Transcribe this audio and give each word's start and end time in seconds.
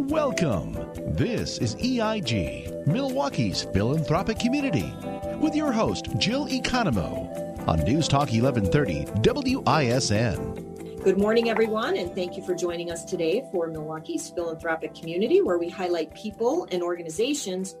Welcome. 0.00 0.74
This 1.16 1.58
is 1.58 1.74
EIG, 1.74 2.86
Milwaukee's 2.86 3.64
philanthropic 3.64 4.38
community, 4.38 4.94
with 5.40 5.56
your 5.56 5.72
host, 5.72 6.06
Jill 6.18 6.46
Economou, 6.46 7.66
on 7.66 7.80
News 7.80 8.06
Talk 8.06 8.30
1130 8.30 9.06
WISN. 9.22 11.02
Good 11.02 11.18
morning, 11.18 11.50
everyone, 11.50 11.96
and 11.96 12.14
thank 12.14 12.36
you 12.36 12.46
for 12.46 12.54
joining 12.54 12.92
us 12.92 13.04
today 13.04 13.44
for 13.50 13.66
Milwaukee's 13.66 14.30
philanthropic 14.30 14.94
community, 14.94 15.42
where 15.42 15.58
we 15.58 15.68
highlight 15.68 16.14
people 16.14 16.68
and 16.70 16.80
organizations 16.80 17.74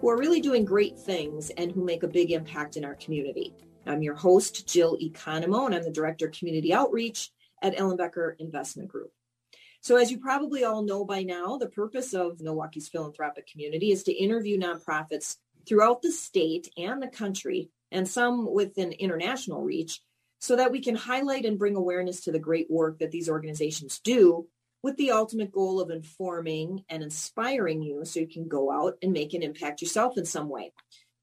who 0.00 0.10
are 0.10 0.18
really 0.18 0.40
doing 0.40 0.64
great 0.64 0.98
things 0.98 1.50
and 1.50 1.70
who 1.70 1.84
make 1.84 2.02
a 2.02 2.08
big 2.08 2.32
impact 2.32 2.76
in 2.76 2.84
our 2.84 2.96
community. 2.96 3.54
I'm 3.86 4.02
your 4.02 4.16
host, 4.16 4.66
Jill 4.66 4.98
Economou, 4.98 5.66
and 5.66 5.76
I'm 5.76 5.84
the 5.84 5.92
Director 5.92 6.26
of 6.26 6.32
Community 6.32 6.74
Outreach 6.74 7.30
at 7.62 7.76
Ellenbecker 7.76 8.34
Investment 8.40 8.88
Group. 8.88 9.12
So, 9.82 9.96
as 9.96 10.10
you 10.10 10.18
probably 10.18 10.64
all 10.64 10.82
know 10.82 11.04
by 11.04 11.22
now, 11.22 11.56
the 11.56 11.68
purpose 11.68 12.12
of 12.12 12.40
Milwaukee's 12.40 12.88
philanthropic 12.88 13.46
community 13.46 13.92
is 13.92 14.02
to 14.04 14.12
interview 14.12 14.58
nonprofits 14.58 15.36
throughout 15.66 16.02
the 16.02 16.12
state 16.12 16.70
and 16.76 17.02
the 17.02 17.08
country, 17.08 17.70
and 17.90 18.06
some 18.06 18.52
with 18.52 18.76
an 18.78 18.92
international 18.92 19.62
reach, 19.62 20.00
so 20.38 20.56
that 20.56 20.72
we 20.72 20.80
can 20.80 20.94
highlight 20.94 21.44
and 21.44 21.58
bring 21.58 21.76
awareness 21.76 22.22
to 22.22 22.32
the 22.32 22.38
great 22.38 22.70
work 22.70 22.98
that 22.98 23.10
these 23.10 23.28
organizations 23.28 24.00
do 24.00 24.46
with 24.82 24.96
the 24.96 25.10
ultimate 25.10 25.52
goal 25.52 25.80
of 25.80 25.90
informing 25.90 26.84
and 26.88 27.02
inspiring 27.02 27.82
you 27.82 28.04
so 28.04 28.20
you 28.20 28.26
can 28.26 28.48
go 28.48 28.70
out 28.70 28.96
and 29.02 29.12
make 29.12 29.34
an 29.34 29.42
impact 29.42 29.82
yourself 29.82 30.16
in 30.16 30.24
some 30.24 30.48
way. 30.48 30.72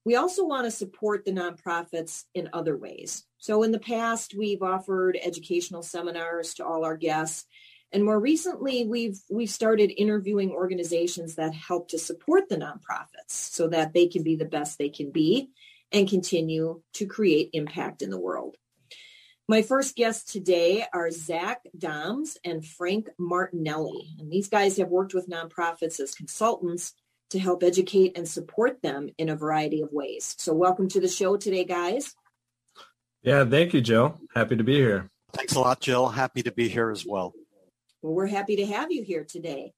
We 0.04 0.16
also 0.16 0.46
want 0.46 0.64
to 0.64 0.70
support 0.70 1.24
the 1.24 1.32
nonprofits 1.32 2.24
in 2.34 2.48
other 2.52 2.76
ways. 2.76 3.26
So 3.38 3.62
in 3.62 3.72
the 3.72 3.78
past, 3.78 4.34
we've 4.36 4.62
offered 4.62 5.18
educational 5.20 5.82
seminars 5.82 6.54
to 6.54 6.64
all 6.64 6.84
our 6.84 6.96
guests. 6.96 7.44
And 7.90 8.04
more 8.04 8.20
recently, 8.20 8.86
we've 8.86 9.18
we've 9.30 9.50
started 9.50 9.98
interviewing 9.98 10.50
organizations 10.50 11.36
that 11.36 11.54
help 11.54 11.88
to 11.88 11.98
support 11.98 12.48
the 12.48 12.56
nonprofits 12.56 13.30
so 13.30 13.68
that 13.68 13.94
they 13.94 14.06
can 14.06 14.22
be 14.22 14.36
the 14.36 14.44
best 14.44 14.78
they 14.78 14.90
can 14.90 15.10
be 15.10 15.50
and 15.90 16.08
continue 16.08 16.82
to 16.94 17.06
create 17.06 17.50
impact 17.54 18.02
in 18.02 18.10
the 18.10 18.20
world. 18.20 18.56
My 19.50 19.62
first 19.62 19.96
guests 19.96 20.30
today 20.30 20.84
are 20.92 21.10
Zach 21.10 21.62
Doms 21.76 22.36
and 22.44 22.62
Frank 22.62 23.08
Martinelli. 23.18 24.14
And 24.18 24.30
these 24.30 24.48
guys 24.48 24.76
have 24.76 24.88
worked 24.88 25.14
with 25.14 25.30
nonprofits 25.30 26.00
as 26.00 26.14
consultants 26.14 26.92
to 27.30 27.38
help 27.38 27.62
educate 27.62 28.18
and 28.18 28.28
support 28.28 28.82
them 28.82 29.08
in 29.16 29.30
a 29.30 29.36
variety 29.36 29.80
of 29.80 29.90
ways. 29.90 30.34
So 30.38 30.52
welcome 30.52 30.88
to 30.88 31.00
the 31.00 31.08
show 31.08 31.38
today, 31.38 31.64
guys. 31.64 32.14
Yeah, 33.22 33.46
thank 33.46 33.72
you, 33.72 33.80
Jill. 33.80 34.20
Happy 34.34 34.56
to 34.56 34.64
be 34.64 34.76
here. 34.76 35.08
Thanks 35.32 35.54
a 35.54 35.60
lot, 35.60 35.80
Jill. 35.80 36.08
Happy 36.08 36.42
to 36.42 36.52
be 36.52 36.68
here 36.68 36.90
as 36.90 37.06
well. 37.06 37.32
Well, 38.02 38.14
we're 38.14 38.26
happy 38.26 38.56
to 38.56 38.66
have 38.66 38.90
you 38.90 39.02
here 39.02 39.24
today. 39.24 39.74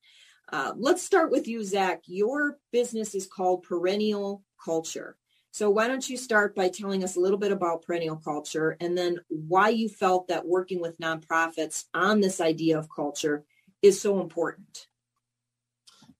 Uh, 0.52 0.72
let's 0.76 1.02
start 1.02 1.30
with 1.30 1.46
you, 1.48 1.64
Zach. 1.64 2.02
Your 2.06 2.58
business 2.72 3.14
is 3.14 3.26
called 3.26 3.62
Perennial 3.62 4.42
Culture. 4.62 5.16
So 5.52 5.68
why 5.70 5.88
don't 5.88 6.08
you 6.08 6.16
start 6.16 6.54
by 6.54 6.68
telling 6.68 7.02
us 7.02 7.16
a 7.16 7.20
little 7.20 7.38
bit 7.38 7.50
about 7.50 7.82
perennial 7.82 8.16
culture 8.16 8.76
and 8.80 8.96
then 8.96 9.18
why 9.28 9.70
you 9.70 9.88
felt 9.88 10.28
that 10.28 10.46
working 10.46 10.80
with 10.80 11.00
nonprofits 11.00 11.86
on 11.92 12.20
this 12.20 12.40
idea 12.40 12.78
of 12.78 12.88
culture 12.94 13.44
is 13.82 14.00
so 14.00 14.20
important? 14.20 14.86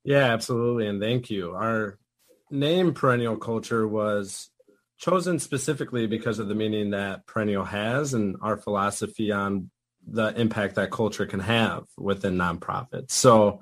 Yeah, 0.02 0.32
absolutely. 0.32 0.88
And 0.88 1.00
thank 1.00 1.30
you. 1.30 1.52
Our 1.52 1.98
name 2.50 2.92
perennial 2.92 3.36
culture 3.36 3.86
was 3.86 4.50
chosen 4.98 5.38
specifically 5.38 6.06
because 6.06 6.40
of 6.40 6.48
the 6.48 6.54
meaning 6.54 6.90
that 6.90 7.26
perennial 7.26 7.64
has 7.64 8.14
and 8.14 8.36
our 8.42 8.56
philosophy 8.56 9.30
on 9.30 9.70
the 10.10 10.38
impact 10.38 10.74
that 10.74 10.90
culture 10.90 11.26
can 11.26 11.40
have 11.40 11.84
within 11.96 12.36
nonprofits. 12.36 13.12
So 13.12 13.60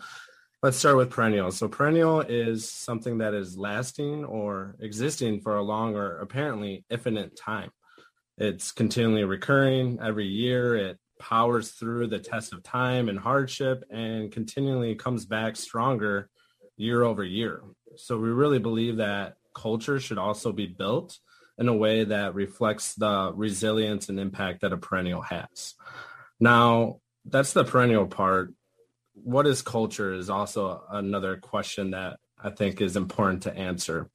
let's 0.62 0.76
start 0.76 0.96
with 0.96 1.10
perennial. 1.10 1.50
So 1.52 1.68
perennial 1.68 2.20
is 2.20 2.68
something 2.68 3.18
that 3.18 3.34
is 3.34 3.56
lasting 3.56 4.24
or 4.24 4.76
existing 4.80 5.40
for 5.40 5.56
a 5.56 5.62
long 5.62 5.94
or 5.94 6.18
apparently 6.18 6.84
infinite 6.90 7.36
time. 7.36 7.70
It's 8.38 8.72
continually 8.72 9.24
recurring 9.24 9.98
every 10.02 10.26
year. 10.26 10.74
It 10.76 10.98
powers 11.18 11.72
through 11.72 12.06
the 12.06 12.18
test 12.18 12.52
of 12.52 12.62
time 12.62 13.08
and 13.08 13.18
hardship 13.18 13.84
and 13.90 14.30
continually 14.30 14.94
comes 14.94 15.26
back 15.26 15.56
stronger 15.56 16.28
year 16.76 17.02
over 17.02 17.24
year. 17.24 17.62
So 17.96 18.16
we 18.18 18.28
really 18.28 18.60
believe 18.60 18.98
that 18.98 19.34
culture 19.54 19.98
should 19.98 20.18
also 20.18 20.52
be 20.52 20.66
built 20.66 21.18
in 21.58 21.68
a 21.68 21.74
way 21.74 22.04
that 22.04 22.34
reflects 22.34 22.94
the 22.94 23.32
resilience 23.34 24.08
and 24.08 24.20
impact 24.20 24.60
that 24.60 24.72
a 24.72 24.76
perennial 24.76 25.22
has. 25.22 25.74
Now, 26.40 27.00
that's 27.24 27.52
the 27.52 27.64
perennial 27.64 28.06
part. 28.06 28.52
What 29.14 29.46
is 29.46 29.62
culture 29.62 30.14
is 30.14 30.30
also 30.30 30.82
another 30.90 31.36
question 31.36 31.90
that 31.90 32.18
I 32.42 32.50
think 32.50 32.80
is 32.80 32.96
important 32.96 33.42
to 33.44 33.56
answer. 33.56 34.08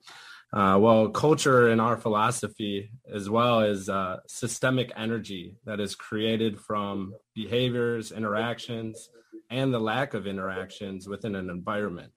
Uh, 0.54 0.78
well, 0.80 1.10
culture 1.10 1.70
in 1.70 1.80
our 1.80 1.98
philosophy, 1.98 2.92
as 3.12 3.30
well 3.30 3.62
as 3.62 3.90
uh, 3.90 4.18
systemic 4.28 4.92
energy 4.96 5.58
that 5.66 5.80
is 5.80 5.96
created 5.96 6.60
from 6.60 7.14
behaviors, 7.34 8.12
interactions, 8.12 9.10
and 9.50 9.74
the 9.74 9.80
lack 9.80 10.14
of 10.14 10.28
interactions 10.28 11.08
within 11.08 11.36
an 11.36 11.50
environment. 11.50 12.12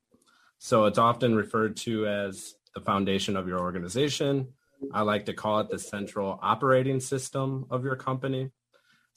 So 0.59 0.85
it's 0.85 0.99
often 0.99 1.35
referred 1.35 1.77
to 1.79 2.07
as 2.07 2.55
the 2.75 2.81
foundation 2.83 3.37
of 3.37 3.49
your 3.49 3.61
organization. 3.61 4.49
I 4.93 5.03
like 5.03 5.25
to 5.27 5.33
call 5.33 5.61
it 5.61 5.71
the 5.71 5.79
central 5.79 6.39
operating 6.43 7.01
system 7.01 7.67
of 7.71 7.85
your 7.85 7.97
company. 7.97 8.51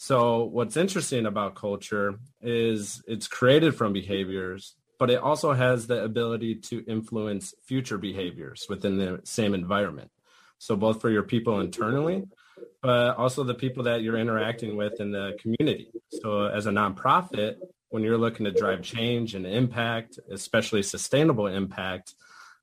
So 0.02 0.46
what's 0.46 0.78
interesting 0.78 1.26
about 1.26 1.56
culture 1.56 2.16
is 2.42 3.04
it's 3.06 3.28
created 3.28 3.76
from 3.76 3.92
behaviors 3.94 4.76
but 5.00 5.10
it 5.10 5.20
also 5.20 5.54
has 5.54 5.88
the 5.88 6.04
ability 6.04 6.56
to 6.56 6.84
influence 6.86 7.56
future 7.64 7.98
behaviors 7.98 8.68
within 8.70 8.98
the 8.98 9.22
same 9.24 9.54
environment. 9.54 10.12
So 10.60 10.76
both 10.76 11.00
for 11.00 11.10
your 11.10 11.24
people 11.24 11.62
internally, 11.62 12.26
but 12.82 13.16
also 13.18 13.46
the 13.46 13.54
people 13.54 13.84
that 13.86 14.02
you're 14.02 14.18
interacting 14.18 14.76
with 14.76 15.00
in 15.00 15.12
the 15.12 15.38
community. 15.40 15.90
So 16.22 16.48
as 16.48 16.66
a 16.66 16.72
nonprofit, 16.72 17.56
when 17.88 18.04
you're 18.04 18.18
looking 18.18 18.44
to 18.44 18.52
drive 18.52 18.82
change 18.82 19.36
and 19.36 19.48
impact, 19.48 20.20
especially 20.30 20.84
sustainable 20.84 21.48
impact, 21.48 22.14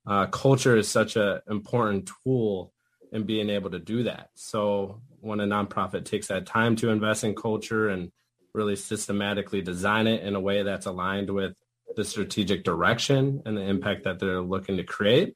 uh, 0.05 0.27
culture 0.27 0.77
is 0.77 0.87
such 0.87 1.15
an 1.15 1.41
important 1.49 2.09
tool 2.23 2.71
in 3.11 3.23
being 3.23 3.49
able 3.49 3.71
to 3.71 3.79
do 3.79 4.03
that. 4.03 4.29
So 4.35 5.01
when 5.21 5.39
a 5.39 5.45
nonprofit 5.45 6.05
takes 6.05 6.27
that 6.27 6.45
time 6.45 6.75
to 6.77 6.89
invest 6.89 7.23
in 7.23 7.35
culture 7.35 7.89
and 7.89 8.11
really 8.53 8.75
systematically 8.75 9.61
design 9.61 10.07
it 10.07 10.23
in 10.23 10.35
a 10.35 10.39
way 10.39 10.63
that's 10.63 10.85
aligned 10.85 11.29
with 11.29 11.53
the 11.95 12.05
strategic 12.05 12.63
direction 12.63 13.41
and 13.45 13.57
the 13.57 13.61
impact 13.61 14.03
that 14.03 14.19
they're 14.19 14.41
looking 14.41 14.77
to 14.77 14.83
create, 14.83 15.35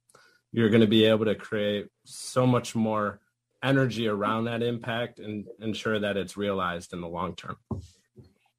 you're 0.52 0.70
going 0.70 0.82
to 0.82 0.88
be 0.88 1.06
able 1.06 1.26
to 1.26 1.36
create 1.36 1.88
so 2.06 2.46
much 2.46 2.76
more 2.76 3.20
energy 3.64 4.08
around 4.08 4.46
that 4.46 4.64
impact 4.64 5.20
and 5.20 5.46
ensure 5.60 6.00
that 6.00 6.18
it's 6.18 6.36
realized 6.36 6.94
in 6.94 7.02
the 7.02 7.08
long 7.08 7.36
term. 7.36 7.58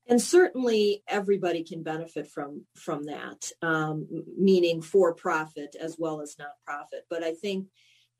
And 0.06 0.20
certainly 0.20 1.02
everybody 1.08 1.64
can 1.64 1.82
benefit 1.82 2.28
from 2.28 2.66
from 2.74 3.04
that, 3.06 3.50
um, 3.62 4.06
meaning 4.36 4.82
for 4.82 5.14
profit 5.14 5.76
as 5.80 5.96
well 5.98 6.20
as 6.20 6.36
nonprofit. 6.36 7.02
But 7.08 7.22
I 7.22 7.34
think 7.34 7.68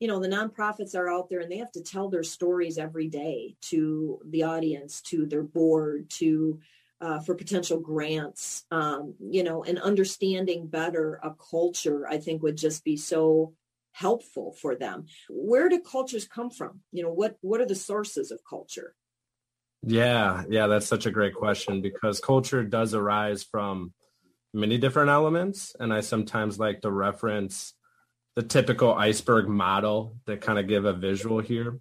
you 0.03 0.09
know 0.09 0.19
the 0.19 0.27
nonprofits 0.27 0.95
are 0.95 1.09
out 1.09 1.29
there 1.29 1.39
and 1.39 1.49
they 1.49 1.59
have 1.59 1.71
to 1.71 1.81
tell 1.81 2.09
their 2.09 2.23
stories 2.23 2.77
every 2.77 3.07
day 3.07 3.55
to 3.61 4.19
the 4.25 4.43
audience 4.43 4.99
to 4.99 5.25
their 5.25 5.43
board 5.43 6.09
to 6.09 6.59
uh, 6.99 7.21
for 7.21 7.35
potential 7.35 7.79
grants, 7.79 8.65
um, 8.69 9.13
you 9.21 9.43
know, 9.43 9.63
and 9.63 9.79
understanding 9.79 10.67
better 10.67 11.21
a 11.23 11.33
culture, 11.51 12.05
I 12.05 12.17
think 12.17 12.43
would 12.43 12.57
just 12.57 12.83
be 12.83 12.97
so 12.97 13.53
helpful 13.93 14.57
for 14.61 14.75
them. 14.75 15.05
Where 15.29 15.69
do 15.69 15.79
cultures 15.79 16.27
come 16.27 16.49
from? 16.49 16.81
You 16.91 17.03
know, 17.03 17.13
what 17.13 17.37
what 17.39 17.61
are 17.61 17.65
the 17.65 17.73
sources 17.73 18.29
of 18.29 18.41
culture? 18.43 18.95
Yeah, 19.83 20.43
yeah, 20.49 20.67
that's 20.67 20.87
such 20.87 21.05
a 21.05 21.11
great 21.11 21.33
question 21.33 21.81
because 21.81 22.19
culture 22.19 22.63
does 22.65 22.93
arise 22.93 23.41
from 23.43 23.93
many 24.53 24.77
different 24.77 25.11
elements, 25.11 25.77
and 25.79 25.93
I 25.93 26.01
sometimes 26.01 26.59
like 26.59 26.81
to 26.81 26.91
reference 26.91 27.73
the 28.35 28.43
typical 28.43 28.93
iceberg 28.93 29.47
model 29.47 30.17
to 30.25 30.37
kind 30.37 30.59
of 30.59 30.67
give 30.67 30.85
a 30.85 30.93
visual 30.93 31.39
here. 31.39 31.77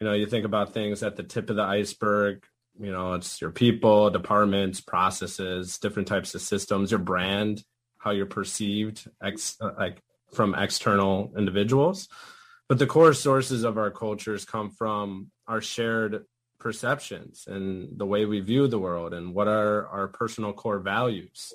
You 0.00 0.06
know, 0.06 0.14
you 0.14 0.26
think 0.26 0.44
about 0.44 0.72
things 0.72 1.02
at 1.02 1.16
the 1.16 1.22
tip 1.22 1.50
of 1.50 1.56
the 1.56 1.62
iceberg, 1.62 2.44
you 2.78 2.90
know 2.90 3.14
it's 3.14 3.40
your 3.40 3.50
people 3.50 4.10
departments 4.10 4.80
processes 4.80 5.78
different 5.78 6.08
types 6.08 6.34
of 6.34 6.40
systems 6.40 6.90
your 6.90 7.00
brand 7.00 7.62
how 7.98 8.10
you're 8.10 8.26
perceived 8.26 9.08
ex 9.22 9.56
uh, 9.60 9.72
like 9.78 10.02
from 10.32 10.54
external 10.54 11.32
individuals 11.36 12.08
but 12.68 12.78
the 12.78 12.86
core 12.86 13.12
sources 13.12 13.64
of 13.64 13.76
our 13.76 13.90
cultures 13.90 14.44
come 14.44 14.70
from 14.70 15.30
our 15.46 15.60
shared 15.60 16.24
perceptions 16.58 17.44
and 17.46 17.98
the 17.98 18.06
way 18.06 18.24
we 18.24 18.40
view 18.40 18.66
the 18.68 18.78
world 18.78 19.12
and 19.12 19.34
what 19.34 19.48
are 19.48 19.86
our 19.88 20.08
personal 20.08 20.52
core 20.52 20.78
values 20.78 21.52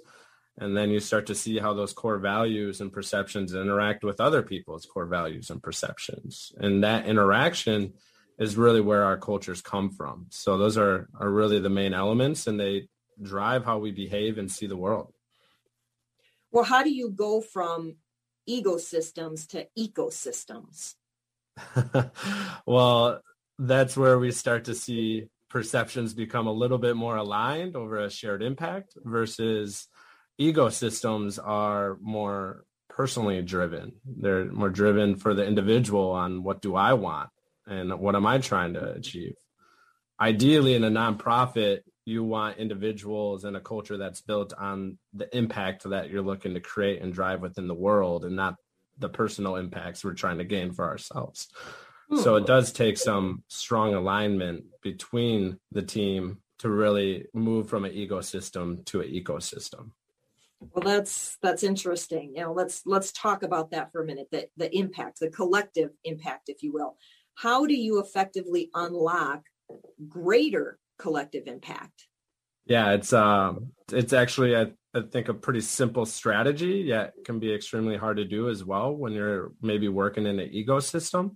and 0.57 0.75
then 0.75 0.89
you 0.89 0.99
start 0.99 1.27
to 1.27 1.35
see 1.35 1.59
how 1.59 1.73
those 1.73 1.93
core 1.93 2.17
values 2.17 2.81
and 2.81 2.91
perceptions 2.91 3.53
interact 3.53 4.03
with 4.03 4.19
other 4.19 4.41
people's 4.41 4.85
core 4.85 5.05
values 5.05 5.49
and 5.49 5.61
perceptions 5.61 6.51
and 6.57 6.83
that 6.83 7.05
interaction 7.05 7.93
is 8.37 8.55
really 8.55 8.81
where 8.81 9.03
our 9.03 9.17
cultures 9.17 9.61
come 9.61 9.89
from. 9.89 10.27
So 10.29 10.57
those 10.57 10.77
are 10.77 11.09
are 11.19 11.29
really 11.29 11.59
the 11.59 11.69
main 11.69 11.93
elements 11.93 12.47
and 12.47 12.59
they 12.59 12.87
drive 13.21 13.65
how 13.65 13.79
we 13.79 13.91
behave 13.91 14.37
and 14.37 14.51
see 14.51 14.67
the 14.67 14.77
world. 14.77 15.13
Well, 16.51 16.63
how 16.63 16.83
do 16.83 16.91
you 16.91 17.09
go 17.09 17.41
from 17.41 17.97
egosystems 18.47 19.47
to 19.47 19.67
ecosystems? 19.77 20.95
well, 22.65 23.21
that's 23.57 23.97
where 23.97 24.19
we 24.19 24.31
start 24.31 24.65
to 24.65 24.75
see 24.75 25.27
perceptions 25.49 26.13
become 26.13 26.45
a 26.45 26.51
little 26.51 26.77
bit 26.77 26.95
more 26.95 27.17
aligned 27.17 27.75
over 27.75 27.99
a 27.99 28.09
shared 28.09 28.43
impact 28.43 28.93
versus 29.03 29.87
egosystems 30.39 31.39
are 31.43 31.97
more 32.01 32.65
personally 32.89 33.41
driven. 33.41 33.93
They're 34.05 34.45
more 34.45 34.69
driven 34.69 35.15
for 35.15 35.33
the 35.33 35.45
individual 35.45 36.11
on 36.11 36.43
what 36.43 36.61
do 36.61 36.75
I 36.75 36.93
want 36.93 37.29
and 37.67 37.99
what 37.99 38.15
am 38.15 38.25
I 38.25 38.39
trying 38.39 38.73
to 38.73 38.93
achieve. 38.93 39.35
Ideally, 40.19 40.73
in 40.73 40.83
a 40.83 40.89
nonprofit, 40.89 41.81
you 42.05 42.23
want 42.23 42.57
individuals 42.57 43.43
and 43.43 43.55
a 43.55 43.61
culture 43.61 43.97
that's 43.97 44.21
built 44.21 44.53
on 44.57 44.97
the 45.13 45.35
impact 45.37 45.83
that 45.83 46.09
you're 46.09 46.21
looking 46.21 46.53
to 46.53 46.59
create 46.59 47.01
and 47.01 47.13
drive 47.13 47.41
within 47.41 47.67
the 47.67 47.73
world 47.73 48.25
and 48.25 48.35
not 48.35 48.55
the 48.97 49.09
personal 49.09 49.57
impacts 49.57 50.03
we're 50.03 50.13
trying 50.13 50.37
to 50.37 50.43
gain 50.43 50.71
for 50.71 50.85
ourselves. 50.85 51.49
Hmm. 52.09 52.19
So 52.19 52.35
it 52.37 52.47
does 52.47 52.71
take 52.71 52.97
some 52.97 53.43
strong 53.47 53.93
alignment 53.93 54.63
between 54.81 55.59
the 55.71 55.83
team 55.83 56.39
to 56.59 56.69
really 56.69 57.27
move 57.33 57.69
from 57.69 57.85
an 57.85 57.91
egosystem 57.91 58.83
to 58.85 59.01
an 59.01 59.09
ecosystem. 59.09 59.91
Well, 60.59 60.83
that's 60.83 61.37
that's 61.41 61.63
interesting. 61.63 62.33
You 62.35 62.43
know, 62.43 62.53
let's 62.53 62.81
let's 62.85 63.11
talk 63.11 63.43
about 63.43 63.71
that 63.71 63.91
for 63.91 64.01
a 64.01 64.05
minute. 64.05 64.27
The 64.31 64.47
the 64.57 64.75
impact, 64.75 65.19
the 65.19 65.29
collective 65.29 65.91
impact, 66.03 66.49
if 66.49 66.63
you 66.63 66.73
will. 66.73 66.97
How 67.35 67.67
do 67.67 67.75
you 67.75 67.99
effectively 67.99 68.69
unlock 68.73 69.43
greater 70.07 70.79
collective 70.97 71.47
impact? 71.47 72.07
Yeah, 72.65 72.91
it's 72.91 73.13
um 73.13 73.71
it's 73.91 74.13
actually 74.13 74.55
I, 74.55 74.73
I 74.93 75.01
think 75.01 75.29
a 75.29 75.33
pretty 75.33 75.61
simple 75.61 76.05
strategy, 76.05 76.83
yet 76.87 77.13
can 77.23 77.39
be 77.39 77.53
extremely 77.53 77.95
hard 77.95 78.17
to 78.17 78.25
do 78.25 78.49
as 78.49 78.65
well 78.65 78.95
when 78.95 79.13
you're 79.13 79.51
maybe 79.61 79.87
working 79.87 80.25
in 80.25 80.39
an 80.39 80.49
egosystem. 80.49 81.35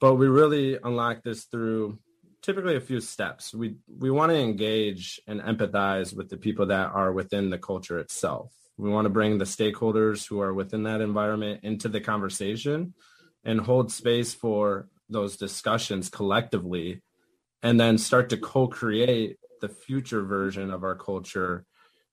But 0.00 0.14
we 0.14 0.28
really 0.28 0.78
unlock 0.82 1.22
this 1.24 1.44
through 1.44 1.98
typically 2.42 2.76
a 2.76 2.80
few 2.80 3.00
steps. 3.00 3.54
We 3.54 3.76
we 3.88 4.10
want 4.10 4.30
to 4.30 4.38
engage 4.38 5.20
and 5.26 5.40
empathize 5.40 6.16
with 6.16 6.28
the 6.28 6.36
people 6.36 6.66
that 6.66 6.90
are 6.92 7.12
within 7.12 7.50
the 7.50 7.58
culture 7.58 7.98
itself. 7.98 8.52
We 8.76 8.90
want 8.90 9.06
to 9.06 9.10
bring 9.10 9.38
the 9.38 9.44
stakeholders 9.44 10.26
who 10.28 10.40
are 10.40 10.54
within 10.54 10.84
that 10.84 11.00
environment 11.00 11.60
into 11.64 11.88
the 11.88 12.00
conversation 12.00 12.94
and 13.44 13.60
hold 13.60 13.90
space 13.90 14.34
for 14.34 14.88
those 15.08 15.36
discussions 15.36 16.08
collectively 16.08 17.02
and 17.62 17.80
then 17.80 17.98
start 17.98 18.28
to 18.30 18.36
co-create 18.36 19.36
the 19.60 19.68
future 19.68 20.22
version 20.22 20.70
of 20.70 20.84
our 20.84 20.94
culture 20.94 21.64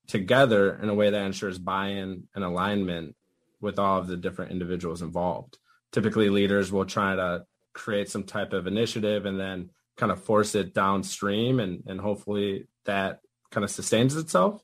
together 0.08 0.76
in 0.82 0.88
a 0.88 0.94
way 0.94 1.10
that 1.10 1.24
ensures 1.24 1.58
buy-in 1.58 2.24
and 2.34 2.44
alignment 2.44 3.14
with 3.60 3.78
all 3.78 3.98
of 3.98 4.06
the 4.06 4.16
different 4.16 4.50
individuals 4.50 5.02
involved. 5.02 5.58
Typically 5.92 6.30
leaders 6.30 6.72
will 6.72 6.84
try 6.84 7.14
to 7.14 7.44
create 7.74 8.08
some 8.08 8.24
type 8.24 8.52
of 8.52 8.66
initiative 8.66 9.26
and 9.26 9.38
then 9.38 9.70
kind 9.96 10.12
of 10.12 10.22
force 10.22 10.54
it 10.54 10.74
downstream 10.74 11.60
and, 11.60 11.82
and 11.86 12.00
hopefully 12.00 12.66
that 12.84 13.20
kind 13.50 13.64
of 13.64 13.70
sustains 13.70 14.16
itself. 14.16 14.62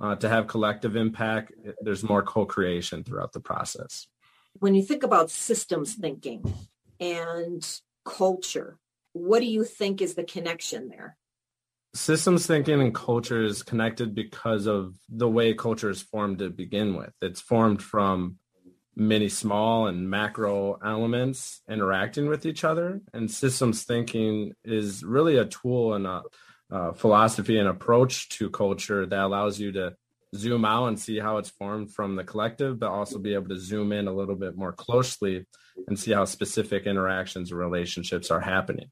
Uh, 0.00 0.16
to 0.16 0.28
have 0.28 0.46
collective 0.46 0.96
impact, 0.96 1.52
there's 1.82 2.02
more 2.02 2.22
co-creation 2.22 3.04
throughout 3.04 3.32
the 3.32 3.40
process. 3.40 4.06
When 4.54 4.74
you 4.74 4.82
think 4.82 5.02
about 5.02 5.30
systems 5.30 5.94
thinking 5.94 6.42
and 6.98 7.80
culture, 8.04 8.78
what 9.12 9.40
do 9.40 9.46
you 9.46 9.62
think 9.62 10.00
is 10.00 10.14
the 10.14 10.24
connection 10.24 10.88
there? 10.88 11.18
Systems 11.92 12.46
thinking 12.46 12.80
and 12.80 12.94
culture 12.94 13.42
is 13.42 13.62
connected 13.62 14.14
because 14.14 14.66
of 14.66 14.94
the 15.08 15.28
way 15.28 15.52
culture 15.52 15.90
is 15.90 16.00
formed 16.00 16.38
to 16.38 16.48
begin 16.48 16.96
with. 16.96 17.12
It's 17.20 17.40
formed 17.40 17.82
from 17.82 18.36
many 19.00 19.30
small 19.30 19.86
and 19.86 20.10
macro 20.10 20.78
elements 20.84 21.62
interacting 21.66 22.28
with 22.28 22.44
each 22.44 22.64
other. 22.64 23.00
And 23.14 23.30
systems 23.30 23.84
thinking 23.84 24.52
is 24.62 25.02
really 25.02 25.38
a 25.38 25.46
tool 25.46 25.94
and 25.94 26.06
a, 26.06 26.22
a 26.70 26.92
philosophy 26.92 27.58
and 27.58 27.66
approach 27.66 28.28
to 28.30 28.50
culture 28.50 29.06
that 29.06 29.24
allows 29.24 29.58
you 29.58 29.72
to 29.72 29.96
zoom 30.36 30.66
out 30.66 30.88
and 30.88 31.00
see 31.00 31.18
how 31.18 31.38
it's 31.38 31.48
formed 31.48 31.94
from 31.94 32.14
the 32.14 32.24
collective, 32.24 32.78
but 32.78 32.90
also 32.90 33.18
be 33.18 33.32
able 33.32 33.48
to 33.48 33.58
zoom 33.58 33.90
in 33.92 34.06
a 34.06 34.12
little 34.12 34.36
bit 34.36 34.54
more 34.54 34.72
closely 34.72 35.46
and 35.88 35.98
see 35.98 36.12
how 36.12 36.26
specific 36.26 36.84
interactions 36.84 37.50
and 37.50 37.58
relationships 37.58 38.30
are 38.30 38.40
happening. 38.40 38.90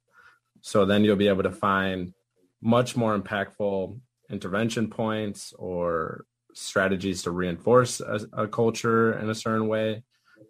So 0.62 0.86
then 0.86 1.04
you'll 1.04 1.16
be 1.16 1.28
able 1.28 1.42
to 1.42 1.52
find 1.52 2.14
much 2.62 2.96
more 2.96 3.16
impactful 3.16 4.00
intervention 4.30 4.88
points 4.88 5.52
or 5.58 6.24
strategies 6.58 7.22
to 7.22 7.30
reinforce 7.30 8.00
a, 8.00 8.20
a 8.32 8.48
culture 8.48 9.18
in 9.18 9.30
a 9.30 9.34
certain 9.34 9.68
way. 9.68 10.02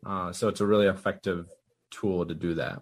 Uh, 0.06 0.32
so 0.32 0.48
it's 0.48 0.60
a 0.60 0.66
really 0.66 0.86
effective 0.86 1.48
tool 1.90 2.24
to 2.24 2.34
do 2.34 2.54
that. 2.54 2.80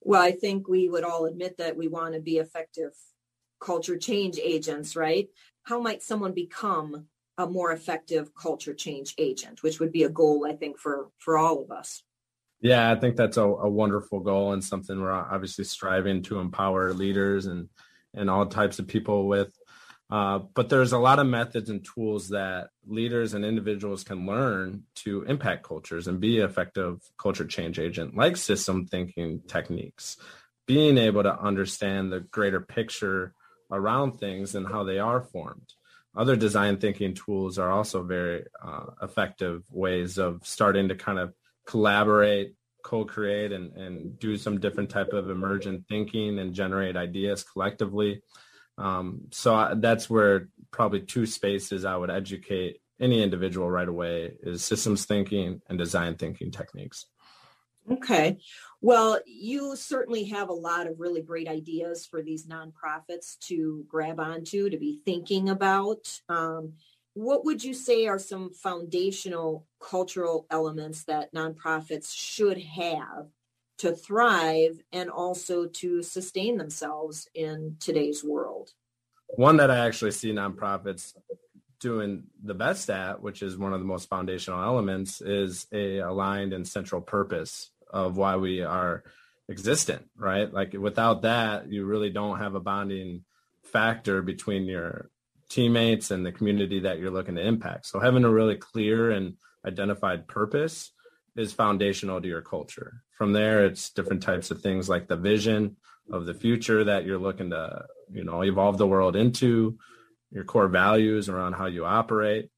Well, 0.00 0.22
I 0.22 0.32
think 0.32 0.68
we 0.68 0.88
would 0.88 1.04
all 1.04 1.26
admit 1.26 1.58
that 1.58 1.76
we 1.76 1.88
want 1.88 2.14
to 2.14 2.20
be 2.20 2.38
effective 2.38 2.92
culture 3.60 3.98
change 3.98 4.38
agents, 4.42 4.96
right? 4.96 5.28
How 5.64 5.80
might 5.80 6.02
someone 6.02 6.32
become 6.32 7.08
a 7.38 7.46
more 7.46 7.72
effective 7.72 8.34
culture 8.34 8.74
change 8.74 9.14
agent, 9.16 9.62
which 9.62 9.78
would 9.78 9.92
be 9.92 10.02
a 10.02 10.08
goal, 10.08 10.44
I 10.46 10.54
think, 10.54 10.78
for 10.78 11.08
for 11.18 11.38
all 11.38 11.62
of 11.62 11.70
us. 11.70 12.02
Yeah, 12.60 12.90
I 12.90 12.96
think 12.96 13.16
that's 13.16 13.36
a, 13.36 13.42
a 13.44 13.68
wonderful 13.70 14.18
goal 14.18 14.52
and 14.52 14.62
something 14.62 15.00
we're 15.00 15.12
obviously 15.12 15.64
striving 15.64 16.22
to 16.24 16.40
empower 16.40 16.92
leaders 16.92 17.46
and 17.46 17.68
and 18.14 18.28
all 18.28 18.44
types 18.46 18.80
of 18.80 18.88
people 18.88 19.28
with. 19.28 19.56
Uh, 20.10 20.38
but 20.54 20.70
there's 20.70 20.92
a 20.92 20.98
lot 20.98 21.18
of 21.18 21.26
methods 21.26 21.68
and 21.68 21.84
tools 21.84 22.30
that 22.30 22.70
leaders 22.86 23.34
and 23.34 23.44
individuals 23.44 24.04
can 24.04 24.26
learn 24.26 24.82
to 24.94 25.22
impact 25.24 25.62
cultures 25.62 26.06
and 26.06 26.18
be 26.18 26.38
effective 26.38 27.00
culture 27.18 27.44
change 27.44 27.78
agent, 27.78 28.16
like 28.16 28.36
system 28.36 28.86
thinking 28.86 29.42
techniques, 29.46 30.16
being 30.66 30.96
able 30.96 31.22
to 31.22 31.40
understand 31.40 32.10
the 32.10 32.20
greater 32.20 32.60
picture 32.60 33.34
around 33.70 34.18
things 34.18 34.54
and 34.54 34.66
how 34.66 34.82
they 34.82 34.98
are 34.98 35.20
formed. 35.20 35.74
Other 36.16 36.36
design 36.36 36.78
thinking 36.78 37.12
tools 37.14 37.58
are 37.58 37.70
also 37.70 38.02
very 38.02 38.46
uh, 38.64 38.86
effective 39.02 39.62
ways 39.70 40.18
of 40.18 40.40
starting 40.42 40.88
to 40.88 40.94
kind 40.94 41.18
of 41.18 41.34
collaborate, 41.66 42.54
co-create, 42.82 43.52
and, 43.52 43.72
and 43.76 44.18
do 44.18 44.38
some 44.38 44.58
different 44.58 44.88
type 44.88 45.12
of 45.12 45.28
emergent 45.28 45.86
thinking 45.86 46.38
and 46.38 46.54
generate 46.54 46.96
ideas 46.96 47.42
collectively. 47.44 48.22
Um, 48.78 49.22
so 49.32 49.54
I, 49.54 49.74
that's 49.74 50.08
where 50.08 50.48
probably 50.70 51.00
two 51.00 51.26
spaces 51.26 51.84
I 51.84 51.96
would 51.96 52.10
educate 52.10 52.80
any 53.00 53.22
individual 53.22 53.70
right 53.70 53.88
away 53.88 54.32
is 54.42 54.64
systems 54.64 55.04
thinking 55.04 55.60
and 55.68 55.78
design 55.78 56.16
thinking 56.16 56.50
techniques. 56.50 57.06
Okay. 57.90 58.38
Well, 58.80 59.18
you 59.26 59.74
certainly 59.76 60.24
have 60.24 60.48
a 60.48 60.54
lot 60.54 60.86
of 60.86 61.00
really 61.00 61.22
great 61.22 61.48
ideas 61.48 62.06
for 62.06 62.22
these 62.22 62.46
nonprofits 62.46 63.38
to 63.46 63.84
grab 63.88 64.20
onto, 64.20 64.68
to 64.68 64.78
be 64.78 65.00
thinking 65.04 65.48
about. 65.48 66.20
Um, 66.28 66.74
what 67.14 67.44
would 67.44 67.64
you 67.64 67.74
say 67.74 68.06
are 68.06 68.18
some 68.18 68.52
foundational 68.52 69.66
cultural 69.80 70.46
elements 70.50 71.04
that 71.04 71.34
nonprofits 71.34 72.14
should 72.14 72.58
have 72.58 73.26
to 73.78 73.92
thrive 73.92 74.80
and 74.92 75.10
also 75.10 75.66
to 75.66 76.02
sustain 76.02 76.58
themselves 76.58 77.28
in 77.34 77.76
today's 77.80 78.22
world? 78.22 78.70
One 79.36 79.58
that 79.58 79.70
I 79.70 79.86
actually 79.86 80.12
see 80.12 80.32
nonprofits 80.32 81.14
doing 81.80 82.24
the 82.42 82.54
best 82.54 82.90
at, 82.90 83.22
which 83.22 83.42
is 83.42 83.56
one 83.56 83.72
of 83.72 83.80
the 83.80 83.86
most 83.86 84.08
foundational 84.08 84.62
elements, 84.62 85.20
is 85.20 85.66
a 85.72 85.98
aligned 85.98 86.52
and 86.52 86.66
central 86.66 87.00
purpose 87.00 87.70
of 87.90 88.16
why 88.16 88.36
we 88.36 88.62
are 88.62 89.04
existent, 89.48 90.08
right? 90.16 90.52
Like 90.52 90.72
without 90.72 91.22
that, 91.22 91.70
you 91.70 91.84
really 91.84 92.10
don't 92.10 92.38
have 92.38 92.54
a 92.54 92.60
bonding 92.60 93.24
factor 93.62 94.22
between 94.22 94.64
your 94.64 95.10
teammates 95.48 96.10
and 96.10 96.24
the 96.24 96.32
community 96.32 96.80
that 96.80 96.98
you're 96.98 97.10
looking 97.10 97.36
to 97.36 97.46
impact. 97.46 97.86
So 97.86 98.00
having 98.00 98.24
a 98.24 98.30
really 98.30 98.56
clear 98.56 99.10
and 99.10 99.34
identified 99.66 100.28
purpose 100.28 100.92
is 101.36 101.52
foundational 101.52 102.20
to 102.20 102.28
your 102.28 102.42
culture. 102.42 103.02
From 103.16 103.32
there, 103.32 103.64
it's 103.64 103.90
different 103.90 104.22
types 104.22 104.50
of 104.50 104.60
things 104.60 104.88
like 104.88 105.08
the 105.08 105.16
vision 105.16 105.76
of 106.10 106.26
the 106.26 106.34
future 106.34 106.84
that 106.84 107.04
you're 107.04 107.18
looking 107.18 107.50
to, 107.50 107.84
you 108.12 108.24
know, 108.24 108.42
evolve 108.42 108.78
the 108.78 108.86
world 108.86 109.16
into, 109.16 109.78
your 110.30 110.44
core 110.44 110.68
values 110.68 111.28
around 111.28 111.54
how 111.54 111.66
you 111.66 111.84
operate, 111.84 112.50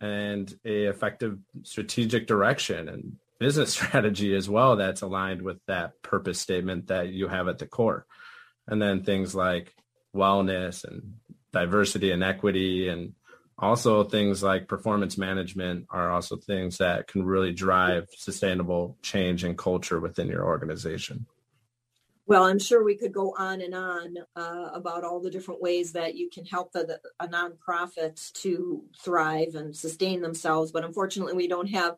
and 0.00 0.52
a 0.64 0.84
effective 0.84 1.38
strategic 1.62 2.26
direction 2.26 2.88
and 2.88 3.16
business 3.38 3.72
strategy 3.74 4.34
as 4.34 4.48
well 4.48 4.76
that's 4.76 5.02
aligned 5.02 5.42
with 5.42 5.58
that 5.66 6.00
purpose 6.02 6.40
statement 6.40 6.88
that 6.88 7.08
you 7.08 7.28
have 7.28 7.48
at 7.48 7.58
the 7.58 7.66
core. 7.66 8.06
And 8.66 8.80
then 8.80 9.02
things 9.04 9.34
like 9.34 9.74
wellness 10.14 10.84
and 10.84 11.14
diversity 11.52 12.10
and 12.10 12.22
equity 12.22 12.88
and 12.88 13.14
also 13.58 14.04
things 14.04 14.42
like 14.42 14.68
performance 14.68 15.18
management 15.18 15.86
are 15.90 16.10
also 16.10 16.36
things 16.36 16.78
that 16.78 17.08
can 17.08 17.24
really 17.24 17.52
drive 17.52 18.06
sustainable 18.16 18.96
change 19.02 19.42
and 19.42 19.58
culture 19.58 19.98
within 19.98 20.28
your 20.28 20.44
organization 20.44 21.26
Well, 22.28 22.44
I'm 22.44 22.58
sure 22.58 22.84
we 22.84 22.94
could 22.94 23.14
go 23.14 23.34
on 23.38 23.62
and 23.62 23.74
on 23.74 24.16
uh, 24.36 24.68
about 24.74 25.02
all 25.02 25.18
the 25.18 25.30
different 25.30 25.62
ways 25.62 25.92
that 25.92 26.14
you 26.14 26.28
can 26.28 26.44
help 26.44 26.72
the, 26.72 26.84
the, 26.84 27.00
a 27.20 27.26
nonprofit 27.26 28.30
to 28.42 28.84
thrive 29.02 29.54
and 29.54 29.74
sustain 29.74 30.20
themselves. 30.20 30.70
But 30.70 30.84
unfortunately, 30.84 31.32
we 31.32 31.48
don't 31.48 31.70
have 31.70 31.96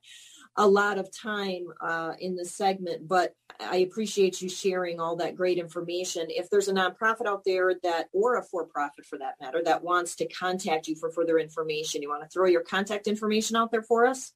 a 0.54 0.68
lot 0.68 0.98
of 0.98 1.10
time 1.10 1.66
uh, 1.80 2.12
in 2.20 2.36
this 2.36 2.54
segment, 2.54 3.08
but 3.08 3.34
I 3.58 3.78
appreciate 3.78 4.40
you 4.40 4.48
sharing 4.48 5.00
all 5.00 5.16
that 5.16 5.34
great 5.34 5.58
information. 5.58 6.26
If 6.28 6.48
there's 6.48 6.68
a 6.68 6.74
nonprofit 6.74 7.26
out 7.26 7.42
there 7.44 7.74
that, 7.82 8.06
or 8.12 8.36
a 8.36 8.44
for-profit 8.44 9.06
for 9.06 9.18
that 9.18 9.34
matter, 9.40 9.60
that 9.64 9.82
wants 9.82 10.14
to 10.16 10.28
contact 10.28 10.86
you 10.86 10.94
for 10.94 11.10
further 11.10 11.40
information, 11.40 12.02
you 12.02 12.08
want 12.08 12.22
to 12.22 12.28
throw 12.28 12.46
your 12.46 12.62
contact 12.62 13.08
information 13.08 13.56
out 13.56 13.72
there 13.72 13.82
for 13.82 14.06
us? 14.06 14.32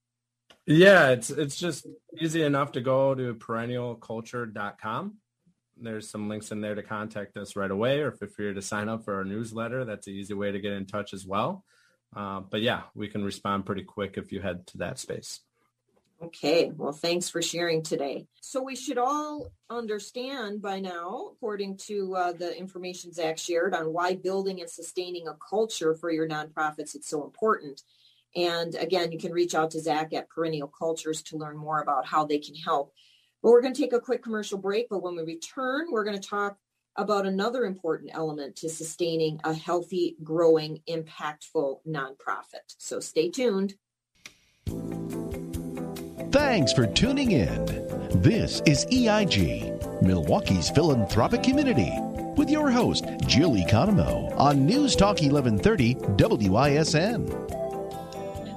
Yeah, 0.67 1.11
it's 1.11 1.31
it's 1.31 1.57
just 1.57 1.87
easy 2.19 2.43
enough 2.43 2.73
to 2.73 2.81
go 2.81 3.15
to 3.15 3.35
perennialculture.com. 3.35 5.19
There's 5.77 6.09
some 6.09 6.29
links 6.29 6.53
in 6.53 6.61
there 6.61 6.75
to 6.75 6.83
contact 6.83 7.37
us 7.37 7.57
right 7.57 7.71
away, 7.71 8.01
or 8.01 8.17
if 8.21 8.39
you're 8.39 8.55
to 8.55 8.63
sign 8.63 8.89
up 8.89 9.05
for 9.05 9.15
our 9.15 9.25
newsletter, 9.25 9.85
that's 9.85 10.07
an 10.07 10.15
easy 10.15 10.35
way 10.35 10.53
to 10.53 10.61
get 10.61 10.73
in 10.73 10.87
touch 10.87 11.13
as 11.13 11.27
well. 11.27 11.65
Uh, 12.15 12.41
but 12.41 12.63
yeah, 12.63 12.83
we 12.95 13.09
can 13.09 13.25
respond 13.25 13.67
pretty 13.67 13.83
quick 13.83 14.17
if 14.17 14.31
you 14.31 14.41
head 14.41 14.67
to 14.69 14.79
that 14.79 14.99
space. 14.99 15.41
Okay, 16.23 16.71
well, 16.71 16.93
thanks 16.93 17.29
for 17.29 17.43
sharing 17.43 17.83
today. 17.83 18.27
So 18.41 18.63
we 18.63 18.77
should 18.77 18.99
all 18.99 19.51
understand 19.69 20.63
by 20.63 20.81
now, 20.81 21.31
according 21.33 21.77
to 21.89 22.15
uh, 22.15 22.33
the 22.33 22.57
information 22.57 23.13
Zach 23.13 23.37
shared 23.37 23.75
on 23.75 23.93
why 23.93 24.15
building 24.15 24.61
and 24.61 24.71
sustaining 24.71 25.27
a 25.27 25.35
culture 25.35 25.95
for 25.95 26.11
your 26.11 26.29
nonprofits 26.29 26.97
is 26.97 27.07
so 27.07 27.25
important. 27.25 27.83
And 28.37 28.75
again, 28.77 29.13
you 29.13 29.19
can 29.19 29.33
reach 29.33 29.55
out 29.55 29.73
to 29.73 29.81
Zach 29.81 30.13
at 30.13 30.31
Perennial 30.31 30.69
Cultures 30.69 31.23
to 31.25 31.37
learn 31.37 31.57
more 31.57 31.81
about 31.81 32.07
how 32.07 32.25
they 32.25 32.39
can 32.39 32.55
help. 32.55 32.93
But 33.45 33.51
we're 33.51 33.61
going 33.61 33.75
to 33.75 33.81
take 33.83 33.93
a 33.93 34.01
quick 34.01 34.23
commercial 34.23 34.57
break. 34.57 34.89
But 34.89 35.03
when 35.03 35.17
we 35.17 35.23
return, 35.23 35.89
we're 35.91 36.03
going 36.03 36.19
to 36.19 36.29
talk 36.29 36.57
about 36.97 37.27
another 37.27 37.67
important 37.67 38.13
element 38.15 38.57
to 38.57 38.71
sustaining 38.71 39.39
a 39.45 39.53
healthy, 39.53 40.17
growing, 40.25 40.81
impactful 40.89 41.81
nonprofit. 41.87 42.65
So 42.79 43.01
stay 43.01 43.29
tuned. 43.29 43.75
Thanks 46.33 46.73
for 46.73 46.87
tuning 46.87 47.33
in. 47.33 47.67
This 48.23 48.63
is 48.65 48.87
EIG, 48.91 49.75
Milwaukee's 50.01 50.71
philanthropic 50.71 51.43
community, 51.43 51.93
with 52.39 52.49
your 52.49 52.71
host, 52.71 53.05
Jill 53.27 53.53
Economou, 53.53 54.35
on 54.39 54.65
News 54.65 54.97
Talk 54.97 55.21
1130 55.21 55.97
WISN. 56.49 57.64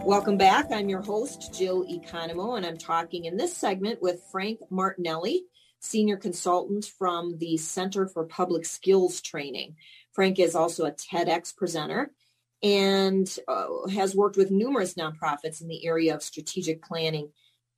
Welcome 0.08 0.38
back. 0.38 0.72
I'm 0.72 0.88
your 0.88 1.02
host, 1.02 1.54
Jill 1.54 1.84
Economou, 1.84 2.56
and 2.56 2.66
I'm 2.66 2.78
talking 2.78 3.26
in 3.26 3.36
this 3.36 3.54
segment 3.58 4.02
with 4.02 4.24
Frank 4.32 4.62
Martinelli, 4.70 5.44
Senior 5.80 6.16
Consultant 6.16 6.86
from 6.98 7.38
the 7.40 7.58
Center 7.58 8.08
for 8.08 8.24
Public 8.24 8.64
Skills 8.64 9.20
Training. 9.20 9.76
Frank 10.14 10.40
is 10.40 10.56
also 10.56 10.86
a 10.86 10.94
TEDx 10.94 11.54
presenter 11.54 12.10
and 12.64 13.38
uh, 13.50 13.90
has 13.90 14.16
worked 14.16 14.38
with 14.38 14.50
numerous 14.50 14.94
nonprofits 14.94 15.60
in 15.60 15.68
the 15.68 15.86
area 15.86 16.16
of 16.16 16.24
strategic 16.24 16.82
planning 16.82 17.30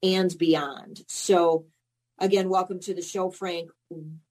and 0.04 0.38
beyond. 0.38 1.02
So, 1.08 1.66
again, 2.20 2.48
welcome 2.48 2.80
to 2.82 2.94
the 2.94 3.02
show, 3.02 3.32
Frank. 3.32 3.72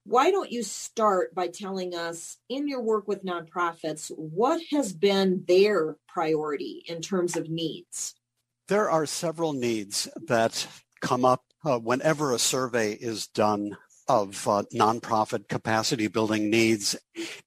Why 0.05 0.31
don't 0.31 0.53
you 0.53 0.63
start 0.63 1.35
by 1.35 1.49
telling 1.49 1.95
us, 1.95 2.39
in 2.49 2.69
your 2.69 2.81
work 2.81 3.09
with 3.09 3.25
nonprofits, 3.25 4.11
what 4.17 4.61
has 4.71 4.93
been 4.93 5.45
their 5.47 5.97
priority 6.07 6.85
in 6.87 7.03
terms 7.03 7.37
of 7.37 7.51
needs? 7.51 8.15
There 8.69 8.91
are 8.91 9.07
several 9.07 9.53
needs 9.53 10.09
that 10.29 10.67
come 11.01 11.25
up 11.25 11.45
uh, 11.65 11.79
whenever 11.79 12.33
a 12.33 12.39
survey 12.39 12.93
is 12.93 13.27
done 13.27 13.77
of 14.09 14.47
uh, 14.49 14.63
nonprofit 14.75 15.49
capacity 15.49 16.07
building 16.07 16.51
needs. 16.51 16.97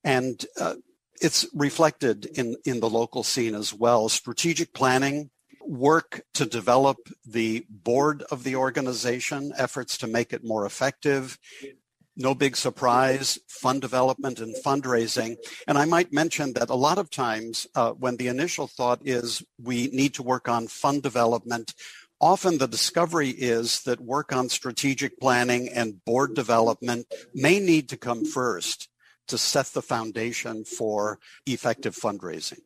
And 0.04 0.46
uh, 0.60 0.76
it's 1.22 1.46
reflected 1.54 2.26
in, 2.26 2.56
in 2.66 2.80
the 2.80 2.90
local 2.90 3.24
scene 3.24 3.56
as 3.56 3.74
well. 3.74 4.10
Strategic 4.10 4.74
planning 4.74 5.30
work 5.66 6.24
to 6.34 6.46
develop 6.46 6.98
the 7.26 7.66
board 7.70 8.24
of 8.32 8.44
the 8.44 8.56
organization, 8.56 9.54
efforts 9.58 9.98
to 10.00 10.08
make 10.08 10.34
it 10.34 10.44
more 10.44 10.66
effective. 10.66 11.38
No 12.22 12.36
big 12.36 12.56
surprise, 12.56 13.40
fund 13.48 13.82
development 13.82 14.40
and 14.40 14.56
fundraising. 14.64 15.38
And 15.68 15.76
I 15.76 15.86
might 15.86 16.14
mention 16.14 16.54
that 16.54 16.70
a 16.70 16.76
lot 16.76 17.00
of 17.00 17.10
times 17.10 17.66
uh, 17.74 17.94
when 17.94 18.18
the 18.18 18.28
initial 18.28 18.68
thought 18.68 19.02
is 19.04 19.44
we 19.62 19.88
need 19.88 20.14
to 20.16 20.24
work 20.24 20.48
on 20.48 20.68
fund 20.68 21.02
development, 21.02 21.74
often 22.20 22.60
the 22.60 22.68
discovery 22.68 23.30
is 23.30 23.82
that 23.84 24.00
work 24.00 24.32
on 24.32 24.50
strategic 24.50 25.20
planning 25.20 25.68
and 25.70 26.06
board 26.06 26.36
development 26.36 27.08
may 27.34 27.60
need 27.60 27.90
to 27.90 27.98
come 27.98 28.24
first 28.24 28.88
to 29.28 29.38
set 29.38 29.66
the 29.68 29.82
foundation 29.82 30.64
for 30.64 31.18
effective 31.48 31.96
fundraising. 31.96 32.60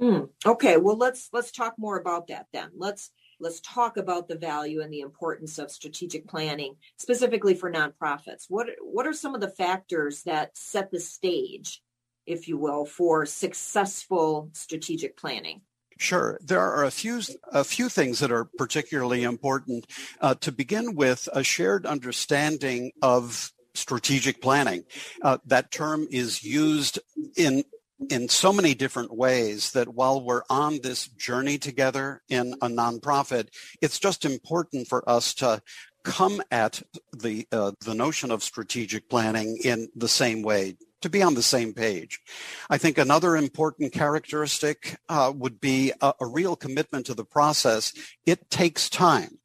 Mm, 0.00 0.30
okay, 0.44 0.78
well 0.78 0.96
let's 0.96 1.28
let's 1.32 1.52
talk 1.52 1.74
more 1.78 1.98
about 1.98 2.28
that 2.28 2.46
then. 2.52 2.70
Let's 2.74 3.10
let's 3.40 3.60
talk 3.60 3.96
about 3.96 4.28
the 4.28 4.36
value 4.36 4.80
and 4.82 4.92
the 4.92 5.00
importance 5.00 5.58
of 5.58 5.70
strategic 5.70 6.28
planning, 6.28 6.76
specifically 6.96 7.54
for 7.54 7.72
nonprofits. 7.72 8.46
What 8.48 8.68
what 8.82 9.06
are 9.06 9.12
some 9.12 9.34
of 9.34 9.40
the 9.40 9.50
factors 9.50 10.22
that 10.24 10.56
set 10.56 10.90
the 10.90 11.00
stage, 11.00 11.82
if 12.26 12.46
you 12.46 12.58
will, 12.58 12.84
for 12.84 13.26
successful 13.26 14.50
strategic 14.52 15.16
planning? 15.16 15.62
Sure. 15.98 16.38
There 16.42 16.60
are 16.60 16.84
a 16.84 16.90
few 16.90 17.20
a 17.52 17.64
few 17.64 17.88
things 17.88 18.20
that 18.20 18.32
are 18.32 18.44
particularly 18.44 19.22
important. 19.22 19.86
Uh, 20.20 20.34
to 20.36 20.52
begin 20.52 20.94
with, 20.94 21.28
a 21.32 21.42
shared 21.42 21.86
understanding 21.86 22.92
of 23.02 23.52
strategic 23.74 24.40
planning. 24.40 24.84
Uh, 25.22 25.38
that 25.46 25.70
term 25.70 26.06
is 26.10 26.42
used 26.42 26.98
in 27.36 27.64
in 28.08 28.28
so 28.28 28.52
many 28.52 28.74
different 28.74 29.14
ways 29.14 29.72
that 29.72 29.88
while 29.88 30.22
we're 30.22 30.42
on 30.48 30.80
this 30.82 31.06
journey 31.08 31.58
together 31.58 32.22
in 32.28 32.54
a 32.62 32.68
nonprofit, 32.68 33.48
it's 33.82 33.98
just 33.98 34.24
important 34.24 34.88
for 34.88 35.08
us 35.08 35.34
to 35.34 35.60
come 36.02 36.42
at 36.50 36.82
the 37.12 37.46
uh, 37.52 37.72
the 37.84 37.94
notion 37.94 38.30
of 38.30 38.42
strategic 38.42 39.08
planning 39.10 39.58
in 39.64 39.88
the 39.94 40.08
same 40.08 40.42
way 40.42 40.76
to 41.02 41.10
be 41.10 41.22
on 41.22 41.34
the 41.34 41.42
same 41.42 41.72
page. 41.72 42.20
I 42.68 42.78
think 42.78 42.98
another 42.98 43.36
important 43.36 43.92
characteristic 43.92 44.96
uh, 45.08 45.32
would 45.34 45.60
be 45.60 45.92
a, 46.00 46.14
a, 46.20 46.26
real 46.26 46.56
commitment 46.56 47.06
to 47.06 47.14
the 47.14 47.24
process. 47.24 47.92
It 48.26 48.50
takes 48.50 48.90
time. 48.90 49.38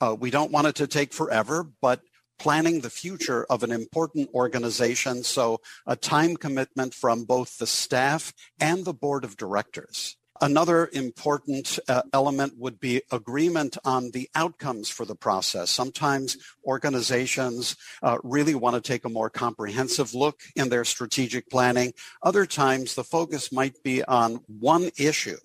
Uh, 0.00 0.16
we 0.18 0.30
don't 0.30 0.52
want 0.52 0.68
it 0.68 0.76
to 0.76 0.86
take 0.86 1.12
forever, 1.12 1.68
but 1.80 2.02
planning 2.42 2.80
the 2.80 2.90
future 2.90 3.46
of 3.48 3.62
an 3.62 3.70
important 3.70 4.28
organization. 4.34 5.22
So 5.22 5.60
a 5.86 5.94
time 5.94 6.36
commitment 6.36 6.92
from 6.92 7.22
both 7.22 7.58
the 7.58 7.68
staff 7.68 8.34
and 8.58 8.84
the 8.84 8.92
board 8.92 9.22
of 9.22 9.36
directors. 9.36 10.16
Another 10.40 10.90
important 10.92 11.78
uh, 11.88 12.02
element 12.12 12.54
would 12.58 12.80
be 12.80 13.02
agreement 13.12 13.78
on 13.84 14.10
the 14.10 14.28
outcomes 14.34 14.88
for 14.88 15.04
the 15.04 15.14
process. 15.14 15.70
Sometimes 15.70 16.36
organizations 16.66 17.76
uh, 18.02 18.18
really 18.24 18.56
want 18.56 18.74
to 18.74 18.80
take 18.80 19.04
a 19.04 19.08
more 19.08 19.30
comprehensive 19.30 20.12
look 20.12 20.40
in 20.56 20.68
their 20.68 20.84
strategic 20.84 21.48
planning. 21.48 21.92
Other 22.24 22.44
times 22.44 22.96
the 22.96 23.04
focus 23.04 23.52
might 23.52 23.80
be 23.84 24.02
on 24.02 24.40
one 24.48 24.90
issue 24.98 25.38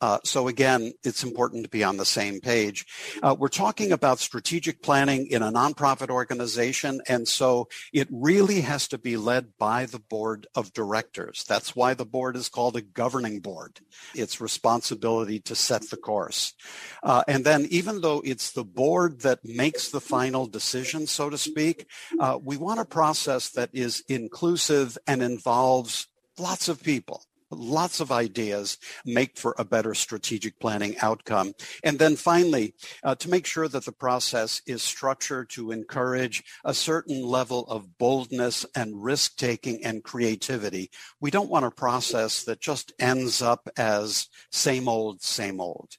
uh, 0.00 0.18
so 0.24 0.48
again, 0.48 0.92
it's 1.02 1.24
important 1.24 1.64
to 1.64 1.68
be 1.68 1.82
on 1.82 1.96
the 1.96 2.04
same 2.04 2.40
page. 2.40 2.86
Uh, 3.22 3.34
we're 3.38 3.48
talking 3.48 3.92
about 3.92 4.18
strategic 4.18 4.82
planning 4.82 5.26
in 5.26 5.42
a 5.42 5.50
nonprofit 5.50 6.08
organization, 6.08 7.00
and 7.08 7.26
so 7.26 7.68
it 7.92 8.08
really 8.10 8.60
has 8.60 8.86
to 8.88 8.98
be 8.98 9.16
led 9.16 9.56
by 9.58 9.86
the 9.86 9.98
board 9.98 10.46
of 10.54 10.72
directors. 10.72 11.44
That's 11.48 11.74
why 11.74 11.94
the 11.94 12.04
board 12.04 12.36
is 12.36 12.48
called 12.48 12.76
a 12.76 12.82
governing 12.82 13.40
board. 13.40 13.80
Its 14.14 14.40
responsibility 14.40 15.40
to 15.40 15.54
set 15.54 15.90
the 15.90 15.96
course. 15.96 16.54
Uh, 17.02 17.24
and 17.26 17.44
then 17.44 17.66
even 17.70 18.00
though 18.00 18.22
it's 18.24 18.52
the 18.52 18.64
board 18.64 19.22
that 19.22 19.44
makes 19.44 19.88
the 19.88 20.00
final 20.00 20.46
decision, 20.46 21.06
so 21.06 21.28
to 21.30 21.38
speak, 21.38 21.86
uh, 22.20 22.38
we 22.42 22.56
want 22.56 22.80
a 22.80 22.84
process 22.84 23.50
that 23.50 23.70
is 23.72 24.04
inclusive 24.08 24.96
and 25.06 25.22
involves 25.22 26.06
lots 26.38 26.68
of 26.68 26.82
people 26.82 27.24
lots 27.50 28.00
of 28.00 28.12
ideas 28.12 28.78
make 29.04 29.36
for 29.36 29.54
a 29.58 29.64
better 29.64 29.94
strategic 29.94 30.58
planning 30.60 30.96
outcome. 31.00 31.52
And 31.82 31.98
then 31.98 32.16
finally, 32.16 32.74
uh, 33.02 33.14
to 33.16 33.30
make 33.30 33.46
sure 33.46 33.68
that 33.68 33.84
the 33.84 33.92
process 33.92 34.62
is 34.66 34.82
structured 34.82 35.50
to 35.50 35.70
encourage 35.70 36.44
a 36.64 36.74
certain 36.74 37.22
level 37.22 37.64
of 37.68 37.98
boldness 37.98 38.66
and 38.74 39.02
risk 39.02 39.36
taking 39.36 39.84
and 39.84 40.02
creativity. 40.02 40.90
We 41.20 41.30
don't 41.30 41.50
want 41.50 41.64
a 41.64 41.70
process 41.70 42.44
that 42.44 42.60
just 42.60 42.92
ends 42.98 43.42
up 43.42 43.68
as 43.76 44.28
same 44.50 44.88
old, 44.88 45.22
same 45.22 45.60
old. 45.60 45.96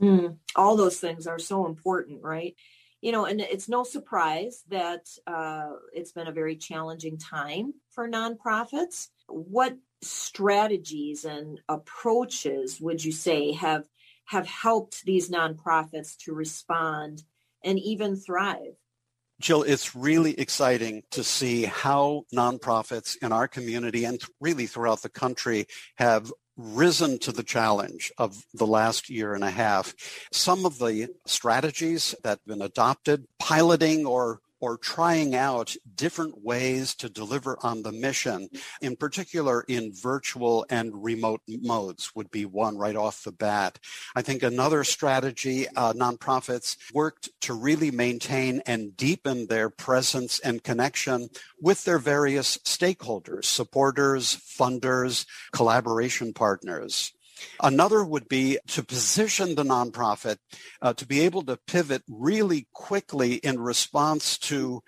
Mm, 0.00 0.36
all 0.54 0.76
those 0.76 0.98
things 0.98 1.26
are 1.26 1.38
so 1.38 1.66
important, 1.66 2.22
right? 2.22 2.54
You 3.00 3.12
know, 3.12 3.24
and 3.24 3.40
it's 3.40 3.68
no 3.68 3.84
surprise 3.84 4.62
that 4.68 5.06
uh, 5.26 5.70
it's 5.92 6.12
been 6.12 6.26
a 6.26 6.32
very 6.32 6.56
challenging 6.56 7.18
time 7.18 7.74
for 7.90 8.08
nonprofits. 8.08 9.08
What 9.28 9.76
strategies 10.02 11.24
and 11.24 11.60
approaches 11.68 12.80
would 12.80 13.04
you 13.04 13.12
say 13.12 13.52
have 13.52 13.84
have 14.26 14.46
helped 14.46 15.04
these 15.04 15.30
nonprofits 15.30 16.16
to 16.18 16.34
respond 16.34 17.22
and 17.62 17.78
even 17.78 18.16
thrive? 18.16 18.74
Jill, 19.40 19.62
it's 19.62 19.94
really 19.94 20.38
exciting 20.38 21.02
to 21.10 21.22
see 21.22 21.64
how 21.64 22.24
nonprofits 22.34 23.16
in 23.22 23.32
our 23.32 23.46
community 23.46 24.04
and 24.04 24.20
really 24.40 24.66
throughout 24.66 25.02
the 25.02 25.10
country 25.10 25.66
have 25.96 26.32
risen 26.56 27.18
to 27.18 27.32
the 27.32 27.42
challenge 27.42 28.10
of 28.16 28.44
the 28.54 28.66
last 28.66 29.10
year 29.10 29.34
and 29.34 29.44
a 29.44 29.50
half. 29.50 29.94
Some 30.32 30.64
of 30.64 30.78
the 30.78 31.08
strategies 31.26 32.14
that 32.22 32.30
have 32.30 32.46
been 32.46 32.62
adopted, 32.62 33.26
piloting 33.38 34.06
or 34.06 34.40
or 34.60 34.76
trying 34.78 35.34
out 35.34 35.76
different 35.94 36.44
ways 36.44 36.94
to 36.94 37.08
deliver 37.08 37.58
on 37.62 37.82
the 37.82 37.92
mission, 37.92 38.48
in 38.80 38.96
particular 38.96 39.62
in 39.68 39.92
virtual 39.92 40.66
and 40.70 41.04
remote 41.04 41.42
modes 41.46 42.14
would 42.14 42.30
be 42.30 42.44
one 42.44 42.76
right 42.76 42.96
off 42.96 43.24
the 43.24 43.32
bat. 43.32 43.78
I 44.14 44.22
think 44.22 44.42
another 44.42 44.84
strategy, 44.84 45.66
uh, 45.68 45.92
nonprofits 45.92 46.76
worked 46.92 47.30
to 47.42 47.54
really 47.54 47.90
maintain 47.90 48.62
and 48.66 48.96
deepen 48.96 49.46
their 49.46 49.70
presence 49.70 50.38
and 50.40 50.62
connection 50.62 51.28
with 51.60 51.84
their 51.84 51.98
various 51.98 52.58
stakeholders, 52.58 53.44
supporters, 53.44 54.36
funders, 54.36 55.26
collaboration 55.52 56.32
partners. 56.32 57.12
Another 57.62 58.04
would 58.04 58.28
be 58.28 58.58
to 58.68 58.82
position 58.82 59.54
the 59.54 59.64
nonprofit 59.64 60.38
uh, 60.82 60.92
to 60.94 61.06
be 61.06 61.20
able 61.20 61.42
to 61.44 61.58
pivot 61.66 62.02
really 62.08 62.68
quickly 62.72 63.34
in 63.34 63.58
response 63.58 64.38
to 64.38 64.82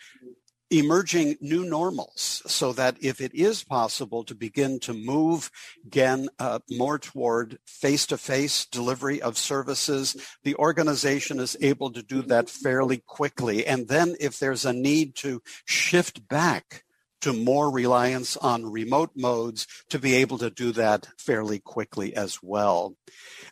emerging 0.70 1.36
new 1.40 1.64
normals 1.64 2.42
so 2.46 2.72
that 2.74 2.96
if 3.00 3.20
it 3.20 3.34
is 3.34 3.64
possible 3.64 4.22
to 4.22 4.34
begin 4.34 4.78
to 4.78 4.92
move 4.92 5.50
again 5.86 6.28
uh, 6.38 6.58
more 6.70 6.98
toward 6.98 7.58
face-to-face 7.66 8.66
delivery 8.66 9.22
of 9.22 9.38
services 9.38 10.14
the 10.42 10.54
organization 10.56 11.40
is 11.40 11.56
able 11.62 11.90
to 11.90 12.02
do 12.02 12.20
that 12.22 12.50
fairly 12.50 13.02
quickly. 13.06 13.66
And 13.66 13.88
then 13.88 14.14
if 14.20 14.38
there's 14.38 14.66
a 14.66 14.72
need 14.72 15.14
to 15.16 15.42
shift 15.64 16.28
back 16.28 16.84
to 17.20 17.32
more 17.32 17.70
reliance 17.70 18.36
on 18.36 18.70
remote 18.70 19.10
modes 19.16 19.66
to 19.90 19.98
be 19.98 20.14
able 20.14 20.38
to 20.38 20.50
do 20.50 20.72
that 20.72 21.08
fairly 21.18 21.58
quickly 21.58 22.14
as 22.14 22.38
well. 22.42 22.94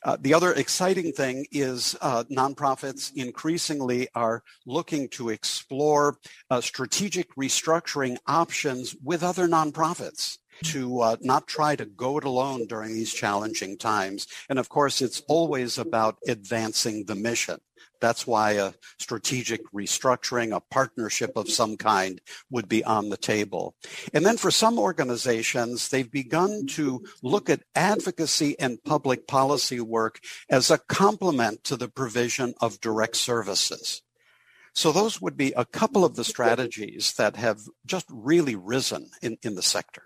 Uh, 0.04 0.16
the 0.20 0.34
other 0.34 0.52
exciting 0.52 1.12
thing 1.12 1.46
is 1.50 1.96
uh, 2.00 2.24
nonprofits 2.30 3.10
increasingly 3.14 4.08
are 4.14 4.42
looking 4.66 5.08
to 5.08 5.30
explore 5.30 6.16
uh, 6.50 6.60
strategic 6.60 7.34
restructuring 7.34 8.16
options 8.26 8.94
with 9.02 9.22
other 9.22 9.48
nonprofits 9.48 10.38
to 10.64 11.00
uh, 11.00 11.16
not 11.20 11.46
try 11.46 11.76
to 11.76 11.84
go 11.84 12.18
it 12.18 12.24
alone 12.24 12.66
during 12.66 12.94
these 12.94 13.12
challenging 13.12 13.76
times. 13.78 14.26
And 14.48 14.58
of 14.58 14.68
course, 14.68 15.02
it's 15.02 15.22
always 15.28 15.78
about 15.78 16.18
advancing 16.26 17.04
the 17.04 17.14
mission. 17.14 17.58
That's 18.00 18.26
why 18.26 18.52
a 18.52 18.74
strategic 18.98 19.60
restructuring, 19.72 20.54
a 20.54 20.60
partnership 20.60 21.32
of 21.36 21.50
some 21.50 21.76
kind 21.76 22.20
would 22.50 22.68
be 22.68 22.84
on 22.84 23.08
the 23.08 23.16
table. 23.16 23.74
And 24.12 24.24
then 24.24 24.36
for 24.36 24.50
some 24.50 24.78
organizations, 24.78 25.88
they've 25.88 26.10
begun 26.10 26.66
to 26.68 27.04
look 27.22 27.48
at 27.48 27.62
advocacy 27.74 28.58
and 28.58 28.82
public 28.84 29.26
policy 29.26 29.80
work 29.80 30.20
as 30.48 30.70
a 30.70 30.78
complement 30.78 31.64
to 31.64 31.76
the 31.76 31.88
provision 31.88 32.54
of 32.60 32.80
direct 32.80 33.16
services. 33.16 34.02
So 34.74 34.92
those 34.92 35.22
would 35.22 35.38
be 35.38 35.52
a 35.52 35.64
couple 35.64 36.04
of 36.04 36.16
the 36.16 36.24
strategies 36.24 37.14
that 37.14 37.36
have 37.36 37.60
just 37.86 38.06
really 38.10 38.54
risen 38.54 39.08
in, 39.22 39.38
in 39.42 39.54
the 39.54 39.62
sector. 39.62 40.02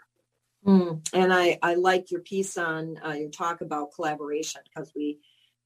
Mm, 0.66 1.06
and 1.14 1.32
I, 1.32 1.58
I 1.62 1.74
like 1.74 2.10
your 2.10 2.20
piece 2.20 2.58
on 2.58 2.96
uh, 3.04 3.12
your 3.12 3.30
talk 3.30 3.62
about 3.62 3.94
collaboration 3.94 4.60
because 4.64 4.92
we 4.94 5.18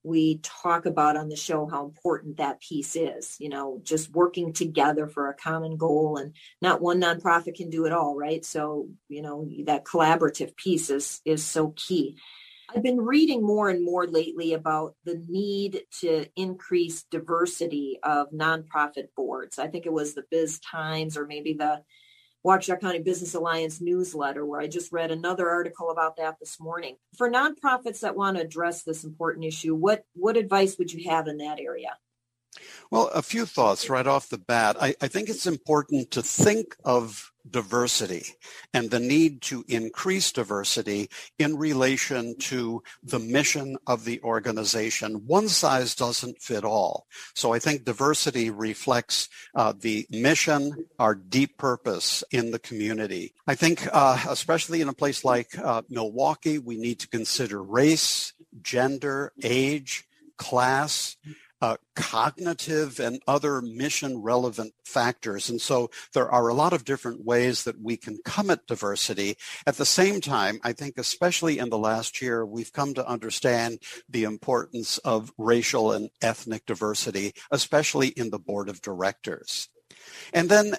we 0.04 0.38
talk 0.42 0.84
about 0.84 1.16
on 1.16 1.30
the 1.30 1.36
show 1.36 1.66
how 1.66 1.86
important 1.86 2.36
that 2.36 2.60
piece 2.60 2.94
is 2.94 3.36
you 3.40 3.48
know 3.48 3.80
just 3.82 4.12
working 4.12 4.52
together 4.52 5.08
for 5.08 5.30
a 5.30 5.34
common 5.34 5.78
goal 5.78 6.18
and 6.18 6.34
not 6.60 6.82
one 6.82 7.00
nonprofit 7.00 7.56
can 7.56 7.70
do 7.70 7.86
it 7.86 7.92
all 7.92 8.14
right? 8.14 8.44
So 8.44 8.88
you 9.08 9.22
know 9.22 9.48
that 9.64 9.84
collaborative 9.84 10.54
piece 10.56 10.90
is 10.90 11.20
is 11.24 11.44
so 11.44 11.72
key. 11.74 12.16
I've 12.74 12.82
been 12.82 13.00
reading 13.00 13.42
more 13.42 13.68
and 13.68 13.84
more 13.84 14.06
lately 14.06 14.52
about 14.52 14.94
the 15.04 15.22
need 15.28 15.82
to 16.00 16.26
increase 16.36 17.04
diversity 17.04 17.98
of 18.02 18.30
nonprofit 18.30 19.08
boards. 19.16 19.58
I 19.58 19.68
think 19.68 19.86
it 19.86 19.92
was 19.92 20.14
the 20.14 20.24
BizTimes 20.32 21.16
or 21.16 21.26
maybe 21.26 21.52
the 21.52 21.82
Waukesha 22.44 22.78
County 22.78 22.98
Business 22.98 23.34
Alliance 23.34 23.80
newsletter, 23.80 24.44
where 24.44 24.60
I 24.60 24.66
just 24.66 24.92
read 24.92 25.10
another 25.10 25.48
article 25.48 25.90
about 25.90 26.16
that 26.16 26.38
this 26.38 26.60
morning. 26.60 26.96
For 27.16 27.30
nonprofits 27.30 28.00
that 28.00 28.16
want 28.16 28.36
to 28.36 28.42
address 28.42 28.82
this 28.82 29.02
important 29.02 29.46
issue, 29.46 29.74
what, 29.74 30.04
what 30.14 30.36
advice 30.36 30.76
would 30.76 30.92
you 30.92 31.08
have 31.08 31.26
in 31.26 31.38
that 31.38 31.58
area? 31.58 31.96
Well, 32.90 33.08
a 33.08 33.22
few 33.22 33.46
thoughts 33.46 33.90
right 33.90 34.06
off 34.06 34.28
the 34.28 34.38
bat. 34.38 34.76
I, 34.80 34.94
I, 35.00 35.08
think 35.08 35.28
it's 35.28 35.46
important 35.46 36.10
to 36.12 36.22
think 36.22 36.76
of 36.84 37.32
diversity 37.50 38.24
and 38.72 38.90
the 38.90 39.00
need 39.00 39.42
to 39.42 39.64
increase 39.68 40.32
diversity 40.32 41.10
in 41.38 41.56
relation 41.56 42.36
to 42.38 42.82
the 43.02 43.18
mission 43.18 43.76
of 43.86 44.04
the 44.04 44.20
organization. 44.22 45.26
One 45.26 45.48
size 45.48 45.94
doesn't 45.94 46.40
fit 46.40 46.64
all. 46.64 47.06
So 47.34 47.52
I 47.52 47.58
think 47.58 47.84
diversity 47.84 48.50
reflects 48.50 49.28
uh, 49.54 49.74
the 49.78 50.06
mission, 50.10 50.86
our 50.98 51.14
deep 51.14 51.58
purpose 51.58 52.24
in 52.30 52.50
the 52.50 52.58
community. 52.58 53.34
I 53.46 53.54
think, 53.54 53.86
uh, 53.92 54.24
especially 54.28 54.80
in 54.80 54.88
a 54.88 54.94
place 54.94 55.24
like 55.24 55.58
uh, 55.58 55.82
Milwaukee, 55.88 56.58
we 56.58 56.76
need 56.76 57.00
to 57.00 57.08
consider 57.08 57.62
race, 57.62 58.32
gender, 58.62 59.32
age, 59.42 60.06
class, 60.36 61.16
uh, 61.64 61.76
cognitive 61.96 63.00
and 63.00 63.22
other 63.26 63.62
mission 63.62 64.18
relevant 64.18 64.74
factors. 64.84 65.48
And 65.48 65.58
so 65.58 65.90
there 66.12 66.30
are 66.30 66.48
a 66.48 66.52
lot 66.52 66.74
of 66.74 66.84
different 66.84 67.24
ways 67.24 67.64
that 67.64 67.80
we 67.80 67.96
can 67.96 68.18
come 68.22 68.50
at 68.50 68.66
diversity. 68.66 69.38
At 69.66 69.78
the 69.78 69.86
same 69.86 70.20
time, 70.20 70.60
I 70.62 70.74
think 70.74 70.98
especially 70.98 71.58
in 71.58 71.70
the 71.70 71.78
last 71.78 72.20
year, 72.20 72.44
we've 72.44 72.74
come 72.74 72.92
to 72.94 73.08
understand 73.08 73.78
the 74.06 74.24
importance 74.24 74.98
of 74.98 75.32
racial 75.38 75.90
and 75.90 76.10
ethnic 76.20 76.66
diversity, 76.66 77.32
especially 77.50 78.08
in 78.08 78.28
the 78.28 78.38
board 78.38 78.68
of 78.68 78.82
directors. 78.82 79.70
And 80.34 80.50
then 80.50 80.74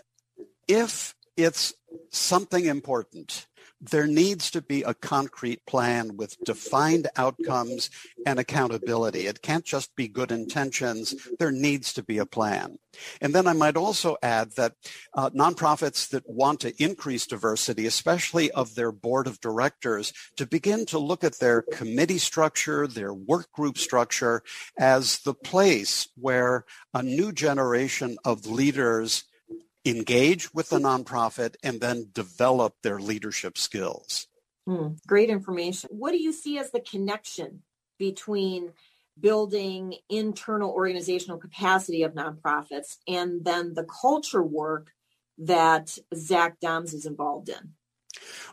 if 0.68 1.16
it's 1.36 1.74
something 2.12 2.66
important, 2.66 3.48
there 3.90 4.08
needs 4.08 4.52
to 4.52 4.62
be 4.62 4.84
a 4.84 4.94
concrete 4.94 5.66
plan 5.66 6.18
with 6.18 6.38
defined 6.44 7.08
outcomes 7.16 7.90
and 8.26 8.40
accountability. 8.40 9.28
It 9.28 9.42
can't 9.42 9.66
just 9.66 9.96
be 9.96 10.08
good 10.08 10.32
intentions. 10.32 11.16
There 11.40 11.52
needs 11.52 11.94
to 11.94 12.04
be 12.04 12.18
a 12.18 12.26
plan. 12.26 12.80
And 13.22 13.36
then 13.36 13.48
I 13.48 13.54
might 13.54 13.76
also 13.76 14.18
add 14.24 14.52
that 14.56 14.74
uh, 15.14 15.30
nonprofits 15.32 16.10
that 16.10 16.30
want 16.30 16.62
to 16.62 16.84
increase 16.84 17.28
diversity, 17.28 17.86
especially 17.86 18.52
of 18.52 18.76
their 18.76 18.92
board 18.92 19.28
of 19.28 19.42
directors, 19.42 20.14
to 20.38 20.46
begin 20.46 20.86
to 20.88 21.00
look 21.00 21.24
at 21.24 21.40
their 21.40 21.62
committee 21.62 22.18
structure, 22.18 22.88
their 22.88 23.14
work 23.14 23.52
group 23.52 23.78
structure 23.78 24.44
as 24.78 25.20
the 25.20 25.34
place 25.34 26.08
where 26.16 26.66
a 26.94 27.04
new 27.04 27.32
generation 27.32 28.18
of 28.24 28.46
leaders 28.46 29.26
engage 29.86 30.54
with 30.54 30.70
the 30.70 30.80
nonprofit 30.80 31.56
and 31.64 31.80
then 31.80 32.10
develop 32.14 32.76
their 32.82 33.00
leadership 33.00 33.58
skills. 33.58 34.28
Mm, 34.68 34.98
great 35.06 35.30
information. 35.30 35.90
What 35.94 36.12
do 36.12 36.18
you 36.18 36.34
see 36.34 36.58
as 36.58 36.72
the 36.72 36.80
connection 36.80 37.62
between 38.00 38.72
building 39.20 39.96
internal 40.10 40.72
organizational 40.72 41.38
capacity 41.38 42.04
of 42.04 42.14
nonprofits 42.14 42.98
and 43.08 43.46
then 43.46 43.74
the 43.76 43.86
culture 43.86 44.44
work 44.44 44.92
that 45.38 45.98
Zach 46.14 46.60
Doms 46.60 46.94
is 46.94 47.06
involved 47.06 47.50
in? 47.50 47.74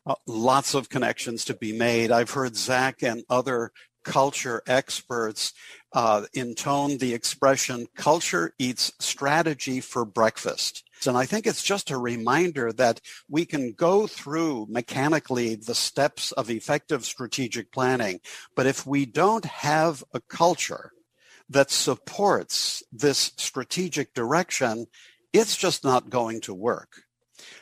Uh, 0.05 0.14
lots 0.27 0.75
of 0.75 0.88
connections 0.88 1.45
to 1.47 1.55
be 1.55 1.73
made. 1.73 2.11
I've 2.11 2.31
heard 2.31 2.57
Zach 2.57 3.03
and 3.03 3.23
other 3.31 3.73
culture 4.05 4.62
experts 4.67 5.53
uh, 5.93 6.25
intone 6.35 6.99
the 6.99 7.15
expression 7.15 7.87
culture 7.97 8.55
eats 8.59 8.93
strategy 8.99 9.81
for 9.81 10.05
breakfast. 10.05 10.85
And 11.07 11.17
I 11.17 11.27
think 11.27 11.47
it's 11.47 11.62
just 11.62 11.91
a 11.91 11.99
reminder 11.99 12.73
that 12.75 13.01
we 13.29 13.45
can 13.45 13.73
go 13.73 14.07
through 14.07 14.67
mechanically 14.71 15.57
the 15.57 15.75
steps 15.75 16.33
of 16.33 16.51
effective 16.51 17.05
strategic 17.05 17.73
planning. 17.73 18.21
But 18.55 18.67
if 18.67 18.87
we 18.87 19.07
don't 19.07 19.45
have 19.45 20.05
a 20.15 20.21
culture 20.21 20.93
that 21.49 21.71
supports 21.71 22.83
this 22.93 23.33
strategic 23.37 24.15
direction, 24.15 24.87
it's 25.33 25.57
just 25.57 25.85
not 25.85 26.11
going 26.11 26.41
to 26.43 26.55
work. 26.55 27.03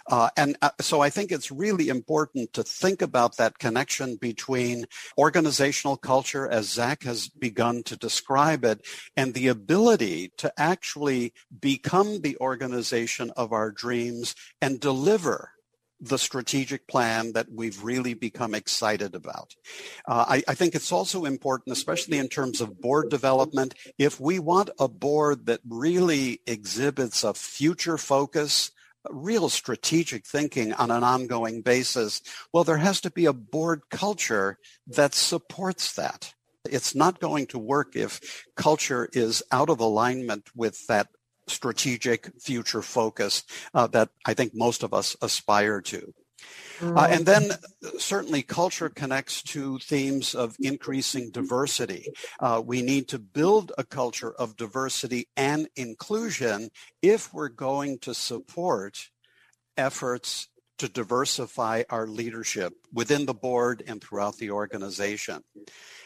Uh, 0.06 0.30
and 0.36 0.56
uh, 0.62 0.70
so 0.80 1.00
I 1.00 1.10
think 1.10 1.32
it's 1.32 1.50
really 1.50 1.88
important 1.88 2.52
to 2.54 2.62
think 2.62 3.02
about 3.02 3.36
that 3.36 3.58
connection 3.58 4.16
between 4.16 4.86
organizational 5.18 5.96
culture, 5.96 6.48
as 6.48 6.70
Zach 6.70 7.02
has 7.04 7.28
begun 7.28 7.82
to 7.84 7.96
describe 7.96 8.64
it, 8.64 8.86
and 9.16 9.34
the 9.34 9.48
ability 9.48 10.32
to 10.38 10.52
actually 10.56 11.32
become 11.60 12.20
the 12.20 12.36
organization 12.40 13.30
of 13.36 13.52
our 13.52 13.70
dreams 13.70 14.34
and 14.60 14.80
deliver 14.80 15.52
the 16.00 16.18
strategic 16.18 16.86
plan 16.86 17.32
that 17.32 17.46
we've 17.52 17.82
really 17.84 18.14
become 18.14 18.54
excited 18.54 19.14
about. 19.14 19.54
Uh, 20.08 20.24
I, 20.28 20.42
I, 20.48 20.54
think 20.54 20.74
it's 20.74 20.92
also 20.92 21.24
important, 21.26 21.76
especially 21.76 22.16
in 22.16 22.28
terms 22.28 22.60
of 22.60 22.80
board 22.80 23.10
development, 23.10 23.74
if 23.98 24.18
we 24.18 24.38
want 24.38 24.70
a 24.78 24.88
board 24.88 25.46
that 25.46 25.60
really 25.68 26.40
exhibits 26.46 27.22
a 27.22 27.34
future 27.34 27.98
focus, 27.98 28.70
real 29.08 29.48
strategic 29.48 30.26
thinking 30.26 30.72
on 30.74 30.90
an 30.90 31.04
ongoing 31.04 31.62
basis, 31.62 32.22
well, 32.52 32.64
there 32.64 32.76
has 32.76 33.00
to 33.02 33.10
be 33.10 33.26
a 33.26 33.32
board 33.32 33.82
culture 33.90 34.58
that 34.86 35.14
supports 35.14 35.94
that. 35.94 36.34
It's 36.68 36.94
not 36.94 37.20
going 37.20 37.46
to 37.48 37.58
work 37.58 37.96
if 37.96 38.20
culture 38.56 39.08
is 39.12 39.42
out 39.50 39.70
of 39.70 39.80
alignment 39.80 40.48
with 40.54 40.86
that 40.88 41.08
strategic 41.48 42.30
future 42.40 42.82
focus 42.82 43.44
uh, 43.74 43.86
that 43.88 44.10
I 44.26 44.34
think 44.34 44.52
most 44.54 44.82
of 44.82 44.94
us 44.94 45.16
aspire 45.22 45.80
to. 45.82 46.12
Uh, 46.82 47.08
and 47.10 47.26
then 47.26 47.50
certainly 47.98 48.42
culture 48.42 48.88
connects 48.88 49.42
to 49.42 49.78
themes 49.78 50.34
of 50.34 50.56
increasing 50.60 51.30
diversity. 51.30 52.06
Uh, 52.40 52.62
we 52.64 52.82
need 52.82 53.08
to 53.08 53.18
build 53.18 53.72
a 53.78 53.84
culture 53.84 54.32
of 54.32 54.56
diversity 54.56 55.28
and 55.36 55.68
inclusion 55.76 56.70
if 57.02 57.32
we're 57.34 57.48
going 57.48 57.98
to 57.98 58.14
support 58.14 59.10
efforts 59.76 60.48
to 60.78 60.88
diversify 60.88 61.82
our 61.90 62.06
leadership 62.06 62.72
within 62.92 63.26
the 63.26 63.34
board 63.34 63.82
and 63.86 64.00
throughout 64.00 64.36
the 64.38 64.50
organization. 64.50 65.42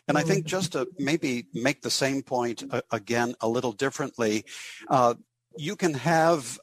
And 0.09 0.19
I 0.19 0.23
think 0.23 0.47
just 0.47 0.73
to 0.73 0.89
maybe 0.99 1.47
make 1.55 1.81
the 1.81 1.91
same 1.91 2.23
point 2.23 2.65
uh, 2.71 2.83
again 2.91 3.37
a 3.41 3.49
little 3.49 3.73
differently, 3.73 4.45
uh, 4.89 5.15
you 5.57 5.77
can 5.77 5.95
have 5.95 6.59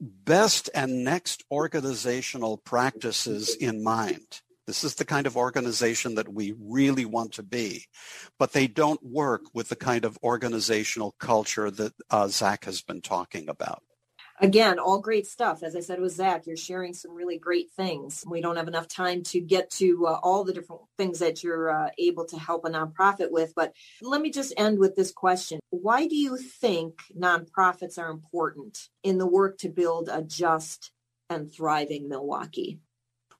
best 0.00 0.70
and 0.74 1.04
next 1.04 1.44
organizational 1.50 2.58
practices 2.58 3.54
in 3.54 3.82
mind. 3.82 4.42
This 4.66 4.82
is 4.82 4.96
the 4.96 5.04
kind 5.04 5.26
of 5.26 5.36
organization 5.36 6.16
that 6.16 6.28
we 6.28 6.54
really 6.58 7.04
want 7.04 7.32
to 7.34 7.42
be, 7.44 7.86
but 8.38 8.52
they 8.52 8.66
don't 8.66 9.02
work 9.02 9.42
with 9.54 9.68
the 9.68 9.76
kind 9.76 10.04
of 10.04 10.18
organizational 10.24 11.14
culture 11.20 11.70
that 11.70 11.92
uh, 12.10 12.26
Zach 12.26 12.64
has 12.64 12.82
been 12.82 13.00
talking 13.00 13.48
about 13.48 13.82
again, 14.40 14.78
all 14.78 15.00
great 15.00 15.26
stuff. 15.26 15.62
As 15.62 15.76
I 15.76 15.80
said 15.80 16.00
with 16.00 16.12
Zach, 16.12 16.46
you're 16.46 16.56
sharing 16.56 16.94
some 16.94 17.14
really 17.14 17.38
great 17.38 17.70
things. 17.72 18.24
We 18.26 18.40
don't 18.40 18.56
have 18.56 18.68
enough 18.68 18.88
time 18.88 19.22
to 19.24 19.40
get 19.40 19.70
to 19.72 20.06
uh, 20.06 20.20
all 20.22 20.44
the 20.44 20.52
different 20.52 20.82
things 20.98 21.18
that 21.20 21.42
you're 21.42 21.70
uh, 21.70 21.90
able 21.98 22.24
to 22.26 22.38
help 22.38 22.64
a 22.64 22.70
nonprofit 22.70 23.30
with. 23.30 23.52
But 23.54 23.72
let 24.02 24.20
me 24.20 24.30
just 24.30 24.54
end 24.56 24.78
with 24.78 24.96
this 24.96 25.12
question. 25.12 25.60
Why 25.70 26.06
do 26.06 26.16
you 26.16 26.36
think 26.36 27.00
nonprofits 27.18 27.98
are 27.98 28.10
important 28.10 28.88
in 29.02 29.18
the 29.18 29.26
work 29.26 29.58
to 29.58 29.68
build 29.68 30.08
a 30.12 30.22
just 30.22 30.92
and 31.28 31.52
thriving 31.52 32.08
Milwaukee? 32.08 32.80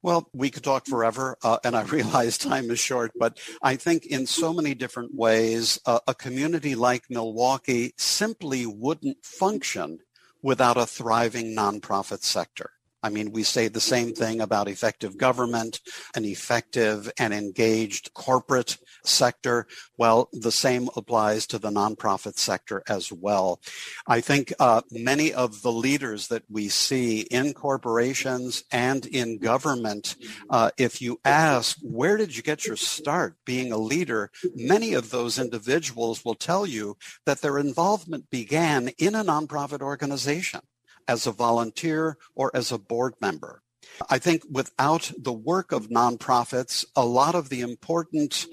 Well, 0.03 0.29
we 0.31 0.51
could 0.51 0.63
talk 0.63 0.85
forever, 0.85 1.37
uh, 1.43 1.57
and 1.63 1.75
I 1.75 1.81
realize 1.83 2.37
time 2.37 2.69
is 2.69 2.79
short, 2.79 3.11
but 3.19 3.39
I 3.61 3.75
think 3.75 4.05
in 4.05 4.25
so 4.25 4.53
many 4.53 4.73
different 4.73 5.13
ways, 5.15 5.79
uh, 5.85 5.99
a 6.07 6.13
community 6.13 6.75
like 6.75 7.03
Milwaukee 7.09 7.93
simply 7.97 8.65
wouldn't 8.65 9.25
function 9.25 9.99
without 10.41 10.77
a 10.77 10.85
thriving 10.85 11.55
nonprofit 11.55 12.23
sector. 12.23 12.71
I 13.07 13.09
mean, 13.09 13.31
we 13.31 13.43
say 13.43 13.69
the 13.69 13.79
same 13.79 14.13
thing 14.13 14.41
about 14.41 14.67
effective 14.67 15.17
government, 15.17 15.79
an 16.13 16.25
effective 16.25 17.09
and 17.17 17.33
engaged 17.33 18.13
corporate 18.13 18.77
sector. 19.05 19.65
Well, 19.97 20.27
the 20.33 20.51
same 20.51 20.89
applies 20.93 21.47
to 21.47 21.57
the 21.57 21.69
nonprofit 21.69 22.37
sector 22.37 22.83
as 22.89 23.09
well. 23.09 23.61
I 24.07 24.19
think 24.19 24.51
uh, 24.59 24.81
many 24.91 25.33
of 25.33 25.61
the 25.61 25.71
leaders 25.71 26.27
that 26.27 26.43
we 26.49 26.67
see 26.67 27.21
in 27.21 27.53
corporations 27.53 28.65
and 28.73 29.05
in 29.05 29.37
government, 29.37 30.17
uh, 30.49 30.71
if 30.77 31.01
you 31.01 31.21
ask, 31.23 31.77
where 31.81 32.17
did 32.17 32.35
you 32.35 32.43
get 32.43 32.65
your 32.65 32.75
start 32.75 33.37
being 33.45 33.71
a 33.71 33.77
leader? 33.77 34.31
Many 34.53 34.95
of 34.95 35.11
those 35.11 35.39
individuals 35.39 36.25
will 36.25 36.35
tell 36.35 36.65
you 36.65 36.97
that 37.25 37.39
their 37.39 37.57
involvement 37.57 38.29
began 38.29 38.89
in 38.97 39.15
a 39.15 39.23
nonprofit 39.23 39.79
organization 39.79 40.59
as 41.07 41.25
a 41.25 41.31
volunteer 41.31 42.17
or 42.35 42.51
as 42.55 42.71
a 42.71 42.77
board 42.77 43.13
member. 43.21 43.61
I 44.09 44.17
think 44.17 44.43
without 44.49 45.11
the 45.17 45.33
work 45.33 45.71
of 45.71 45.89
nonprofits, 45.89 46.85
a 46.95 47.05
lot 47.05 47.35
of 47.35 47.49
the 47.49 47.61
important 47.61 48.47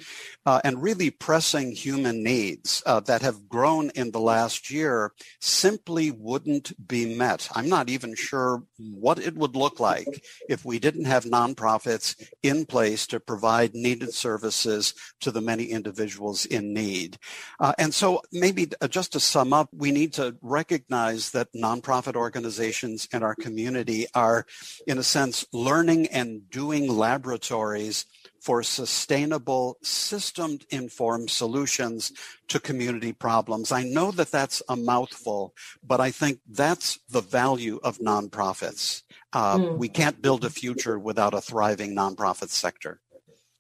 uh, 0.47 0.61
and 0.65 0.83
really 0.83 1.11
pressing 1.11 1.73
human 1.73 2.23
needs 2.23 2.83
uh, 2.87 3.01
that 3.01 3.23
have 3.23 3.49
grown 3.49 3.91
in 3.95 4.11
the 4.11 4.21
last 4.21 4.71
year 4.71 5.13
simply 5.41 6.11
wouldn't 6.11 6.73
be 6.87 7.17
met. 7.17 7.49
I'm 7.55 7.69
not 7.69 7.89
even 7.89 8.15
sure 8.15 8.63
what 8.79 9.19
it 9.19 9.35
would 9.35 9.57
look 9.57 9.81
like 9.81 10.23
if 10.49 10.65
we 10.65 10.79
didn't 10.79 11.07
have 11.07 11.25
nonprofits 11.25 12.15
in 12.43 12.67
place 12.67 13.07
to 13.09 13.21
provide 13.21 13.75
needed 13.75 14.13
services 14.13 14.95
to 15.21 15.31
the 15.31 15.41
many 15.41 15.65
individuals 15.65 16.47
in 16.47 16.75
need. 16.75 17.19
Uh, 17.61 17.73
and 17.79 17.95
so 17.95 18.21
maybe 18.33 18.69
uh, 18.81 18.89
just 18.89 19.13
to 19.13 19.21
sum 19.21 19.53
up, 19.53 19.69
we 19.73 19.91
need 19.91 20.13
to 20.15 20.37
recognize 20.43 21.31
that 21.31 21.53
nonprofit 21.55 22.17
organizations 22.17 23.09
in 23.13 23.23
our 23.23 23.35
community 23.35 24.07
are, 24.15 24.47
in 24.87 24.99
a 24.99 25.03
sense, 25.03 25.24
learning 25.53 26.07
and 26.09 26.49
doing 26.51 26.89
laboratories 26.89 28.07
for 28.41 28.63
sustainable 28.63 29.79
system 29.83 30.59
informed 30.71 31.31
solutions 31.31 32.13
to 32.49 32.61
community 32.61 33.13
problems. 33.13 33.73
I 33.73 33.85
know 33.85 34.11
that 34.13 34.31
that's 34.31 34.63
a 34.69 34.77
mouthful, 34.77 35.55
but 35.83 36.01
I 36.01 36.11
think 36.11 36.41
that's 36.51 36.99
the 37.09 37.23
value 37.23 37.81
of 37.83 37.99
nonprofits. 37.99 39.03
Uh, 39.33 39.57
mm. 39.57 39.79
We 39.79 39.89
can't 39.89 40.21
build 40.21 40.45
a 40.45 40.51
future 40.51 40.99
without 40.99 41.33
a 41.33 41.41
thriving 41.41 41.97
nonprofit 41.97 42.51
sector. 42.51 43.01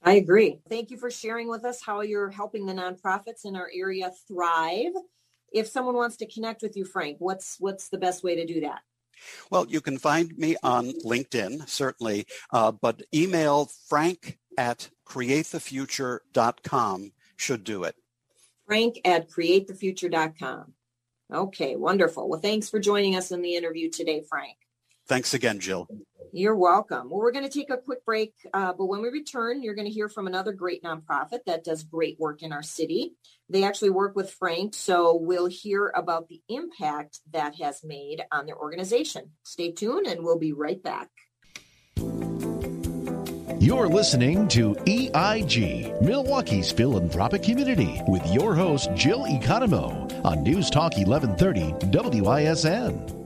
I 0.03 0.15
agree. 0.15 0.61
Thank 0.69 0.91
you 0.91 0.99
for 0.99 1.11
sharing 1.11 1.49
with 1.49 1.65
us 1.65 1.81
how 1.83 2.03
you're 2.03 2.31
helping 2.31 2.67
the 2.67 2.75
nonprofits 2.75 3.47
in 3.47 3.57
our 3.57 3.71
area 3.75 4.11
thrive. 4.29 4.93
If 5.51 5.67
someone 5.69 5.95
wants 5.95 6.19
to 6.19 6.27
connect 6.27 6.61
with 6.61 6.77
you, 6.77 6.85
Frank, 6.85 7.17
what's 7.21 7.57
what's 7.59 7.89
the 7.89 7.97
best 7.97 8.23
way 8.23 8.37
to 8.37 8.45
do 8.45 8.61
that? 8.61 8.83
Well, 9.51 9.67
you 9.69 9.81
can 9.81 9.99
find 9.99 10.37
me 10.37 10.57
on 10.63 10.93
LinkedIn, 11.05 11.69
certainly, 11.69 12.27
uh, 12.53 12.73
but 12.73 13.03
email 13.15 13.71
frank 13.89 14.39
at 14.57 14.91
createthefuture.com 15.07 17.13
should 17.37 17.65
do 17.65 17.85
it. 17.85 17.97
Frank 18.67 19.01
at 19.05 19.31
createthefuture.com. 19.31 20.73
Okay, 21.33 21.77
wonderful. 21.77 22.29
Well, 22.29 22.41
thanks 22.41 22.69
for 22.69 22.79
joining 22.79 23.17
us 23.17 23.33
in 23.33 23.43
the 23.43 23.57
interview 23.57 23.91
today, 23.91 24.23
Frank. 24.29 24.57
Thanks 25.07 25.35
again, 25.35 25.61
Jill. 25.61 25.89
You're 26.37 26.57
welcome. 26.57 27.11
Well, 27.11 27.21
we're 27.21 27.31
going 27.31 27.49
to 27.49 27.59
take 27.59 27.71
a 27.71 27.77
quick 27.77 28.05
break, 28.05 28.35
uh, 28.53 28.73
but 28.73 28.87
when 28.87 29.03
we 29.03 29.09
return, 29.09 29.63
you're 29.63 29.77
going 29.77 29.87
to 29.87 29.93
hear 29.93 30.09
from 30.09 30.27
another 30.27 30.53
great 30.53 30.83
nonprofit 30.83 31.45
that 31.47 31.63
does 31.63 31.85
great 31.85 32.19
work 32.19 32.43
in 32.43 32.53
our 32.53 32.65
city. 32.65 33.13
They 33.49 33.63
actually 33.63 33.91
work 33.91 34.17
with 34.17 34.33
Frank, 34.33 34.75
so 34.75 35.15
we'll 35.15 35.47
hear 35.47 35.93
about 35.95 36.27
the 36.27 36.43
impact 36.49 37.21
that 37.33 37.55
has 37.61 37.85
made 37.85 38.25
on 38.33 38.47
their 38.47 38.59
organization. 38.59 39.31
Stay 39.45 39.71
tuned, 39.71 40.09
and 40.09 40.25
we'll 40.25 40.41
be 40.41 40.53
right 40.53 40.83
back. 40.83 41.09
You're 43.61 43.87
listening 43.87 44.49
to 44.49 44.75
EIG, 44.89 46.03
Milwaukee's 46.03 46.73
philanthropic 46.73 47.45
community, 47.45 48.03
with 48.09 48.27
your 48.27 48.57
host, 48.57 48.91
Jill 48.97 49.21
Economou, 49.21 50.25
on 50.25 50.43
News 50.43 50.69
Talk 50.69 50.97
1130 50.97 52.21
WISN. 52.21 53.24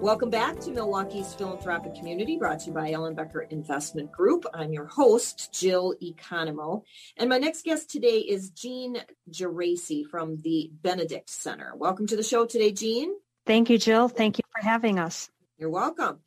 Welcome 0.00 0.30
back 0.30 0.58
to 0.60 0.70
Milwaukee's 0.70 1.34
philanthropic 1.34 1.94
community, 1.94 2.38
brought 2.38 2.60
to 2.60 2.68
you 2.68 2.72
by 2.72 2.90
Ellenbecker 2.90 3.46
Investment 3.52 4.10
Group. 4.10 4.46
I'm 4.54 4.72
your 4.72 4.86
host, 4.86 5.52
Jill 5.52 5.94
Economou. 6.02 6.84
And 7.18 7.28
my 7.28 7.36
next 7.36 7.66
guest 7.66 7.90
today 7.90 8.20
is 8.20 8.48
Jean 8.48 8.96
Geraci 9.30 10.06
from 10.06 10.38
the 10.40 10.70
Benedict 10.80 11.28
Center. 11.28 11.74
Welcome 11.76 12.06
to 12.06 12.16
the 12.16 12.22
show 12.22 12.46
today, 12.46 12.72
Jean. 12.72 13.14
Thank 13.44 13.68
you, 13.68 13.76
Jill. 13.76 14.08
Thank 14.08 14.38
you 14.38 14.44
for 14.56 14.66
having 14.66 14.98
us. 14.98 15.28
You're 15.58 15.68
welcome. 15.68 16.20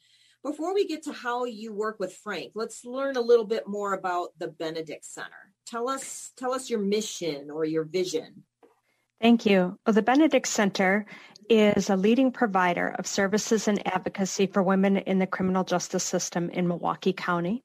Before 0.43 0.75
we 0.75 0.85
get 0.85 1.05
to 1.05 1.11
how 1.11 1.45
you 1.45 1.73
work 1.73 1.99
with 1.99 2.13
Frank, 2.13 2.51
let's 2.53 2.85
learn 2.85 3.17
a 3.17 3.21
little 3.21 3.45
bit 3.45 3.67
more 3.67 3.93
about 3.93 4.37
the 4.37 4.49
Benedict 4.49 5.03
Center. 5.03 5.51
Tell 5.65 5.89
us 5.89 6.31
tell 6.37 6.53
us 6.53 6.69
your 6.69 6.79
mission 6.79 7.49
or 7.49 7.65
your 7.65 7.85
vision. 7.85 8.43
Thank 9.19 9.45
you. 9.45 9.79
Well, 9.87 9.93
the 9.93 10.01
Benedict 10.01 10.47
Center 10.47 11.05
is 11.49 11.89
a 11.89 11.95
leading 11.95 12.31
provider 12.31 12.95
of 12.99 13.07
services 13.07 13.67
and 13.67 13.85
advocacy 13.87 14.47
for 14.47 14.63
women 14.63 14.97
in 14.97 15.19
the 15.19 15.27
criminal 15.27 15.63
justice 15.63 16.03
system 16.03 16.49
in 16.49 16.67
Milwaukee 16.67 17.13
County. 17.13 17.63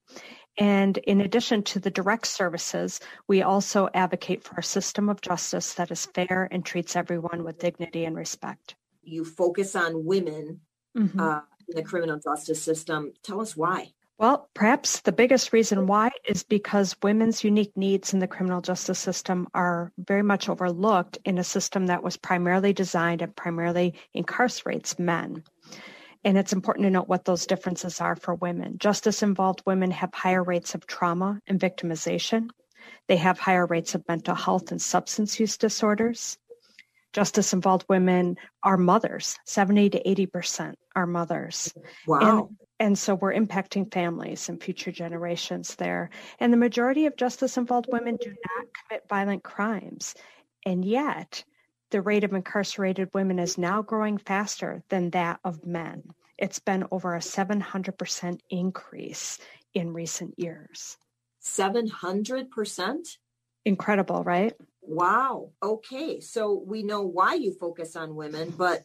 And 0.59 0.99
in 0.99 1.21
addition 1.21 1.63
to 1.65 1.79
the 1.79 1.91
direct 1.91 2.27
services, 2.27 3.01
we 3.29 3.43
also 3.43 3.89
advocate 3.95 4.43
for 4.43 4.57
a 4.57 4.63
system 4.63 5.09
of 5.09 5.21
justice 5.21 5.75
that 5.75 5.91
is 5.91 6.07
fair 6.07 6.49
and 6.51 6.65
treats 6.65 6.97
everyone 6.97 7.45
with 7.45 7.59
dignity 7.59 8.05
and 8.05 8.17
respect. 8.17 8.75
You 9.03 9.25
focus 9.25 9.77
on 9.77 10.05
women 10.05 10.61
mm-hmm. 10.97 11.21
uh, 11.21 11.41
in 11.69 11.77
the 11.77 11.83
criminal 11.83 12.19
justice 12.19 12.61
system. 12.61 13.13
Tell 13.23 13.41
us 13.41 13.57
why. 13.57 13.93
Well, 14.19 14.51
perhaps 14.53 15.01
the 15.01 15.13
biggest 15.13 15.53
reason 15.53 15.87
why 15.87 16.11
is 16.29 16.43
because 16.43 16.97
women's 17.05 17.45
unique 17.45 17.77
needs 17.77 18.13
in 18.13 18.19
the 18.19 18.27
criminal 18.27 18.61
justice 18.61 18.99
system 18.99 19.47
are 19.55 19.93
very 19.97 20.25
much 20.25 20.49
overlooked 20.49 21.19
in 21.25 21.39
a 21.39 21.45
system 21.45 21.87
that 21.87 22.03
was 22.03 22.17
primarily 22.17 22.73
designed 22.73 23.23
and 23.23 23.35
primarily 23.35 23.95
incarcerates 24.17 24.99
men. 24.99 25.45
And 26.25 26.37
it's 26.37 26.53
important 26.53 26.85
to 26.85 26.91
note 26.91 27.09
what 27.09 27.25
those 27.27 27.47
differences 27.47 28.01
are 28.01 28.17
for 28.17 28.35
women. 28.35 28.79
Justice 28.79 29.23
involved 29.23 29.63
women 29.65 29.93
have 29.93 30.13
higher 30.13 30.43
rates 30.43 30.75
of 30.75 30.85
trauma 30.85 31.41
and 31.47 31.61
victimization. 31.61 32.49
They 33.07 33.19
have 33.19 33.39
higher 33.39 33.67
rates 33.67 33.95
of 33.95 34.09
mental 34.09 34.35
health 34.35 34.73
and 34.73 34.83
substance 34.83 35.39
use 35.39 35.57
disorders. 35.57 36.37
Justice 37.13 37.53
involved 37.53 37.87
women 37.89 38.37
are 38.65 38.77
mothers, 38.77 39.39
70 39.47 39.91
to 39.91 40.03
80% 40.03 40.75
are 40.97 41.07
mothers. 41.07 41.73
Wow. 42.07 42.49
And, 42.49 42.57
and 42.81 42.99
so 42.99 43.15
we're 43.15 43.35
impacting 43.35 43.93
families 43.93 44.49
and 44.49 44.63
future 44.63 44.93
generations 44.93 45.75
there. 45.75 46.11
And 46.39 46.53
the 46.53 46.57
majority 46.57 47.07
of 47.07 47.17
justice 47.17 47.57
involved 47.57 47.89
women 47.91 48.17
do 48.21 48.31
not 48.31 48.67
commit 48.73 49.09
violent 49.09 49.43
crimes. 49.43 50.15
And 50.65 50.85
yet, 50.85 51.45
the 51.91 52.03
rate 52.03 52.25
of 52.25 52.33
incarcerated 52.33 53.11
women 53.15 53.39
is 53.39 53.59
now 53.59 53.83
growing 53.83 54.19
faster 54.19 54.83
than 54.91 55.11
that 55.11 55.41
of 55.45 55.67
men. 55.67 56.05
It's 56.37 56.61
been 56.61 56.85
over 56.93 57.17
a 57.17 57.21
700% 57.21 58.41
increase 58.51 59.39
in 59.75 59.93
recent 59.93 60.39
years. 60.39 60.97
700%? 61.43 62.97
Incredible, 63.65 64.23
right? 64.23 64.55
Wow. 64.83 65.51
Okay. 65.63 66.21
So 66.21 66.63
we 66.65 66.83
know 66.83 67.03
why 67.03 67.35
you 67.35 67.55
focus 67.55 67.97
on 67.97 68.15
women, 68.15 68.55
but 68.57 68.85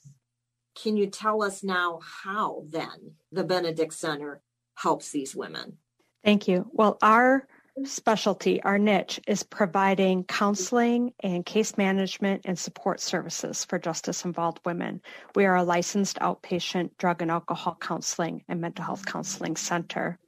can 0.76 0.98
you 0.98 1.08
tell 1.08 1.44
us 1.44 1.64
now 1.64 2.00
how 2.24 2.64
then 2.70 3.16
the 3.32 3.44
Benedict 3.44 3.94
Center 3.94 4.42
helps 4.76 5.12
these 5.12 5.36
women? 5.36 5.78
Thank 6.24 6.48
you. 6.48 6.70
Well, 6.72 6.98
our 7.02 7.48
specialty, 7.86 8.62
our 8.62 8.78
niche, 8.78 9.20
is 9.28 9.44
providing 9.44 10.24
counseling 10.24 11.14
and 11.22 11.46
case 11.46 11.78
management 11.78 12.44
and 12.46 12.58
support 12.58 13.00
services 13.02 13.66
for 13.66 13.80
justice 13.80 14.26
involved 14.26 14.60
women. 14.66 15.02
We 15.36 15.46
are 15.46 15.56
a 15.56 15.64
licensed 15.64 16.20
outpatient 16.20 16.92
drug 16.98 17.22
and 17.22 17.32
alcohol 17.32 17.78
counseling 17.80 18.44
and 18.48 18.62
mental 18.62 18.86
health 18.86 19.06
counseling 19.06 19.56
center. 19.56 20.20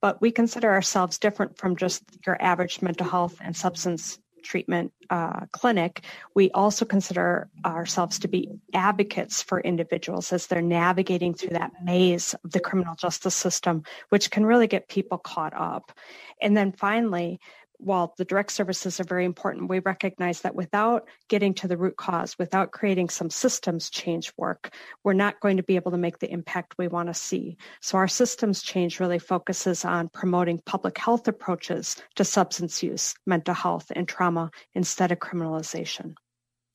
But 0.00 0.20
we 0.20 0.30
consider 0.30 0.70
ourselves 0.70 1.18
different 1.18 1.58
from 1.58 1.76
just 1.76 2.02
your 2.24 2.40
average 2.40 2.80
mental 2.80 3.06
health 3.06 3.36
and 3.40 3.54
substance 3.54 4.18
treatment 4.42 4.92
uh, 5.10 5.46
clinic, 5.52 6.02
we 6.34 6.50
also 6.52 6.84
consider 6.84 7.48
ourselves 7.64 8.20
to 8.20 8.28
be 8.28 8.48
advocates 8.74 9.42
for 9.42 9.60
individuals 9.60 10.32
as 10.32 10.46
they're 10.46 10.62
navigating 10.62 11.34
through 11.34 11.50
that 11.50 11.72
maze 11.82 12.34
of 12.44 12.52
the 12.52 12.60
criminal 12.60 12.94
justice 12.94 13.34
system, 13.34 13.82
which 14.08 14.30
can 14.30 14.46
really 14.46 14.66
get 14.66 14.88
people 14.88 15.18
caught 15.18 15.54
up. 15.54 15.92
And 16.40 16.56
then 16.56 16.72
finally, 16.72 17.40
while 17.82 18.14
the 18.16 18.24
direct 18.24 18.52
services 18.52 19.00
are 19.00 19.04
very 19.04 19.24
important, 19.24 19.68
we 19.68 19.78
recognize 19.80 20.42
that 20.42 20.54
without 20.54 21.08
getting 21.28 21.54
to 21.54 21.68
the 21.68 21.76
root 21.76 21.96
cause, 21.96 22.38
without 22.38 22.72
creating 22.72 23.08
some 23.08 23.30
systems 23.30 23.90
change 23.90 24.32
work, 24.36 24.74
we're 25.04 25.12
not 25.12 25.40
going 25.40 25.56
to 25.56 25.62
be 25.62 25.76
able 25.76 25.90
to 25.90 25.98
make 25.98 26.18
the 26.18 26.30
impact 26.30 26.74
we 26.78 26.88
want 26.88 27.08
to 27.08 27.14
see. 27.14 27.56
So 27.80 27.98
our 27.98 28.08
systems 28.08 28.62
change 28.62 29.00
really 29.00 29.18
focuses 29.18 29.84
on 29.84 30.08
promoting 30.08 30.60
public 30.66 30.98
health 30.98 31.26
approaches 31.28 31.96
to 32.16 32.24
substance 32.24 32.82
use, 32.82 33.14
mental 33.26 33.54
health, 33.54 33.90
and 33.94 34.06
trauma 34.06 34.50
instead 34.74 35.12
of 35.12 35.18
criminalization. 35.18 36.14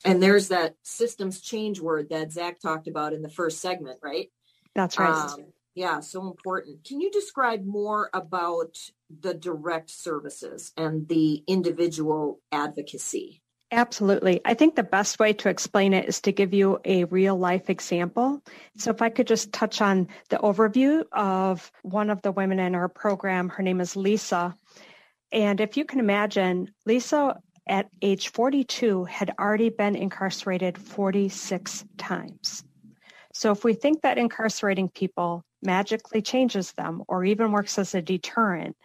And 0.04 0.22
there's 0.22 0.50
that 0.50 0.76
systems 0.84 1.42
change 1.42 1.80
word 1.80 2.10
that 2.10 2.32
Zach 2.32 2.60
talked 2.60 2.88
about 2.88 3.14
in 3.14 3.22
the 3.22 3.30
first 3.30 3.60
segment, 3.60 4.00
right? 4.04 4.30
That's 4.76 5.00
right. 5.00 5.10
Um, 5.10 5.46
yeah, 5.74 6.00
so 6.00 6.28
important. 6.28 6.84
Can 6.86 7.02
you 7.02 7.12
describe 7.12 7.66
more 7.66 8.10
about 8.14 8.78
the 9.10 9.34
direct 9.34 9.90
services 9.90 10.72
and 10.78 11.08
the 11.08 11.44
individual 11.48 12.42
advocacy? 12.52 13.42
Absolutely. 13.72 14.42
I 14.46 14.54
think 14.54 14.76
the 14.76 14.84
best 14.84 15.20
way 15.20 15.34
to 15.34 15.50
explain 15.50 15.94
it 15.94 16.08
is 16.08 16.22
to 16.22 16.32
give 16.32 16.54
you 16.54 16.80
a 16.86 17.06
real 17.06 17.36
life 17.36 17.70
example. 17.70 18.42
So, 18.78 18.92
if 18.92 19.02
I 19.02 19.10
could 19.10 19.28
just 19.28 19.52
touch 19.52 19.82
on 19.82 20.08
the 20.30 20.38
overview 20.38 21.04
of 21.12 21.72
one 21.82 22.10
of 22.10 22.22
the 22.22 22.32
women 22.32 22.60
in 22.60 22.76
our 22.76 22.88
program, 22.88 23.50
her 23.50 23.64
name 23.64 23.82
is 23.82 23.96
Lisa. 23.96 24.56
And 25.32 25.60
if 25.60 25.78
you 25.78 25.86
can 25.86 26.00
imagine, 26.00 26.72
Lisa 26.86 27.42
at 27.68 27.90
age 28.02 28.30
42 28.30 29.06
had 29.06 29.34
already 29.40 29.70
been 29.70 29.96
incarcerated 29.96 30.78
46 30.78 31.86
times. 31.98 32.64
So, 33.34 33.52
if 33.52 33.64
we 33.64 33.74
think 33.74 34.04
that 34.04 34.20
incarcerating 34.20 34.90
people 34.90 35.44
magically 35.66 36.22
changes 36.22 36.72
them 36.74 37.04
or 37.08 37.26
even 37.26 37.52
works 37.52 37.78
as 37.78 37.96
a 37.96 38.02
deterrent, 38.02 38.76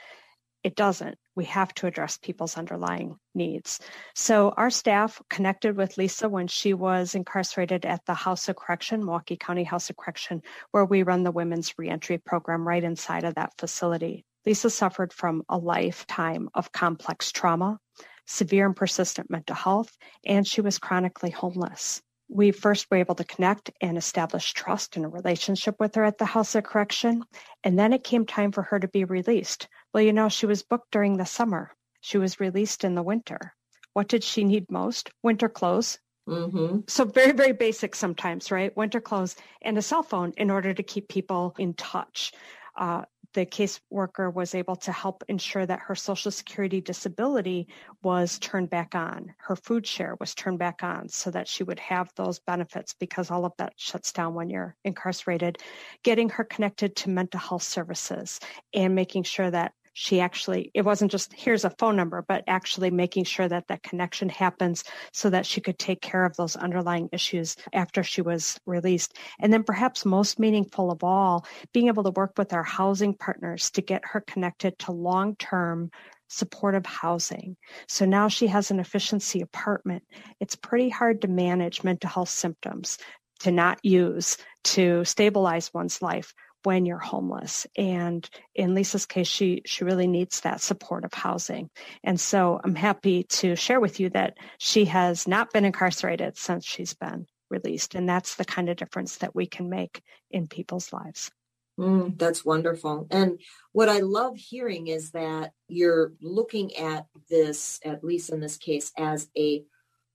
it 0.63 0.77
doesn't. 0.77 1.17
We 1.35 1.45
have 1.47 1.73
to 1.75 1.87
address 1.87 2.19
people's 2.19 2.59
underlying 2.59 3.17
needs. 3.35 3.81
So 4.15 4.51
our 4.57 4.69
staff 4.71 5.23
connected 5.31 5.77
with 5.77 5.97
Lisa 5.97 6.29
when 6.29 6.49
she 6.49 6.75
was 6.75 7.15
incarcerated 7.15 7.87
at 7.87 8.05
the 8.05 8.15
House 8.15 8.49
of 8.49 8.57
Correction, 8.57 9.01
Milwaukee 9.01 9.39
County 9.39 9.65
House 9.65 9.89
of 9.89 9.97
Correction, 9.97 10.43
where 10.71 10.85
we 10.85 11.03
run 11.03 11.23
the 11.23 11.31
women's 11.31 11.79
reentry 11.79 12.19
program 12.19 12.67
right 12.67 12.85
inside 12.85 13.25
of 13.25 13.37
that 13.37 13.55
facility. 13.59 14.25
Lisa 14.45 14.69
suffered 14.69 15.13
from 15.13 15.43
a 15.49 15.57
lifetime 15.57 16.51
of 16.55 16.73
complex 16.73 17.33
trauma, 17.33 17.79
severe 18.27 18.67
and 18.67 18.77
persistent 18.77 19.31
mental 19.31 19.57
health, 19.57 19.97
and 20.27 20.47
she 20.47 20.61
was 20.61 20.79
chronically 20.79 21.31
homeless 21.31 22.03
we 22.31 22.53
first 22.53 22.87
were 22.91 22.97
able 22.97 23.17
to 23.17 23.25
connect 23.25 23.71
and 23.81 23.99
establish 23.99 24.53
trust 24.53 24.97
and 24.97 25.05
a 25.05 25.09
relationship 25.09 25.75
with 25.81 25.97
her 25.97 26.05
at 26.05 26.19
the 26.19 26.25
House 26.25 26.55
of 26.55 26.65
Correction. 26.65 27.25
And 27.65 27.79
then 27.79 27.93
it 27.93 28.05
came 28.05 28.25
time 28.25 28.53
for 28.53 28.63
her 28.63 28.79
to 28.79 28.89
be 28.89 29.05
released. 29.05 29.69
Well, 29.93 30.05
you 30.05 30.13
know, 30.13 30.29
she 30.29 30.47
was 30.47 30.63
booked 30.63 30.93
during 30.93 31.17
the 31.17 31.27
summer. 31.27 31.73
She 32.01 32.19
was 32.19 32.41
released 32.41 32.85
in 32.85 32.95
the 32.95 33.03
winter. 33.03 33.55
What 33.93 34.09
did 34.09 34.23
she 34.23 34.45
need 34.45 34.71
most? 34.71 35.11
Winter 35.23 35.49
clothes. 35.49 35.99
Mm-hmm. 36.29 36.81
So 36.87 37.05
very, 37.05 37.33
very 37.33 37.53
basic 37.53 37.97
sometimes, 37.97 38.53
right? 38.53 38.77
Winter 38.77 39.01
clothes 39.01 39.35
and 39.63 39.77
a 39.77 39.83
cell 39.83 40.05
phone 40.05 40.33
in 40.37 40.51
order 40.51 40.73
to 40.73 40.83
keep 40.83 41.09
people 41.09 41.55
in 41.59 41.75
touch. 41.75 42.33
Uh, 42.77 43.03
the 43.35 43.47
caseworker 43.47 44.33
was 44.33 44.55
able 44.55 44.77
to 44.77 44.93
help 44.93 45.23
ensure 45.29 45.65
that 45.67 45.81
her 45.81 45.95
Social 45.95 46.31
Security 46.31 46.81
disability 46.81 47.69
was 48.03 48.39
turned 48.39 48.71
back 48.71 48.95
on. 48.95 49.35
Her 49.39 49.57
FoodShare 49.57 50.19
was 50.19 50.35
turned 50.35 50.59
back 50.59 50.83
on 50.83 51.09
so 51.09 51.31
that 51.31 51.49
she 51.49 51.63
would 51.63 51.79
have 51.79 52.11
those 52.17 52.41
benefits 52.41 52.95
because 52.95 53.31
all 53.31 53.45
of 53.45 53.53
that 53.59 53.75
shuts 53.77 54.13
down 54.13 54.35
when 54.35 54.51
you're 54.51 54.77
incarcerated. 54.85 55.59
Getting 56.03 56.29
her 56.31 56.45
connected 56.45 56.97
to 56.97 57.11
mental 57.11 57.41
health 57.41 57.63
services 57.63 58.41
and 58.75 58.95
making 58.95 59.23
sure 59.25 59.51
that 59.51 59.73
she 59.93 60.21
actually 60.21 60.71
it 60.75 60.83
wasn't 60.83 61.11
just 61.11 61.33
here's 61.33 61.65
a 61.65 61.71
phone 61.79 61.97
number 61.97 62.25
but 62.27 62.45
actually 62.47 62.91
making 62.91 63.25
sure 63.25 63.49
that 63.49 63.67
that 63.69 63.83
connection 63.83 64.29
happens 64.29 64.85
so 65.13 65.31
that 65.31 65.47
she 65.47 65.61
could 65.61 65.79
take 65.79 66.01
care 66.01 66.25
of 66.25 66.37
those 66.37 66.57
underlying 66.57 67.09
issues 67.13 67.57
after 67.73 68.03
she 68.03 68.23
was 68.23 68.59
released 68.67 69.17
and 69.41 69.53
then 69.53 69.63
perhaps 69.63 70.05
most 70.05 70.39
meaningful 70.39 70.91
of 70.91 71.03
all 71.03 71.45
being 71.73 71.89
able 71.89 72.05
to 72.05 72.11
work 72.11 72.33
with 72.37 72.53
our 72.53 72.63
housing 72.63 73.15
partners 73.15 73.71
to 73.71 73.83
get 73.83 74.03
her 74.05 74.21
connected 74.21 74.79
to 74.79 74.93
long-term 74.93 75.91
supportive 76.31 76.87
housing. 76.87 77.57
So 77.89 78.05
now 78.05 78.29
she 78.29 78.47
has 78.47 78.71
an 78.71 78.79
efficiency 78.79 79.41
apartment. 79.41 80.05
It's 80.39 80.55
pretty 80.55 80.89
hard 80.89 81.23
to 81.23 81.29
manage 81.29 81.83
mental 81.83 82.09
health 82.09 82.29
symptoms 82.29 82.99
to 83.41 83.51
not 83.51 83.85
use 83.85 84.37
to 84.63 85.05
stabilize 85.05 85.75
one's 85.75 86.01
life 86.01 86.33
when 86.63 86.87
you're 86.87 86.99
homeless. 86.99 87.67
And 87.77 88.29
in 88.55 88.75
Lisa's 88.75 89.07
case, 89.07 89.27
she, 89.27 89.63
she 89.65 89.85
really 89.85 90.07
needs 90.07 90.41
that 90.41 90.61
supportive 90.61 91.15
housing. 91.15 91.71
And 92.05 92.21
so 92.21 92.61
I'm 92.63 92.75
happy 92.75 93.25
to 93.25 93.57
share 93.57 93.81
with 93.81 94.01
you 94.01 94.11
that 94.11 94.37
she 94.59 94.87
has 94.87 95.27
not 95.27 95.53
been 95.53 95.65
incarcerated 95.65 96.37
since 96.37 96.65
she's 96.65 96.95
been 96.95 97.27
released. 97.51 97.95
And 97.95 98.09
that's 98.09 98.37
the 98.37 98.45
kind 98.45 98.69
of 98.69 98.77
difference 98.77 99.17
that 99.19 99.35
we 99.35 99.47
can 99.47 99.69
make 99.69 100.03
in 100.31 100.47
people's 100.47 100.93
lives. 100.93 101.31
Mm, 101.79 102.19
that's 102.19 102.45
wonderful. 102.45 103.07
And 103.11 103.41
what 103.73 103.89
I 103.89 104.01
love 104.01 104.37
hearing 104.37 104.89
is 104.89 105.13
that 105.13 105.53
you're 105.69 106.13
looking 106.21 106.77
at 106.77 107.07
this, 107.31 107.81
at 107.85 108.05
least 108.05 108.31
in 108.31 108.41
this 108.41 108.59
case, 108.59 108.93
as 108.99 109.29
a 109.37 109.65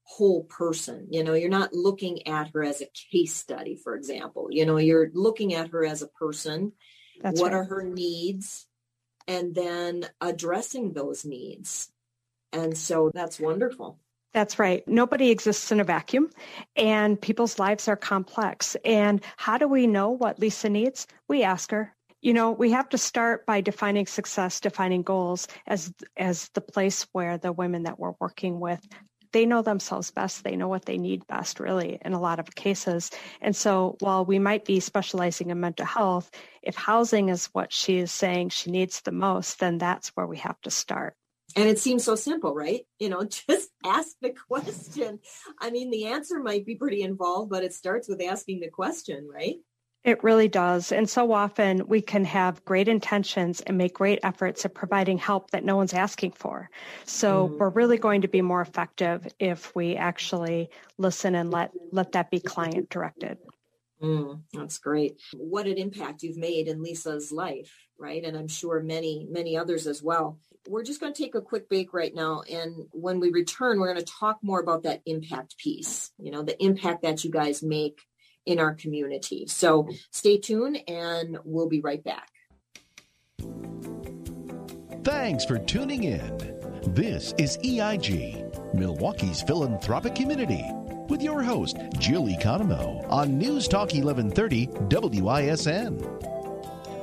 whole 0.06 0.44
person. 0.44 1.08
You 1.10 1.24
know, 1.24 1.34
you're 1.34 1.50
not 1.50 1.74
looking 1.74 2.26
at 2.28 2.50
her 2.54 2.62
as 2.62 2.80
a 2.80 2.86
case 3.12 3.34
study, 3.34 3.76
for 3.76 3.94
example. 3.94 4.48
You 4.50 4.64
know, 4.64 4.78
you're 4.78 5.10
looking 5.12 5.54
at 5.54 5.70
her 5.70 5.84
as 5.84 6.00
a 6.02 6.08
person. 6.08 6.72
That's 7.20 7.40
what 7.40 7.52
right. 7.52 7.58
are 7.58 7.64
her 7.64 7.82
needs? 7.82 8.66
And 9.26 9.54
then 9.54 10.06
addressing 10.20 10.92
those 10.92 11.24
needs. 11.24 11.90
And 12.52 12.78
so 12.78 13.10
that's 13.12 13.40
wonderful. 13.40 13.98
That's 14.32 14.58
right. 14.58 14.86
Nobody 14.86 15.30
exists 15.30 15.72
in 15.72 15.80
a 15.80 15.84
vacuum, 15.84 16.30
and 16.76 17.20
people's 17.20 17.58
lives 17.58 17.88
are 17.88 17.96
complex. 17.96 18.76
And 18.84 19.24
how 19.36 19.56
do 19.56 19.66
we 19.66 19.86
know 19.86 20.10
what 20.10 20.38
Lisa 20.38 20.68
needs? 20.68 21.06
We 21.26 21.42
ask 21.42 21.70
her. 21.70 21.94
You 22.20 22.34
know, 22.34 22.50
we 22.50 22.70
have 22.72 22.88
to 22.90 22.98
start 22.98 23.46
by 23.46 23.60
defining 23.60 24.06
success, 24.06 24.60
defining 24.60 25.02
goals 25.02 25.48
as 25.66 25.92
as 26.16 26.50
the 26.50 26.60
place 26.60 27.06
where 27.12 27.38
the 27.38 27.52
women 27.52 27.84
that 27.84 27.98
we're 27.98 28.14
working 28.20 28.60
with 28.60 28.86
they 29.36 29.44
know 29.44 29.60
themselves 29.60 30.10
best. 30.10 30.44
They 30.44 30.56
know 30.56 30.66
what 30.66 30.86
they 30.86 30.96
need 30.96 31.26
best, 31.26 31.60
really, 31.60 31.98
in 32.02 32.14
a 32.14 32.20
lot 32.20 32.38
of 32.38 32.54
cases. 32.54 33.10
And 33.42 33.54
so 33.54 33.98
while 34.00 34.24
we 34.24 34.38
might 34.38 34.64
be 34.64 34.80
specializing 34.80 35.50
in 35.50 35.60
mental 35.60 35.84
health, 35.84 36.30
if 36.62 36.74
housing 36.74 37.28
is 37.28 37.50
what 37.52 37.70
she 37.70 37.98
is 37.98 38.10
saying 38.10 38.48
she 38.48 38.70
needs 38.70 39.02
the 39.02 39.12
most, 39.12 39.60
then 39.60 39.76
that's 39.76 40.08
where 40.16 40.26
we 40.26 40.38
have 40.38 40.58
to 40.62 40.70
start. 40.70 41.16
And 41.54 41.68
it 41.68 41.78
seems 41.78 42.02
so 42.02 42.14
simple, 42.14 42.54
right? 42.54 42.86
You 42.98 43.10
know, 43.10 43.24
just 43.50 43.68
ask 43.84 44.16
the 44.22 44.32
question. 44.48 45.18
I 45.60 45.68
mean, 45.68 45.90
the 45.90 46.06
answer 46.06 46.38
might 46.38 46.64
be 46.64 46.76
pretty 46.76 47.02
involved, 47.02 47.50
but 47.50 47.62
it 47.62 47.74
starts 47.74 48.08
with 48.08 48.22
asking 48.22 48.60
the 48.60 48.70
question, 48.70 49.28
right? 49.30 49.56
It 50.06 50.22
really 50.22 50.46
does. 50.46 50.92
And 50.92 51.10
so 51.10 51.32
often 51.32 51.88
we 51.88 52.00
can 52.00 52.24
have 52.26 52.64
great 52.64 52.86
intentions 52.86 53.60
and 53.60 53.76
make 53.76 53.94
great 53.94 54.20
efforts 54.22 54.64
at 54.64 54.72
providing 54.72 55.18
help 55.18 55.50
that 55.50 55.64
no 55.64 55.74
one's 55.74 55.94
asking 55.94 56.30
for. 56.30 56.70
So 57.04 57.48
mm. 57.48 57.58
we're 57.58 57.70
really 57.70 57.98
going 57.98 58.20
to 58.20 58.28
be 58.28 58.40
more 58.40 58.60
effective 58.60 59.26
if 59.40 59.74
we 59.74 59.96
actually 59.96 60.70
listen 60.96 61.34
and 61.34 61.50
let, 61.50 61.72
let 61.90 62.12
that 62.12 62.30
be 62.30 62.38
client 62.38 62.88
directed. 62.88 63.38
Mm, 64.00 64.42
that's 64.52 64.78
great. 64.78 65.20
What 65.34 65.66
an 65.66 65.76
impact 65.76 66.22
you've 66.22 66.36
made 66.36 66.68
in 66.68 66.84
Lisa's 66.84 67.32
life, 67.32 67.74
right? 67.98 68.22
And 68.22 68.36
I'm 68.36 68.46
sure 68.46 68.80
many, 68.84 69.26
many 69.28 69.56
others 69.56 69.88
as 69.88 70.04
well. 70.04 70.38
We're 70.68 70.84
just 70.84 71.00
going 71.00 71.14
to 71.14 71.20
take 71.20 71.34
a 71.34 71.40
quick 71.40 71.68
break 71.68 71.92
right 71.92 72.14
now. 72.14 72.42
And 72.48 72.86
when 72.92 73.18
we 73.18 73.30
return, 73.30 73.80
we're 73.80 73.92
going 73.92 74.04
to 74.04 74.12
talk 74.20 74.38
more 74.40 74.60
about 74.60 74.84
that 74.84 75.02
impact 75.04 75.58
piece, 75.58 76.12
you 76.16 76.30
know, 76.30 76.42
the 76.42 76.62
impact 76.62 77.02
that 77.02 77.24
you 77.24 77.30
guys 77.32 77.60
make 77.60 78.02
in 78.46 78.58
our 78.58 78.74
community. 78.74 79.46
So 79.46 79.88
stay 80.10 80.38
tuned 80.38 80.78
and 80.88 81.38
we'll 81.44 81.68
be 81.68 81.80
right 81.80 82.02
back. 82.02 82.30
Thanks 85.04 85.44
for 85.44 85.58
tuning 85.58 86.04
in. 86.04 86.56
This 86.94 87.34
is 87.38 87.58
EIG, 87.64 88.44
Milwaukee's 88.74 89.42
philanthropic 89.42 90.14
community, 90.14 90.64
with 91.08 91.22
your 91.22 91.42
host, 91.42 91.76
Jill 91.98 92.24
Economou, 92.24 93.08
on 93.10 93.38
News 93.38 93.68
Talk 93.68 93.92
1130 93.92 94.66
WISN. 95.20 96.35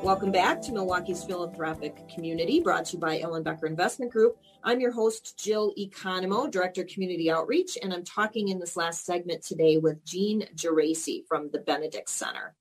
Welcome 0.03 0.33
back 0.33 0.61
to 0.63 0.73
Milwaukee's 0.73 1.23
Philanthropic 1.23 2.09
Community, 2.09 2.59
brought 2.59 2.83
to 2.87 2.97
you 2.97 2.99
by 2.99 3.21
Ellenbecker 3.21 3.67
Investment 3.67 4.11
Group. 4.11 4.37
I'm 4.61 4.81
your 4.81 4.91
host, 4.91 5.41
Jill 5.41 5.73
Economou, 5.79 6.51
Director 6.51 6.81
of 6.81 6.87
Community 6.87 7.31
Outreach, 7.31 7.77
and 7.81 7.93
I'm 7.93 8.03
talking 8.03 8.49
in 8.49 8.59
this 8.59 8.75
last 8.75 9.05
segment 9.05 9.43
today 9.43 9.77
with 9.77 10.03
Jean 10.03 10.45
Geraci 10.55 11.25
from 11.25 11.49
the 11.51 11.59
Benedict 11.59 12.09
Center. 12.09 12.53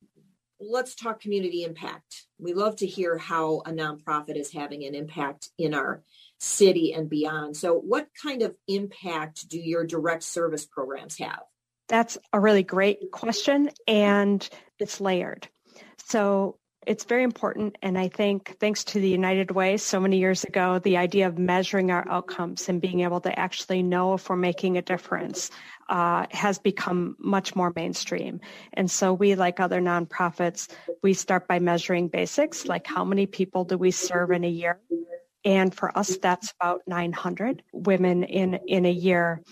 Let's 0.60 0.94
talk 0.94 1.18
community 1.18 1.64
impact. 1.64 2.26
We 2.38 2.54
love 2.54 2.76
to 2.76 2.86
hear 2.86 3.18
how 3.18 3.62
a 3.66 3.72
nonprofit 3.72 4.36
is 4.36 4.52
having 4.52 4.84
an 4.84 4.94
impact 4.94 5.48
in 5.58 5.74
our 5.74 6.04
city 6.38 6.94
and 6.94 7.10
beyond. 7.10 7.56
So, 7.56 7.74
what 7.74 8.06
kind 8.22 8.42
of 8.42 8.54
impact 8.68 9.48
do 9.48 9.58
your 9.58 9.84
direct 9.84 10.22
service 10.22 10.64
programs 10.64 11.18
have? 11.18 11.42
That's 11.88 12.18
a 12.32 12.38
really 12.38 12.62
great 12.62 13.10
question, 13.10 13.70
and 13.88 14.48
it's 14.78 15.00
layered. 15.00 15.48
So, 16.06 16.58
it's 16.86 17.04
very 17.04 17.22
important. 17.22 17.76
And 17.82 17.98
I 17.98 18.08
think 18.08 18.56
thanks 18.58 18.84
to 18.84 19.00
the 19.00 19.08
United 19.08 19.50
Way 19.50 19.76
so 19.76 20.00
many 20.00 20.18
years 20.18 20.44
ago, 20.44 20.78
the 20.78 20.96
idea 20.96 21.26
of 21.26 21.38
measuring 21.38 21.90
our 21.90 22.06
outcomes 22.08 22.68
and 22.68 22.80
being 22.80 23.00
able 23.00 23.20
to 23.20 23.38
actually 23.38 23.82
know 23.82 24.14
if 24.14 24.28
we're 24.28 24.36
making 24.36 24.76
a 24.76 24.82
difference 24.82 25.50
uh, 25.88 26.26
has 26.30 26.58
become 26.58 27.16
much 27.18 27.54
more 27.54 27.72
mainstream. 27.74 28.40
And 28.72 28.90
so 28.90 29.12
we, 29.12 29.34
like 29.34 29.60
other 29.60 29.80
nonprofits, 29.80 30.68
we 31.02 31.14
start 31.14 31.46
by 31.46 31.58
measuring 31.58 32.08
basics, 32.08 32.66
like 32.66 32.86
how 32.86 33.04
many 33.04 33.26
people 33.26 33.64
do 33.64 33.76
we 33.78 33.90
serve 33.90 34.30
in 34.30 34.44
a 34.44 34.48
year? 34.48 34.80
And 35.44 35.74
for 35.74 35.96
us, 35.96 36.16
that's 36.18 36.52
about 36.60 36.82
900 36.86 37.62
women 37.72 38.22
in, 38.24 38.54
in 38.66 38.86
a 38.86 38.92
year. 38.92 39.42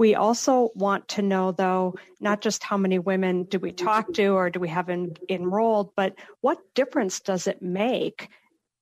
We 0.00 0.14
also 0.14 0.70
want 0.74 1.08
to 1.08 1.20
know, 1.20 1.52
though, 1.52 1.94
not 2.20 2.40
just 2.40 2.62
how 2.62 2.78
many 2.78 2.98
women 2.98 3.42
do 3.42 3.58
we 3.58 3.70
talk 3.70 4.14
to 4.14 4.28
or 4.28 4.48
do 4.48 4.58
we 4.58 4.68
have 4.68 4.88
en- 4.88 5.14
enrolled, 5.28 5.94
but 5.94 6.14
what 6.40 6.56
difference 6.74 7.20
does 7.20 7.46
it 7.46 7.60
make 7.60 8.30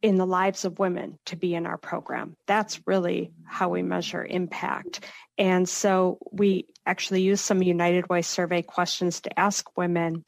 in 0.03 0.17
the 0.17 0.27
lives 0.27 0.65
of 0.65 0.79
women 0.79 1.19
to 1.27 1.37
be 1.37 1.55
in 1.55 1.67
our 1.67 1.79
program? 1.79 2.37
That's 2.47 2.81
really 2.87 3.33
how 3.45 3.71
we 3.71 3.83
measure 3.83 4.25
impact. 4.25 5.01
And 5.39 5.69
so 5.69 6.19
we 6.33 6.67
actually 6.85 7.23
use 7.23 7.41
some 7.41 7.63
United 7.63 8.09
Way 8.09 8.23
survey 8.23 8.63
questions 8.63 9.21
to 9.21 9.39
ask 9.39 9.77
women. 9.77 10.25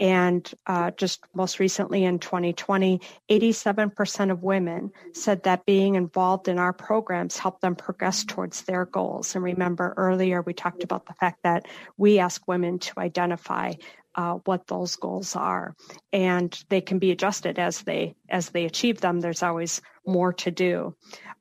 And 0.00 0.50
uh, 0.66 0.90
just 0.92 1.20
most 1.34 1.60
recently 1.60 2.04
in 2.04 2.18
2020, 2.18 3.00
87% 3.30 4.30
of 4.30 4.42
women 4.42 4.90
said 5.12 5.42
that 5.42 5.66
being 5.66 5.96
involved 5.96 6.48
in 6.48 6.58
our 6.58 6.72
programs 6.72 7.38
helped 7.38 7.60
them 7.60 7.76
progress 7.76 8.24
towards 8.24 8.62
their 8.62 8.86
goals. 8.86 9.34
And 9.34 9.44
remember 9.44 9.92
earlier, 9.96 10.40
we 10.40 10.54
talked 10.54 10.82
about 10.82 11.06
the 11.06 11.14
fact 11.14 11.42
that 11.44 11.66
we 11.98 12.18
ask 12.18 12.46
women 12.48 12.78
to 12.80 12.98
identify 12.98 13.74
uh, 14.14 14.34
what 14.44 14.66
those 14.66 14.96
goals 14.96 15.36
are, 15.36 15.74
and 16.12 16.62
they 16.68 16.80
can 16.80 16.98
be 16.98 17.10
adjusted 17.10 17.58
as 17.58 17.82
they 17.82 18.14
as 18.28 18.50
they 18.50 18.64
achieve 18.64 19.00
them. 19.00 19.20
There's 19.20 19.42
always 19.42 19.80
more 20.06 20.32
to 20.32 20.50
do. 20.50 20.94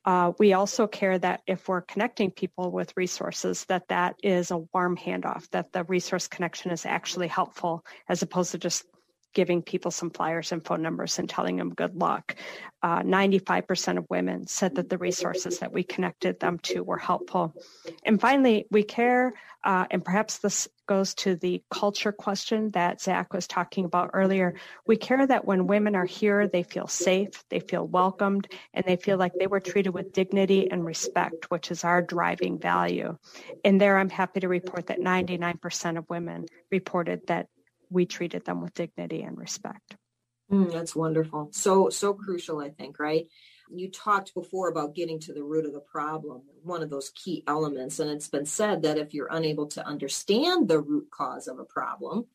Uh, 0.06 0.34
we 0.38 0.54
also 0.54 0.88
care 0.88 1.18
that 1.18 1.42
if 1.48 1.68
we're 1.68 1.82
connecting 1.82 2.32
people 2.32 2.72
with 2.72 2.96
resources, 2.98 3.66
that 3.66 3.88
that 3.88 4.16
is 4.24 4.52
a 4.52 4.58
warm 4.74 4.98
handoff, 4.98 5.50
that 5.52 5.72
the 5.72 5.84
resource 5.86 6.28
connection 6.28 6.72
is 6.72 6.86
actually 6.86 7.28
helpful, 7.28 7.86
as 8.10 8.22
opposed 8.22 8.52
to 8.52 8.58
just 8.58 8.86
giving 9.34 9.62
people 9.62 9.92
some 9.92 10.10
flyers 10.10 10.52
and 10.52 10.64
phone 10.64 10.82
numbers 10.82 11.20
and 11.20 11.30
telling 11.30 11.58
them 11.58 11.74
good 11.74 11.96
luck. 11.96 12.36
Uh, 12.82 13.02
95% 13.02 13.98
of 13.98 14.06
women 14.10 14.46
said 14.46 14.76
that 14.76 14.90
the 14.90 14.98
resources 14.98 15.60
that 15.60 15.72
we 15.72 15.84
connected 15.84 16.40
them 16.40 16.60
to 16.60 16.82
were 16.82 16.98
helpful. 16.98 17.54
And 18.06 18.20
finally, 18.20 18.66
we 18.70 18.84
care, 18.84 19.34
uh, 19.64 19.86
and 19.90 20.04
perhaps 20.04 20.40
this 20.40 20.68
goes 20.86 21.14
to 21.16 21.36
the 21.38 21.64
culture 21.72 22.12
question 22.12 22.72
that 22.72 23.02
Zach 23.02 23.34
was 23.34 23.48
talking 23.48 23.86
about 23.86 24.12
earlier. 24.14 24.56
We 24.86 24.98
care 24.98 25.26
that 25.26 25.46
when 25.46 25.68
women 25.68 25.96
are 25.96 26.06
here, 26.06 26.48
they 26.48 26.64
feel 26.64 26.88
safe, 26.88 27.44
they 27.50 27.62
feel 27.62 27.88
welcomed, 27.88 28.48
and 28.74 28.86
they 28.86 28.98
feel 28.98 29.18
like 29.18 29.34
they 29.34 29.48
were 29.48 29.62
treated 29.62 29.92
with 29.92 30.12
dignity 30.12 30.70
and 30.70 30.86
respect, 30.86 31.50
which 31.50 31.72
is 31.72 31.86
our 31.86 32.02
driving 32.02 32.60
value. 32.60 33.18
And 33.64 33.80
there, 33.80 33.98
I'm 33.98 34.10
happy 34.10 34.42
to 34.42 34.50
report 34.50 34.88
that 34.88 35.00
99% 35.00 35.98
of 35.98 36.10
women 36.10 36.48
reported 36.70 37.28
that 37.28 37.48
we 37.94 38.06
treated 38.06 38.44
them 38.44 38.62
with 38.62 38.74
dignity 38.74 39.22
and 39.22 39.38
respect. 39.38 39.96
Mm, 40.52 40.72
that's 40.72 40.96
wonderful. 40.96 41.50
So, 41.52 41.90
so 41.90 42.14
crucial, 42.14 42.60
I 42.60 42.70
think, 42.70 43.00
right? 43.00 43.28
You 43.72 43.90
talked 43.90 44.34
before 44.34 44.68
about 44.68 44.96
getting 44.96 45.20
to 45.22 45.34
the 45.34 45.44
root 45.44 45.66
of 45.66 45.74
the 45.74 45.80
problem, 45.80 46.42
one 46.64 46.84
of 46.84 46.90
those 46.90 47.12
key 47.12 47.44
elements. 47.48 48.00
And 48.00 48.10
it's 48.10 48.28
been 48.28 48.46
said 48.46 48.82
that 48.82 48.98
if 48.98 49.14
you're 49.14 49.30
unable 49.32 49.68
to 49.68 49.86
understand 49.86 50.68
the 50.68 50.82
root 50.82 51.08
cause 51.12 51.48
of 51.48 51.60
a 51.60 51.66
problem, 51.66 52.26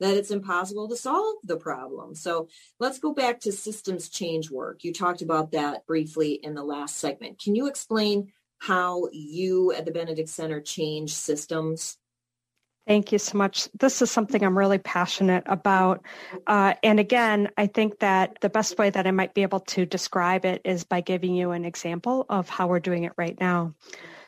that 0.00 0.16
it's 0.16 0.30
impossible 0.30 0.88
to 0.88 0.96
solve 0.96 1.36
the 1.44 1.56
problem. 1.56 2.14
So 2.14 2.48
let's 2.78 3.00
go 3.00 3.12
back 3.12 3.40
to 3.40 3.52
systems 3.52 4.08
change 4.08 4.50
work. 4.50 4.84
You 4.84 4.92
talked 4.92 5.22
about 5.22 5.52
that 5.52 5.86
briefly 5.86 6.34
in 6.34 6.54
the 6.54 6.62
last 6.62 6.96
segment. 6.96 7.40
Can 7.42 7.54
you 7.54 7.66
explain 7.66 8.32
how 8.58 9.08
you 9.12 9.72
at 9.72 9.84
the 9.84 9.92
Benedict 9.92 10.28
Center 10.28 10.60
change 10.60 11.14
systems 11.14 11.98
Thank 12.88 13.12
you 13.12 13.18
so 13.18 13.36
much. 13.36 13.68
This 13.78 14.00
is 14.00 14.10
something 14.10 14.42
I'm 14.42 14.56
really 14.56 14.78
passionate 14.78 15.44
about. 15.44 16.02
Uh, 16.46 16.72
and 16.82 16.98
again, 16.98 17.50
I 17.58 17.66
think 17.66 17.98
that 17.98 18.38
the 18.40 18.48
best 18.48 18.78
way 18.78 18.88
that 18.88 19.06
I 19.06 19.10
might 19.10 19.34
be 19.34 19.42
able 19.42 19.60
to 19.60 19.84
describe 19.84 20.46
it 20.46 20.62
is 20.64 20.84
by 20.84 21.02
giving 21.02 21.34
you 21.34 21.50
an 21.50 21.66
example 21.66 22.24
of 22.30 22.48
how 22.48 22.66
we're 22.66 22.80
doing 22.80 23.04
it 23.04 23.12
right 23.18 23.38
now. 23.38 23.74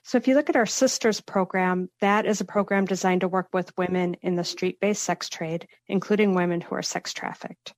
So 0.02 0.18
if 0.18 0.28
you 0.28 0.34
look 0.34 0.50
at 0.50 0.56
our 0.56 0.66
Sisters 0.66 1.22
program, 1.22 1.88
that 2.02 2.26
is 2.26 2.42
a 2.42 2.44
program 2.44 2.84
designed 2.84 3.22
to 3.22 3.28
work 3.28 3.48
with 3.54 3.76
women 3.78 4.16
in 4.20 4.36
the 4.36 4.44
street-based 4.44 5.02
sex 5.02 5.30
trade, 5.30 5.66
including 5.88 6.34
women 6.34 6.60
who 6.60 6.74
are 6.74 6.82
sex 6.82 7.14
trafficked. 7.14 7.72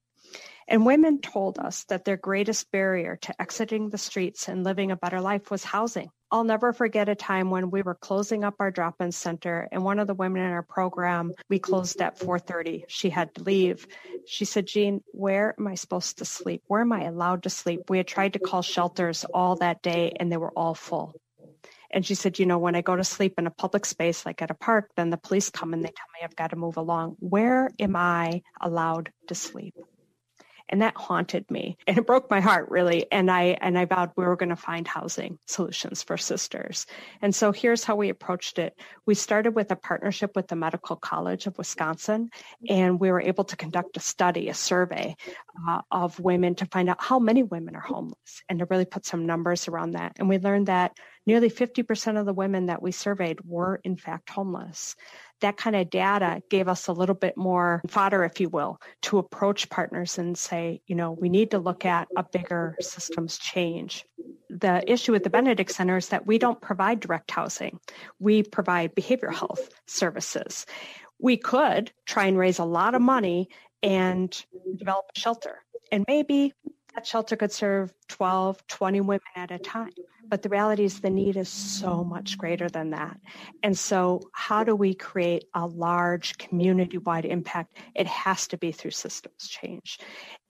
And 0.66 0.84
women 0.84 1.20
told 1.20 1.60
us 1.60 1.84
that 1.90 2.04
their 2.04 2.16
greatest 2.16 2.72
barrier 2.72 3.18
to 3.22 3.40
exiting 3.40 3.90
the 3.90 3.98
streets 3.98 4.48
and 4.48 4.64
living 4.64 4.90
a 4.90 4.96
better 4.96 5.20
life 5.20 5.48
was 5.48 5.62
housing. 5.62 6.10
I'll 6.32 6.44
never 6.44 6.72
forget 6.72 7.10
a 7.10 7.14
time 7.14 7.50
when 7.50 7.70
we 7.70 7.82
were 7.82 7.94
closing 7.94 8.42
up 8.42 8.54
our 8.58 8.70
drop-in 8.70 9.12
center 9.12 9.68
and 9.70 9.84
one 9.84 9.98
of 9.98 10.06
the 10.06 10.14
women 10.14 10.42
in 10.42 10.50
our 10.50 10.62
program, 10.62 11.34
we 11.50 11.58
closed 11.58 12.00
at 12.00 12.18
4:30. 12.18 12.86
She 12.88 13.10
had 13.10 13.34
to 13.34 13.42
leave. 13.42 13.86
She 14.24 14.46
said, 14.46 14.66
"Jean, 14.66 15.04
where 15.12 15.54
am 15.58 15.68
I 15.68 15.74
supposed 15.74 16.18
to 16.18 16.24
sleep? 16.24 16.62
Where 16.68 16.80
am 16.80 16.92
I 16.92 17.04
allowed 17.04 17.42
to 17.42 17.50
sleep?" 17.50 17.90
We 17.90 17.98
had 17.98 18.06
tried 18.08 18.32
to 18.32 18.38
call 18.38 18.62
shelters 18.62 19.26
all 19.34 19.56
that 19.56 19.82
day 19.82 20.14
and 20.18 20.32
they 20.32 20.38
were 20.38 20.52
all 20.56 20.74
full. 20.74 21.14
And 21.90 22.06
she 22.06 22.14
said, 22.14 22.38
you 22.38 22.46
know, 22.46 22.58
when 22.58 22.74
I 22.74 22.80
go 22.80 22.96
to 22.96 23.04
sleep 23.04 23.34
in 23.36 23.46
a 23.46 23.50
public 23.50 23.84
space 23.84 24.24
like 24.24 24.40
at 24.40 24.50
a 24.50 24.54
park, 24.54 24.88
then 24.96 25.10
the 25.10 25.18
police 25.18 25.50
come 25.50 25.74
and 25.74 25.84
they 25.84 25.90
tell 25.90 26.06
me 26.14 26.24
I've 26.24 26.36
got 26.36 26.50
to 26.50 26.56
move 26.56 26.78
along. 26.78 27.16
Where 27.20 27.70
am 27.78 27.94
I 27.96 28.40
allowed 28.60 29.12
to 29.28 29.34
sleep? 29.34 29.74
And 30.72 30.82
that 30.82 30.96
haunted 30.96 31.48
me 31.50 31.76
and 31.86 31.98
it 31.98 32.06
broke 32.06 32.28
my 32.30 32.40
heart 32.40 32.68
really 32.70 33.06
and 33.12 33.30
i 33.30 33.56
and 33.60 33.78
i 33.78 33.84
vowed 33.84 34.10
we 34.16 34.24
were 34.24 34.36
going 34.36 34.48
to 34.48 34.56
find 34.56 34.88
housing 34.88 35.38
solutions 35.46 36.02
for 36.02 36.16
sisters. 36.16 36.86
And 37.20 37.34
so 37.34 37.52
here's 37.52 37.84
how 37.84 37.96
we 37.96 38.08
approached 38.08 38.58
it. 38.58 38.74
We 39.06 39.14
started 39.14 39.54
with 39.54 39.70
a 39.70 39.76
partnership 39.76 40.34
with 40.34 40.48
the 40.48 40.56
medical 40.56 40.96
college 40.96 41.46
of 41.46 41.58
wisconsin 41.58 42.30
and 42.68 42.98
we 42.98 43.10
were 43.10 43.20
able 43.20 43.44
to 43.44 43.56
conduct 43.56 43.96
a 43.96 44.00
study 44.00 44.48
a 44.48 44.54
survey 44.54 45.16
uh, 45.68 45.82
of 45.90 46.18
women 46.18 46.54
to 46.56 46.66
find 46.66 46.88
out 46.88 47.02
how 47.02 47.18
many 47.18 47.42
women 47.42 47.76
are 47.76 47.80
homeless 47.80 48.42
and 48.48 48.58
to 48.58 48.66
really 48.66 48.84
put 48.84 49.04
some 49.04 49.26
numbers 49.26 49.68
around 49.68 49.92
that. 49.92 50.12
And 50.18 50.28
we 50.28 50.38
learned 50.38 50.68
that 50.68 50.96
nearly 51.26 51.50
50% 51.50 52.18
of 52.18 52.26
the 52.26 52.32
women 52.32 52.66
that 52.66 52.82
we 52.82 52.92
surveyed 52.92 53.40
were 53.44 53.80
in 53.84 53.96
fact 53.96 54.30
homeless 54.30 54.96
that 55.42 55.56
kind 55.56 55.76
of 55.76 55.90
data 55.90 56.40
gave 56.48 56.68
us 56.68 56.86
a 56.86 56.92
little 56.92 57.14
bit 57.14 57.36
more 57.36 57.82
fodder, 57.88 58.24
if 58.24 58.40
you 58.40 58.48
will, 58.48 58.80
to 59.02 59.18
approach 59.18 59.68
partners 59.68 60.16
and 60.16 60.38
say, 60.38 60.80
you 60.86 60.94
know, 60.94 61.12
we 61.12 61.28
need 61.28 61.50
to 61.50 61.58
look 61.58 61.84
at 61.84 62.08
a 62.16 62.24
bigger 62.24 62.76
systems 62.80 63.36
change. 63.38 64.06
The 64.48 64.90
issue 64.90 65.12
with 65.12 65.24
the 65.24 65.30
Benedict 65.30 65.70
Center 65.70 65.98
is 65.98 66.08
that 66.08 66.26
we 66.26 66.38
don't 66.38 66.60
provide 66.60 67.00
direct 67.00 67.30
housing. 67.30 67.78
We 68.18 68.42
provide 68.44 68.94
behavioral 68.94 69.34
health 69.34 69.68
services. 69.86 70.64
We 71.18 71.36
could 71.36 71.92
try 72.06 72.26
and 72.26 72.38
raise 72.38 72.58
a 72.58 72.64
lot 72.64 72.94
of 72.94 73.02
money 73.02 73.48
and 73.82 74.32
develop 74.76 75.06
a 75.14 75.18
shelter. 75.18 75.58
And 75.90 76.04
maybe 76.08 76.54
that 76.94 77.06
shelter 77.06 77.36
could 77.36 77.52
serve 77.52 77.92
12, 78.08 78.66
20 78.66 79.00
women 79.00 79.20
at 79.36 79.50
a 79.50 79.58
time. 79.58 79.92
But 80.28 80.42
the 80.42 80.48
reality 80.48 80.84
is 80.84 81.00
the 81.00 81.10
need 81.10 81.36
is 81.36 81.48
so 81.48 82.04
much 82.04 82.38
greater 82.38 82.68
than 82.68 82.90
that. 82.90 83.18
And 83.62 83.76
so 83.76 84.22
how 84.32 84.64
do 84.64 84.74
we 84.74 84.94
create 84.94 85.44
a 85.54 85.66
large 85.66 86.38
community-wide 86.38 87.24
impact? 87.24 87.76
It 87.94 88.06
has 88.06 88.46
to 88.48 88.58
be 88.58 88.72
through 88.72 88.92
systems 88.92 89.48
change. 89.48 89.98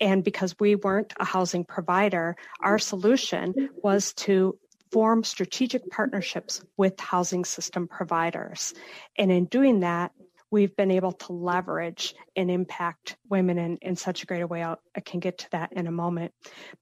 And 0.01 0.23
because 0.23 0.55
we 0.61 0.75
weren't 0.75 1.13
a 1.19 1.25
housing 1.25 1.65
provider, 1.65 2.37
our 2.61 2.79
solution 2.79 3.55
was 3.83 4.13
to 4.15 4.59
form 4.91 5.25
strategic 5.25 5.91
partnerships 5.91 6.63
with 6.77 7.01
housing 7.01 7.45
system 7.45 7.89
providers. 7.89 8.75
And 9.17 9.33
in 9.33 9.47
doing 9.47 9.81
that, 9.81 10.13
we've 10.53 10.77
been 10.77 10.91
able 10.91 11.13
to 11.13 11.33
leverage 11.33 12.15
and 12.37 12.51
impact 12.51 13.17
women 13.29 13.59
in, 13.59 13.79
in 13.79 13.97
such 13.97 14.23
a 14.23 14.27
greater 14.27 14.47
way. 14.47 14.63
I'll, 14.63 14.79
I 14.95 15.01
can 15.01 15.19
get 15.19 15.39
to 15.39 15.51
that 15.51 15.73
in 15.73 15.89
a 15.89 15.93
moment. 15.93 16.33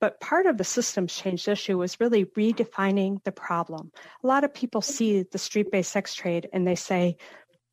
But 0.00 0.20
part 0.20 0.44
of 0.46 0.58
the 0.58 0.64
systems 0.64 1.14
change 1.14 1.48
issue 1.48 1.78
was 1.78 2.00
really 2.00 2.26
redefining 2.26 3.22
the 3.24 3.32
problem. 3.32 3.92
A 4.22 4.26
lot 4.26 4.44
of 4.44 4.52
people 4.52 4.82
see 4.82 5.22
the 5.22 5.38
street-based 5.38 5.90
sex 5.90 6.14
trade 6.14 6.48
and 6.52 6.66
they 6.66 6.74
say, 6.74 7.16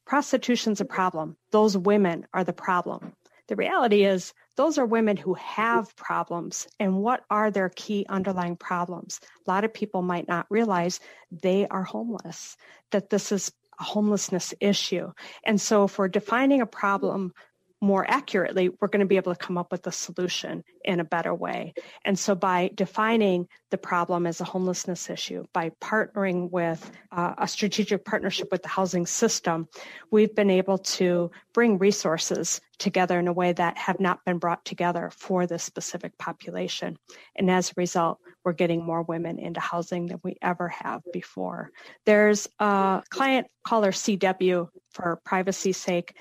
prostitution's 0.06 0.80
a 0.80 0.86
problem. 0.86 1.36
Those 1.52 1.76
women 1.76 2.28
are 2.34 2.46
the 2.46 2.54
problem. 2.54 3.14
The 3.48 3.56
reality 3.56 4.04
is 4.04 4.34
those 4.58 4.78
are 4.78 4.86
women 4.86 5.16
who 5.16 5.34
have 5.36 5.96
problems. 5.96 6.68
And 6.80 6.98
what 6.98 7.24
are 7.30 7.50
their 7.50 7.70
key 7.70 8.06
underlying 8.10 8.58
problems? 8.58 9.20
A 9.48 9.52
lot 9.52 9.64
of 9.64 9.74
people 9.74 10.02
might 10.02 10.28
not 10.28 10.48
realize 10.50 11.00
they 11.32 11.66
are 11.68 11.84
homeless, 11.84 12.58
that 12.92 13.10
this 13.10 13.32
is 13.32 13.52
homelessness 13.80 14.54
issue. 14.60 15.12
And 15.44 15.60
so 15.60 15.84
if 15.86 15.98
we're 15.98 16.08
defining 16.08 16.62
a 16.62 16.66
problem 16.66 17.34
more 17.82 18.10
accurately, 18.10 18.70
we're 18.70 18.88
going 18.88 19.02
to 19.02 19.06
be 19.06 19.18
able 19.18 19.34
to 19.34 19.46
come 19.46 19.58
up 19.58 19.72
with 19.72 19.86
a 19.86 19.92
solution 19.92 20.64
in 20.84 21.00
a 21.00 21.04
better 21.04 21.34
way. 21.34 21.74
And 22.04 22.18
so 22.18 22.34
by 22.34 22.72
defining 22.74 23.48
the 23.70 23.78
problem 23.78 24.26
as 24.26 24.42
a 24.42 24.46
homelessness 24.46 25.10
issue, 25.10 25.46
by 25.54 25.72
partnering 25.82 26.50
with 26.50 26.92
uh, 27.12 27.36
a 27.38 27.48
strategic 27.48 28.04
partnership 28.04 28.48
with 28.52 28.64
the 28.64 28.70
housing 28.70 29.06
system, 29.06 29.68
we've 30.10 30.34
been 30.34 30.50
able 30.50 30.80
to 30.80 31.30
bring 31.54 31.78
resources 31.78 32.62
together 32.80 33.20
in 33.20 33.28
a 33.28 33.34
way 33.34 33.54
that 33.54 33.78
have 33.78 34.00
not 34.00 34.26
been 34.26 34.40
brought 34.40 34.66
together 34.66 35.12
for 35.16 35.46
this 35.46 35.64
specific 35.64 36.18
population. 36.18 36.98
And 37.36 37.52
as 37.52 37.70
a 37.70 37.74
result, 37.78 38.20
we're 38.44 38.54
getting 38.54 38.84
more 38.84 39.04
women 39.04 39.40
into 39.40 39.60
housing 39.60 40.08
than 40.08 40.20
we 40.24 40.38
ever 40.42 40.70
have 40.70 41.02
before. 41.12 41.70
There's 42.06 42.48
a 42.60 43.04
client 43.10 43.48
caller 43.64 43.92
CW 43.92 44.70
for 44.92 45.20
privacy's 45.26 45.78
sake 45.78 46.16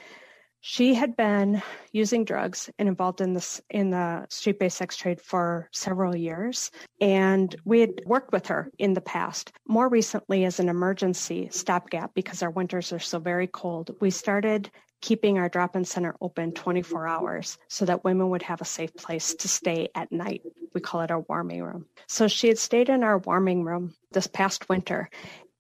she 0.68 0.94
had 0.94 1.16
been 1.16 1.62
using 1.92 2.24
drugs 2.24 2.68
and 2.76 2.88
involved 2.88 3.20
in 3.20 3.34
this 3.34 3.60
in 3.70 3.90
the 3.90 4.26
street-based 4.28 4.76
sex 4.76 4.96
trade 4.96 5.20
for 5.20 5.68
several 5.72 6.16
years 6.16 6.72
and 7.00 7.54
we 7.64 7.78
had 7.78 8.00
worked 8.04 8.32
with 8.32 8.48
her 8.48 8.68
in 8.76 8.92
the 8.92 9.00
past. 9.00 9.52
More 9.68 9.88
recently 9.88 10.44
as 10.44 10.58
an 10.58 10.68
emergency 10.68 11.48
stopgap 11.52 12.14
because 12.14 12.42
our 12.42 12.50
winters 12.50 12.92
are 12.92 12.98
so 12.98 13.20
very 13.20 13.46
cold 13.46 13.94
we 14.00 14.10
started 14.10 14.68
keeping 15.00 15.38
our 15.38 15.48
drop-in 15.48 15.84
center 15.84 16.16
open 16.20 16.50
24 16.50 17.06
hours 17.06 17.58
so 17.68 17.84
that 17.84 18.02
women 18.02 18.30
would 18.30 18.42
have 18.42 18.60
a 18.60 18.64
safe 18.64 18.92
place 18.96 19.36
to 19.36 19.46
stay 19.46 19.88
at 19.94 20.10
night. 20.10 20.42
We 20.74 20.80
call 20.80 21.02
it 21.02 21.12
our 21.12 21.20
warming 21.20 21.62
room. 21.62 21.86
So 22.08 22.26
she 22.26 22.48
had 22.48 22.58
stayed 22.58 22.88
in 22.88 23.04
our 23.04 23.18
warming 23.18 23.62
room 23.62 23.94
this 24.10 24.26
past 24.26 24.68
winter 24.68 25.10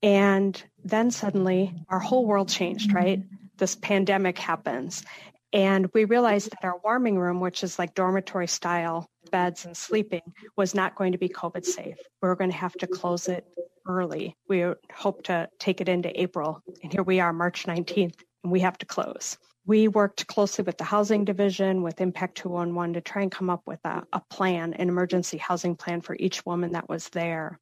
and 0.02 0.60
then 0.84 1.12
suddenly 1.12 1.74
our 1.90 2.00
whole 2.00 2.26
world 2.26 2.48
changed 2.48 2.92
right 2.92 3.22
this 3.58 3.74
pandemic 3.74 4.38
happens. 4.38 5.04
And 5.52 5.88
we 5.94 6.04
realized 6.04 6.50
that 6.50 6.64
our 6.64 6.78
warming 6.82 7.18
room, 7.18 7.40
which 7.40 7.62
is 7.62 7.78
like 7.78 7.94
dormitory 7.94 8.48
style 8.48 9.06
beds 9.30 9.64
and 9.64 9.76
sleeping, 9.76 10.22
was 10.56 10.74
not 10.74 10.96
going 10.96 11.12
to 11.12 11.18
be 11.18 11.28
COVID 11.28 11.64
safe. 11.64 11.96
We 12.20 12.28
were 12.28 12.36
going 12.36 12.50
to 12.50 12.56
have 12.56 12.74
to 12.74 12.86
close 12.86 13.28
it 13.28 13.46
early. 13.86 14.36
We 14.48 14.66
hope 14.92 15.24
to 15.24 15.48
take 15.58 15.80
it 15.80 15.88
into 15.88 16.20
April. 16.20 16.60
And 16.82 16.92
here 16.92 17.02
we 17.02 17.20
are, 17.20 17.32
March 17.32 17.64
19th, 17.64 18.20
and 18.42 18.52
we 18.52 18.60
have 18.60 18.76
to 18.78 18.86
close. 18.86 19.38
We 19.64 19.88
worked 19.88 20.26
closely 20.28 20.62
with 20.62 20.78
the 20.78 20.84
housing 20.84 21.24
division, 21.24 21.82
with 21.82 22.00
Impact 22.00 22.36
211 22.36 22.94
to 22.94 23.00
try 23.00 23.22
and 23.22 23.32
come 23.32 23.50
up 23.50 23.62
with 23.66 23.80
a, 23.84 24.04
a 24.12 24.20
plan, 24.30 24.74
an 24.74 24.88
emergency 24.88 25.38
housing 25.38 25.74
plan 25.74 26.02
for 26.02 26.16
each 26.20 26.46
woman 26.46 26.72
that 26.72 26.88
was 26.88 27.08
there. 27.08 27.58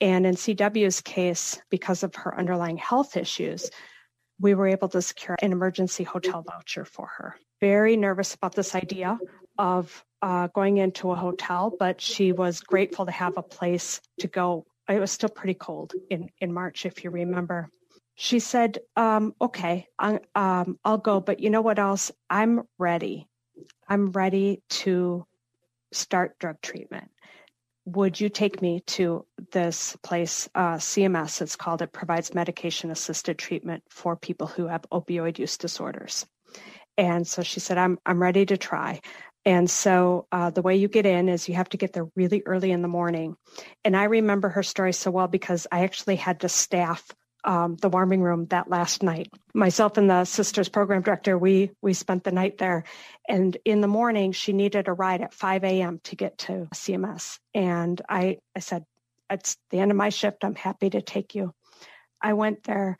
And 0.00 0.26
in 0.26 0.34
CW's 0.34 1.00
case, 1.00 1.58
because 1.70 2.02
of 2.02 2.14
her 2.16 2.38
underlying 2.38 2.76
health 2.76 3.16
issues, 3.16 3.70
we 4.40 4.54
were 4.54 4.68
able 4.68 4.88
to 4.88 5.02
secure 5.02 5.36
an 5.42 5.52
emergency 5.52 6.04
hotel 6.04 6.42
voucher 6.42 6.84
for 6.84 7.06
her. 7.16 7.36
Very 7.60 7.96
nervous 7.96 8.34
about 8.34 8.54
this 8.54 8.74
idea 8.74 9.18
of 9.58 10.04
uh, 10.22 10.48
going 10.48 10.78
into 10.78 11.10
a 11.10 11.16
hotel, 11.16 11.74
but 11.78 12.00
she 12.00 12.32
was 12.32 12.60
grateful 12.60 13.06
to 13.06 13.12
have 13.12 13.36
a 13.36 13.42
place 13.42 14.00
to 14.20 14.28
go. 14.28 14.64
It 14.88 15.00
was 15.00 15.10
still 15.10 15.28
pretty 15.28 15.54
cold 15.54 15.92
in, 16.10 16.30
in 16.40 16.52
March, 16.52 16.86
if 16.86 17.04
you 17.04 17.10
remember. 17.10 17.68
She 18.14 18.40
said, 18.40 18.78
um, 18.96 19.34
okay, 19.40 19.86
um, 19.98 20.78
I'll 20.84 20.98
go, 20.98 21.20
but 21.20 21.40
you 21.40 21.50
know 21.50 21.60
what 21.60 21.78
else? 21.78 22.10
I'm 22.28 22.62
ready. 22.78 23.28
I'm 23.88 24.10
ready 24.10 24.62
to 24.70 25.24
start 25.92 26.38
drug 26.38 26.60
treatment 26.60 27.10
would 27.96 28.20
you 28.20 28.28
take 28.28 28.60
me 28.60 28.80
to 28.86 29.24
this 29.52 29.96
place, 30.02 30.48
uh, 30.54 30.74
CMS, 30.74 31.40
it's 31.40 31.56
called, 31.56 31.82
it 31.82 31.92
provides 31.92 32.34
medication 32.34 32.90
assisted 32.90 33.38
treatment 33.38 33.82
for 33.88 34.16
people 34.16 34.46
who 34.46 34.66
have 34.66 34.84
opioid 34.92 35.38
use 35.38 35.56
disorders. 35.56 36.26
And 36.96 37.26
so 37.26 37.42
she 37.42 37.60
said, 37.60 37.78
I'm, 37.78 37.98
I'm 38.04 38.20
ready 38.20 38.44
to 38.46 38.56
try. 38.56 39.00
And 39.44 39.70
so 39.70 40.26
uh, 40.30 40.50
the 40.50 40.62
way 40.62 40.76
you 40.76 40.88
get 40.88 41.06
in 41.06 41.28
is 41.28 41.48
you 41.48 41.54
have 41.54 41.68
to 41.70 41.76
get 41.76 41.92
there 41.92 42.08
really 42.16 42.42
early 42.44 42.70
in 42.70 42.82
the 42.82 42.88
morning. 42.88 43.36
And 43.84 43.96
I 43.96 44.04
remember 44.04 44.50
her 44.50 44.62
story 44.62 44.92
so 44.92 45.10
well 45.10 45.28
because 45.28 45.66
I 45.70 45.84
actually 45.84 46.16
had 46.16 46.40
to 46.40 46.48
staff 46.48 47.04
um, 47.44 47.76
the 47.76 47.88
warming 47.88 48.22
room 48.22 48.46
that 48.46 48.68
last 48.68 49.02
night. 49.02 49.28
Myself 49.54 49.96
and 49.96 50.10
the 50.10 50.24
sisters 50.24 50.68
program 50.68 51.02
director, 51.02 51.38
we 51.38 51.70
we 51.80 51.92
spent 51.92 52.24
the 52.24 52.32
night 52.32 52.58
there. 52.58 52.84
And 53.28 53.56
in 53.64 53.80
the 53.80 53.88
morning, 53.88 54.32
she 54.32 54.52
needed 54.52 54.88
a 54.88 54.92
ride 54.92 55.22
at 55.22 55.34
5 55.34 55.64
a.m. 55.64 56.00
to 56.04 56.16
get 56.16 56.38
to 56.38 56.68
CMS. 56.74 57.38
And 57.54 58.00
I, 58.08 58.38
I 58.56 58.60
said, 58.60 58.84
it's 59.30 59.56
the 59.70 59.78
end 59.78 59.90
of 59.90 59.96
my 59.96 60.08
shift. 60.08 60.44
I'm 60.44 60.54
happy 60.54 60.90
to 60.90 61.02
take 61.02 61.34
you. 61.34 61.52
I 62.20 62.32
went 62.32 62.64
there. 62.64 62.98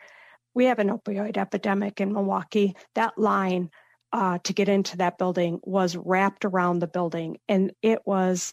We 0.55 0.67
have 0.67 0.79
an 0.79 0.89
opioid 0.89 1.37
epidemic 1.37 2.01
in 2.01 2.13
Milwaukee. 2.13 2.77
That 2.95 3.19
line 3.19 3.71
uh, 4.13 4.39
to 4.45 4.53
get 4.53 4.69
into 4.69 4.99
that 4.99 5.19
building 5.19 5.61
was 5.63 5.97
wrapped 5.97 6.45
around 6.45 6.79
the 6.79 6.87
building, 6.87 7.39
and 7.49 7.73
it 7.83 8.01
was 8.07 8.53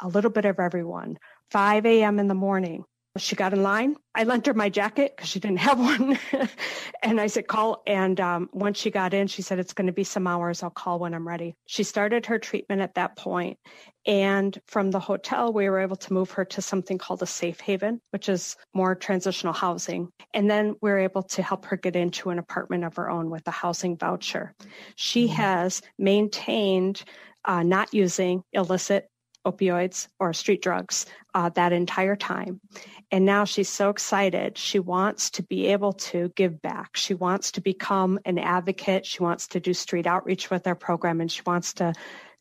a 0.00 0.08
little 0.08 0.30
bit 0.30 0.44
of 0.44 0.58
everyone. 0.58 1.18
5 1.50 1.86
a.m. 1.86 2.18
in 2.18 2.28
the 2.28 2.34
morning, 2.34 2.84
she 3.16 3.36
got 3.36 3.52
in 3.52 3.62
line. 3.62 3.96
I 4.14 4.24
lent 4.24 4.46
her 4.46 4.54
my 4.54 4.68
jacket 4.68 5.14
because 5.16 5.28
she 5.28 5.40
didn't 5.40 5.58
have 5.58 5.78
one. 5.80 6.18
and 7.02 7.20
I 7.20 7.26
said, 7.26 7.46
call. 7.46 7.82
And 7.86 8.20
um, 8.20 8.48
once 8.52 8.78
she 8.78 8.90
got 8.90 9.14
in, 9.14 9.26
she 9.26 9.42
said, 9.42 9.58
it's 9.58 9.72
going 9.72 9.86
to 9.86 9.92
be 9.92 10.04
some 10.04 10.26
hours. 10.26 10.62
I'll 10.62 10.70
call 10.70 10.98
when 10.98 11.14
I'm 11.14 11.26
ready. 11.26 11.54
She 11.66 11.82
started 11.82 12.26
her 12.26 12.38
treatment 12.38 12.80
at 12.80 12.94
that 12.94 13.16
point. 13.16 13.58
And 14.06 14.58
from 14.66 14.90
the 14.90 15.00
hotel, 15.00 15.52
we 15.52 15.68
were 15.68 15.80
able 15.80 15.96
to 15.96 16.12
move 16.12 16.30
her 16.32 16.44
to 16.46 16.62
something 16.62 16.98
called 16.98 17.22
a 17.22 17.26
safe 17.26 17.60
haven, 17.60 18.00
which 18.10 18.28
is 18.28 18.56
more 18.74 18.94
transitional 18.94 19.52
housing. 19.52 20.10
And 20.32 20.50
then 20.50 20.76
we 20.80 20.90
are 20.90 20.98
able 20.98 21.22
to 21.24 21.42
help 21.42 21.66
her 21.66 21.76
get 21.76 21.96
into 21.96 22.30
an 22.30 22.38
apartment 22.38 22.84
of 22.84 22.96
her 22.96 23.10
own 23.10 23.30
with 23.30 23.46
a 23.46 23.52
housing 23.52 23.96
voucher. 23.96 24.54
She 24.96 25.26
mm-hmm. 25.26 25.34
has 25.34 25.82
maintained 25.98 27.02
uh, 27.44 27.62
not 27.62 27.92
using 27.94 28.42
illicit 28.52 29.08
opioids 29.46 30.08
or 30.18 30.32
street 30.32 30.62
drugs 30.62 31.06
uh, 31.34 31.48
that 31.50 31.72
entire 31.72 32.16
time. 32.16 32.60
And 33.10 33.24
now 33.24 33.44
she's 33.44 33.68
so 33.68 33.90
excited. 33.90 34.58
She 34.58 34.78
wants 34.78 35.30
to 35.30 35.42
be 35.42 35.68
able 35.68 35.94
to 35.94 36.30
give 36.34 36.60
back. 36.60 36.96
She 36.96 37.14
wants 37.14 37.52
to 37.52 37.60
become 37.60 38.18
an 38.24 38.38
advocate. 38.38 39.06
She 39.06 39.22
wants 39.22 39.48
to 39.48 39.60
do 39.60 39.72
street 39.72 40.06
outreach 40.06 40.50
with 40.50 40.66
our 40.66 40.74
program 40.74 41.20
and 41.20 41.30
she 41.30 41.42
wants 41.46 41.74
to 41.74 41.94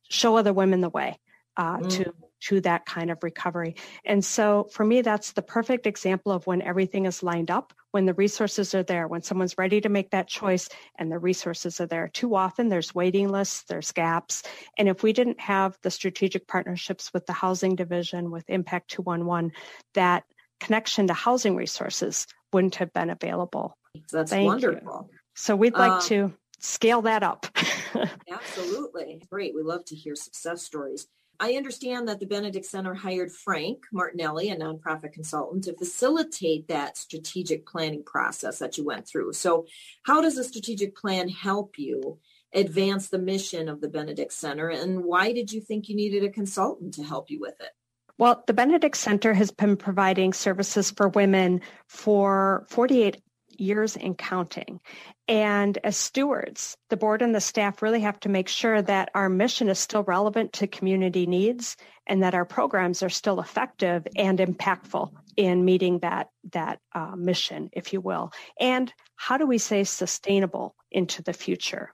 show 0.09 0.37
other 0.37 0.53
women 0.53 0.81
the 0.81 0.89
way 0.89 1.19
uh, 1.55 1.77
mm. 1.77 1.89
to 1.91 2.13
to 2.39 2.61
that 2.61 2.85
kind 2.85 3.09
of 3.11 3.23
recovery. 3.23 3.75
And 4.05 4.23
so 4.23 4.67
for 4.71 4.85
me, 4.85 5.01
that's 5.01 5.31
the 5.31 5.41
perfect 5.41 5.87
example 5.87 6.31
of 6.31 6.45
when 6.45 6.61
everything 6.61 7.05
is 7.05 7.23
lined 7.23 7.51
up, 7.51 7.73
when 7.91 8.05
the 8.05 8.13
resources 8.13 8.75
are 8.75 8.83
there, 8.83 9.07
when 9.07 9.21
someone's 9.21 9.57
ready 9.57 9.81
to 9.81 9.89
make 9.89 10.11
that 10.11 10.27
choice 10.27 10.69
and 10.97 11.11
the 11.11 11.19
resources 11.19 11.81
are 11.81 11.87
there. 11.87 12.09
Too 12.09 12.35
often 12.35 12.69
there's 12.69 12.93
waiting 12.93 13.29
lists, 13.29 13.63
there's 13.63 13.91
gaps. 13.91 14.43
And 14.77 14.87
if 14.87 15.03
we 15.03 15.13
didn't 15.13 15.39
have 15.39 15.77
the 15.81 15.91
strategic 15.91 16.47
partnerships 16.47 17.11
with 17.13 17.25
the 17.25 17.33
housing 17.33 17.75
division, 17.75 18.31
with 18.31 18.49
Impact 18.49 18.89
211, 18.89 19.51
that 19.93 20.23
connection 20.59 21.07
to 21.07 21.13
housing 21.13 21.55
resources 21.55 22.27
wouldn't 22.53 22.75
have 22.75 22.93
been 22.93 23.09
available. 23.09 23.77
That's 24.11 24.31
Thank 24.31 24.45
wonderful. 24.45 25.09
You. 25.11 25.17
So 25.35 25.55
we'd 25.55 25.77
like 25.77 25.93
um, 25.93 26.01
to 26.01 26.33
scale 26.59 27.03
that 27.03 27.23
up. 27.23 27.45
absolutely. 28.31 29.21
Great. 29.29 29.53
We 29.55 29.61
love 29.61 29.85
to 29.85 29.95
hear 29.95 30.15
success 30.15 30.63
stories. 30.63 31.07
I 31.39 31.53
understand 31.53 32.07
that 32.07 32.19
the 32.19 32.25
Benedict 32.25 32.65
Center 32.65 32.95
hired 32.95 33.31
Frank 33.31 33.85
Martinelli, 33.91 34.49
a 34.49 34.55
nonprofit 34.55 35.13
consultant, 35.13 35.65
to 35.65 35.77
facilitate 35.77 36.67
that 36.67 36.97
strategic 36.97 37.65
planning 37.67 38.03
process 38.03 38.57
that 38.59 38.77
you 38.77 38.85
went 38.85 39.07
through. 39.07 39.33
So, 39.33 39.67
how 40.03 40.21
does 40.21 40.37
a 40.37 40.43
strategic 40.43 40.95
plan 40.95 41.29
help 41.29 41.77
you 41.77 42.17
advance 42.53 43.09
the 43.09 43.19
mission 43.19 43.69
of 43.69 43.81
the 43.81 43.89
Benedict 43.89 44.33
Center? 44.33 44.69
And 44.69 45.03
why 45.03 45.31
did 45.31 45.51
you 45.51 45.61
think 45.61 45.89
you 45.89 45.95
needed 45.95 46.23
a 46.23 46.29
consultant 46.29 46.95
to 46.95 47.03
help 47.03 47.29
you 47.29 47.39
with 47.39 47.59
it? 47.59 47.69
Well, 48.17 48.43
the 48.47 48.53
Benedict 48.53 48.97
Center 48.97 49.33
has 49.35 49.51
been 49.51 49.77
providing 49.77 50.33
services 50.33 50.89
for 50.89 51.09
women 51.09 51.61
for 51.87 52.65
48 52.69 53.21
years 53.59 53.95
and 53.95 54.17
counting. 54.17 54.79
And 55.27 55.77
as 55.83 55.97
stewards, 55.97 56.77
the 56.89 56.97
board 56.97 57.21
and 57.21 57.35
the 57.35 57.41
staff 57.41 57.81
really 57.81 58.01
have 58.01 58.19
to 58.21 58.29
make 58.29 58.47
sure 58.47 58.81
that 58.81 59.09
our 59.13 59.29
mission 59.29 59.67
is 59.69 59.79
still 59.79 60.03
relevant 60.03 60.53
to 60.53 60.67
community 60.67 61.25
needs 61.25 61.75
and 62.05 62.23
that 62.23 62.33
our 62.33 62.45
programs 62.45 63.03
are 63.03 63.09
still 63.09 63.39
effective 63.39 64.07
and 64.15 64.39
impactful 64.39 65.11
in 65.35 65.65
meeting 65.65 65.99
that 65.99 66.29
that 66.51 66.79
uh, 66.93 67.15
mission, 67.15 67.69
if 67.73 67.93
you 67.93 68.01
will. 68.01 68.31
And 68.59 68.91
how 69.15 69.37
do 69.37 69.45
we 69.45 69.57
say 69.57 69.83
sustainable 69.83 70.75
into 70.91 71.21
the 71.21 71.33
future? 71.33 71.93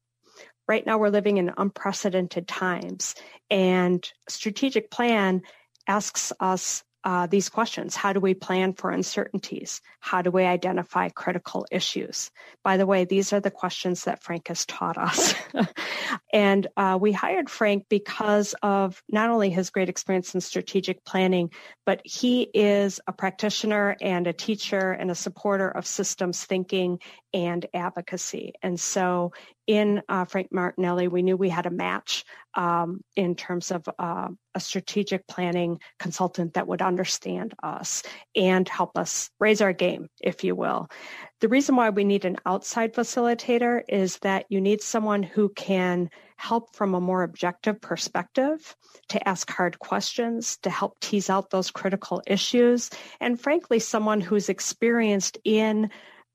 Right 0.67 0.85
now, 0.85 0.97
we're 0.97 1.09
living 1.09 1.37
in 1.37 1.51
unprecedented 1.57 2.47
times, 2.47 3.15
and 3.49 4.09
strategic 4.29 4.89
plan 4.89 5.41
asks 5.87 6.31
us 6.39 6.83
uh, 7.03 7.27
these 7.27 7.49
questions. 7.49 7.95
How 7.95 8.13
do 8.13 8.19
we 8.19 8.33
plan 8.33 8.73
for 8.73 8.89
uncertainties? 8.89 9.81
How 9.99 10.21
do 10.21 10.31
we 10.31 10.43
identify 10.43 11.09
critical 11.09 11.65
issues? 11.71 12.31
By 12.63 12.77
the 12.77 12.85
way, 12.85 13.05
these 13.05 13.33
are 13.33 13.39
the 13.39 13.51
questions 13.51 14.05
that 14.05 14.23
Frank 14.23 14.47
has 14.47 14.65
taught 14.65 14.97
us. 14.97 15.33
and 16.33 16.67
uh, 16.77 16.97
we 16.99 17.11
hired 17.11 17.49
Frank 17.49 17.85
because 17.89 18.55
of 18.61 19.01
not 19.09 19.29
only 19.29 19.49
his 19.49 19.69
great 19.69 19.89
experience 19.89 20.33
in 20.33 20.41
strategic 20.41 21.03
planning, 21.03 21.49
but 21.85 22.01
he 22.05 22.43
is 22.53 22.99
a 23.07 23.13
practitioner 23.13 23.95
and 24.01 24.27
a 24.27 24.33
teacher 24.33 24.91
and 24.91 25.11
a 25.11 25.15
supporter 25.15 25.67
of 25.67 25.85
systems 25.85 26.43
thinking 26.43 26.99
and 27.33 27.65
advocacy. 27.73 28.53
And 28.61 28.79
so 28.79 29.33
in 29.67 30.01
uh, 30.09 30.25
Frank 30.25 30.49
Martinelli, 30.51 31.07
we 31.07 31.21
knew 31.21 31.37
we 31.37 31.49
had 31.49 31.65
a 31.65 31.71
match 31.71 32.25
um, 32.55 33.01
in 33.15 33.35
terms 33.35 33.71
of 33.71 33.87
uh, 33.97 34.29
a 34.53 34.59
strategic 34.59 35.27
planning 35.27 35.79
consultant 35.99 36.53
that 36.53 36.67
would 36.67 36.81
understand 36.81 37.53
us 37.63 38.03
and 38.35 38.67
help 38.67 38.97
us 38.97 39.29
raise 39.39 39.61
our 39.61 39.73
game, 39.73 40.07
if 40.21 40.43
you 40.43 40.55
will. 40.55 40.87
The 41.41 41.47
reason 41.47 41.75
why 41.75 41.89
we 41.89 42.03
need 42.03 42.25
an 42.25 42.37
outside 42.45 42.93
facilitator 42.93 43.81
is 43.87 44.17
that 44.19 44.45
you 44.49 44.61
need 44.61 44.81
someone 44.81 45.23
who 45.23 45.49
can 45.49 46.09
help 46.37 46.75
from 46.75 46.93
a 46.93 47.01
more 47.01 47.23
objective 47.23 47.79
perspective 47.79 48.75
to 49.09 49.27
ask 49.27 49.49
hard 49.49 49.79
questions, 49.79 50.57
to 50.63 50.69
help 50.69 50.99
tease 50.99 51.29
out 51.29 51.49
those 51.49 51.71
critical 51.71 52.21
issues, 52.27 52.89
and 53.19 53.39
frankly, 53.39 53.79
someone 53.79 54.21
who's 54.21 54.49
experienced 54.49 55.37
in 55.43 55.89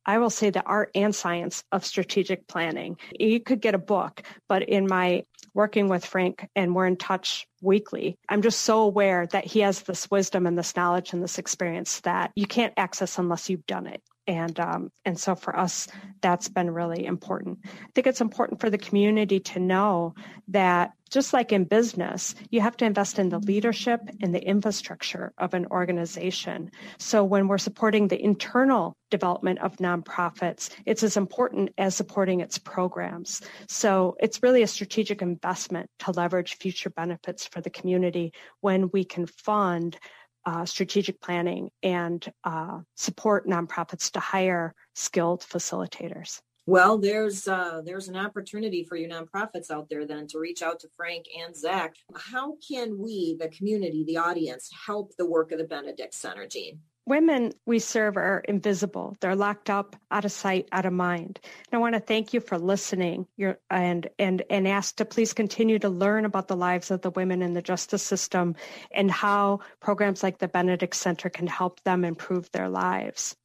I 0.09 0.17
will 0.17 0.31
say 0.31 0.49
the 0.49 0.65
art 0.65 0.91
and 0.95 1.15
science 1.15 1.63
of 1.71 1.85
strategic 1.85 2.49
planning. 2.49 2.97
You 3.21 3.41
could 3.41 3.61
get 3.61 3.75
a 3.75 3.79
book, 3.79 4.23
but 4.49 4.63
in 4.63 4.87
my 4.87 5.25
working 5.53 5.89
with 5.89 6.03
Frank 6.03 6.49
and 6.57 6.75
we're 6.75 6.87
in 6.87 6.97
touch 6.97 7.47
weekly, 7.61 8.17
I'm 8.27 8.41
just 8.41 8.63
so 8.63 8.81
aware 8.81 9.27
that 9.27 9.45
he 9.45 9.61
has 9.61 9.83
this 9.83 10.11
wisdom 10.11 10.47
and 10.47 10.57
this 10.57 10.75
knowledge 10.75 11.13
and 11.13 11.23
this 11.23 11.39
experience 11.39 12.01
that 12.01 12.33
you 12.37 12.47
can't 12.47 12.73
access 12.79 13.19
unless 13.19 13.51
you've 13.51 13.67
done 13.67 13.87
it 13.87 14.03
and 14.29 14.61
um, 14.61 14.93
and 15.05 15.19
so 15.19 15.35
for 15.35 15.59
us 15.59 15.89
that's 16.21 16.49
been 16.49 16.71
really 16.71 17.07
important. 17.07 17.59
I 17.65 17.69
think 17.95 18.07
it's 18.07 18.21
important 18.21 18.61
for 18.61 18.71
the 18.71 18.79
community 18.79 19.41
to 19.41 19.59
know 19.59 20.15
that 20.49 20.93
just 21.11 21.33
like 21.33 21.53
in 21.53 21.65
business 21.65 22.35
you 22.51 22.61
have 22.61 22.77
to 22.77 22.85
invest 22.85 23.19
in 23.19 23.31
the 23.31 23.39
leadership 23.39 24.01
and 24.21 24.35
the 24.35 24.45
infrastructure 24.45 25.33
of 25.39 25.55
an 25.55 25.67
organization. 25.67 26.71
So 26.99 27.25
when 27.25 27.49
we're 27.49 27.59
supporting 27.59 28.09
the 28.09 28.23
internal 28.23 28.97
development 29.11 29.61
of 29.61 29.77
nonprofits 29.77 30.71
it's 30.85 31.03
as 31.03 31.17
important 31.17 31.71
as 31.79 31.97
supporting 31.97 32.41
its 32.41 32.59
programs. 32.59 33.41
So 33.69 34.17
it's 34.21 34.43
really 34.43 34.63
a 34.63 34.67
strategic 34.67 35.23
investment 35.23 35.89
to 36.01 36.11
leverage 36.11 36.59
future 36.59 36.91
benefits 36.91 37.47
for 37.47 37.63
the 37.63 37.71
community 37.71 38.35
when 38.61 38.91
we 38.93 39.05
can 39.05 39.27
fund 39.27 39.97
uh, 40.45 40.65
strategic 40.65 41.21
planning 41.21 41.71
and 41.83 42.27
uh, 42.45 42.79
support 42.97 43.47
nonprofits 43.47 44.11
to 44.13 44.21
hire 44.21 44.75
skilled 44.95 45.43
facilitators. 45.43 46.41
Well, 46.67 46.99
there's 46.99 47.49
uh, 47.49 47.81
there's 47.83 48.09
an 48.09 48.17
opportunity 48.17 48.85
for 48.85 48.97
your 48.97 49.09
nonprofits 49.09 49.71
out 49.71 49.89
there 49.89 50.07
then 50.07 50.27
to 50.27 50.39
reach 50.39 50.61
out 50.61 50.81
to 50.81 50.89
Frank 50.95 51.25
and 51.39 51.57
Zach. 51.57 51.95
How 52.15 52.57
can 52.71 52.99
we, 52.99 53.39
the 53.41 53.49
community, 53.49 54.05
the 54.05 54.19
audience, 54.19 54.69
help 54.87 55.17
the 55.17 55.25
work 55.25 55.51
of 55.51 55.57
the 55.57 55.65
Benedict 55.65 56.13
Center, 56.13 56.47
Jean? 56.47 56.81
Women 57.09 57.53
we 57.67 57.79
serve 57.79 58.17
are 58.17 58.45
invisible. 58.47 59.17
They're 59.21 59.35
locked 59.35 59.71
up, 59.71 59.97
out 60.11 60.25
of 60.25 60.33
sight, 60.33 60.69
out 60.73 60.85
of 60.85 60.93
mind. 60.93 61.41
And 61.43 61.79
I 61.79 61.81
want 61.81 61.95
to 61.95 62.01
thank 62.01 62.35
you 62.35 62.41
for 62.41 62.59
listening 62.59 63.27
and, 63.71 64.09
and, 64.19 64.43
and 64.51 64.69
ask 64.69 64.97
to 64.97 65.05
please 65.05 65.33
continue 65.33 65.79
to 65.79 65.89
learn 65.89 66.25
about 66.25 66.49
the 66.49 66.57
lives 66.57 66.91
of 66.91 67.01
the 67.01 67.11
women 67.11 67.43
in 67.43 67.55
the 67.55 67.63
justice 67.63 68.03
system 68.03 68.55
and 68.93 69.11
how 69.11 69.61
programs 69.81 70.23
like 70.23 70.39
the 70.39 70.49
Benedict 70.49 70.95
Center 70.95 71.31
can 71.31 71.47
help 71.47 71.83
them 71.85 72.05
improve 72.05 72.51
their 72.53 72.69
lives. 72.69 73.37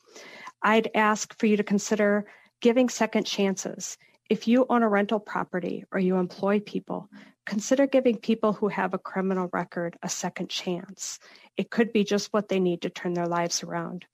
I'd 0.61 0.91
ask 0.93 1.37
for 1.39 1.45
you 1.45 1.57
to 1.57 1.63
consider 1.63 2.25
giving 2.61 2.89
second 2.89 3.25
chances. 3.25 3.97
If 4.29 4.47
you 4.47 4.65
own 4.69 4.83
a 4.83 4.89
rental 4.89 5.19
property 5.19 5.83
or 5.91 5.99
you 5.99 6.17
employ 6.17 6.59
people, 6.59 7.09
consider 7.45 7.87
giving 7.87 8.17
people 8.17 8.53
who 8.53 8.69
have 8.69 8.93
a 8.93 8.97
criminal 8.97 9.49
record 9.51 9.97
a 10.01 10.09
second 10.09 10.49
chance. 10.49 11.19
It 11.57 11.69
could 11.69 11.93
be 11.93 12.03
just 12.03 12.33
what 12.33 12.49
they 12.49 12.59
need 12.59 12.81
to 12.81 12.89
turn 12.89 13.13
their 13.13 13.27
lives 13.27 13.63
around. 13.63 14.05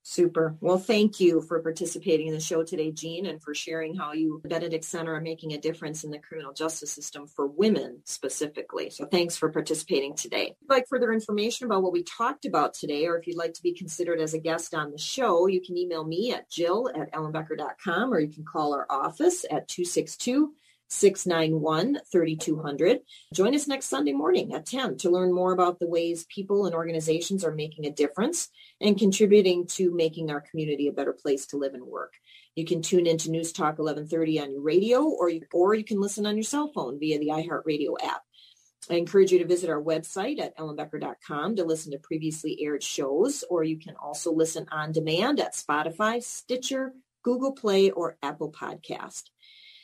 Super. 0.10 0.56
Well, 0.62 0.78
thank 0.78 1.20
you 1.20 1.42
for 1.42 1.62
participating 1.62 2.28
in 2.28 2.34
the 2.34 2.40
show 2.40 2.64
today, 2.64 2.94
Jean, 2.94 3.26
and 3.26 3.44
for 3.44 3.54
sharing 3.54 3.94
how 3.94 4.14
you, 4.14 4.40
the 4.42 4.48
Benedict 4.48 4.86
Center, 4.86 5.14
are 5.14 5.20
making 5.20 5.52
a 5.52 5.58
difference 5.58 6.06
in 6.06 6.12
the 6.12 6.18
criminal 6.18 6.54
justice 6.54 6.94
system 6.94 7.28
for 7.28 7.46
women 7.46 8.00
specifically. 8.06 8.90
So 8.90 9.06
thanks 9.06 9.36
for 9.36 9.50
participating 9.50 10.16
today. 10.16 10.52
If 10.52 10.56
you'd 10.62 10.70
like 10.70 10.88
further 10.88 11.12
information 11.12 11.66
about 11.66 11.84
what 11.84 11.92
we 11.92 12.04
talked 12.04 12.46
about 12.46 12.74
today, 12.74 13.06
or 13.06 13.18
if 13.18 13.28
you'd 13.28 13.36
like 13.36 13.54
to 13.56 13.62
be 13.62 13.74
considered 13.74 14.22
as 14.22 14.34
a 14.34 14.40
guest 14.40 14.74
on 14.74 14.92
the 14.92 14.98
show, 14.98 15.48
you 15.48 15.60
can 15.60 15.78
email 15.78 16.06
me 16.06 16.32
at 16.32 16.50
jill 16.50 16.90
at 16.96 17.12
ellenbecker.com 17.12 18.14
or 18.14 18.22
you 18.22 18.32
can 18.32 18.46
call 18.46 18.74
our 18.74 18.88
office 18.90 19.44
at 19.52 19.68
262 19.68 20.54
691 20.90 22.00
3200. 22.12 23.00
Join 23.34 23.56
us 23.56 23.68
next 23.68 23.88
Sunday 23.88 24.14
morning 24.14 24.54
at 24.54 24.66
10 24.66 24.98
to 24.98 25.10
learn 25.10 25.34
more 25.34 25.52
about 25.52 25.80
the 25.80 25.88
ways 25.88 26.26
people 26.34 26.66
and 26.66 26.76
organizations 26.76 27.44
are 27.44 27.54
making 27.54 27.86
a 27.86 27.92
difference 27.92 28.50
and 28.80 28.98
contributing 28.98 29.68
to 29.68 29.94
making 29.94 30.32
our 30.32 30.42
community 30.42 30.88
a 30.88 30.94
better 30.94 31.14
place 31.14 31.46
to 31.48 31.58
live 31.58 31.74
and 31.74 31.84
work. 31.84 32.14
You 32.56 32.66
can 32.66 32.82
tune 32.82 33.06
into 33.06 33.30
News 33.30 33.52
Talk 33.52 33.78
1130 33.78 34.40
on 34.40 34.52
your 34.52 34.62
radio 34.62 35.04
or 35.04 35.30
you, 35.30 35.42
or 35.54 35.76
you 35.76 35.84
can 35.84 36.02
listen 36.02 36.26
on 36.26 36.36
your 36.36 36.44
cell 36.44 36.72
phone 36.74 37.00
via 37.00 37.20
the 37.20 37.28
iHeartRadio 37.28 37.96
app. 38.04 38.24
I 38.90 38.96
encourage 38.96 39.32
you 39.32 39.40
to 39.40 39.46
visit 39.46 39.70
our 39.70 39.82
website 39.82 40.40
at 40.40 40.58
ellenbecker.com 40.58 41.58
to 41.58 41.66
listen 41.66 41.92
to 41.92 42.00
previously 42.00 42.58
aired 42.62 42.82
shows, 42.82 43.44
or 43.50 43.64
you 43.64 43.78
can 43.78 43.96
also 43.96 44.32
listen 44.32 44.66
on 44.72 44.94
demand 44.94 45.40
at 45.40 45.56
Spotify, 45.56 46.24
Stitcher, 46.24 46.94
Google 47.24 47.52
Play, 47.52 47.92
or 47.92 48.18
Apple 48.24 48.52
Podcast. 48.52 49.24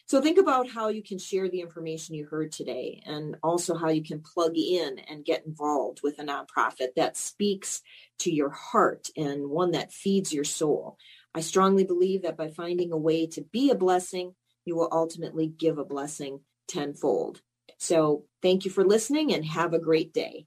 So 0.06 0.22
think 0.22 0.38
about 0.38 0.70
how 0.70 0.90
you 0.90 1.02
can 1.02 1.18
share 1.18 1.50
the 1.50 1.62
information 1.62 2.14
you 2.14 2.26
heard 2.26 2.52
today 2.52 3.02
and 3.06 3.38
also 3.42 3.76
how 3.76 3.90
you 3.90 4.04
can 4.04 4.22
plug 4.22 4.58
in 4.58 5.00
and 5.10 5.26
get 5.26 5.46
involved 5.46 6.02
with 6.04 6.20
a 6.20 6.24
nonprofit 6.24 6.90
that 6.98 7.16
speaks 7.16 7.82
to 8.20 8.32
your 8.32 8.50
heart 8.50 9.08
and 9.16 9.50
one 9.50 9.72
that 9.72 9.94
feeds 9.94 10.34
your 10.34 10.44
soul. 10.44 10.98
I 11.34 11.42
strongly 11.42 11.84
believe 11.84 12.24
that 12.24 12.38
by 12.38 12.50
finding 12.50 12.92
a 12.92 12.98
way 12.98 13.28
to 13.28 13.42
be 13.42 13.72
a 13.72 13.76
blessing, 13.76 14.36
you 14.66 14.76
will 14.76 14.90
ultimately 14.92 15.48
give 15.48 15.78
a 15.78 15.86
blessing 15.86 16.42
tenfold. 16.68 17.42
So 17.78 18.26
thank 18.42 18.66
you 18.66 18.72
for 18.72 18.86
listening 18.86 19.34
and 19.34 19.46
have 19.46 19.74
a 19.74 19.80
great 19.80 20.14
day. 20.14 20.46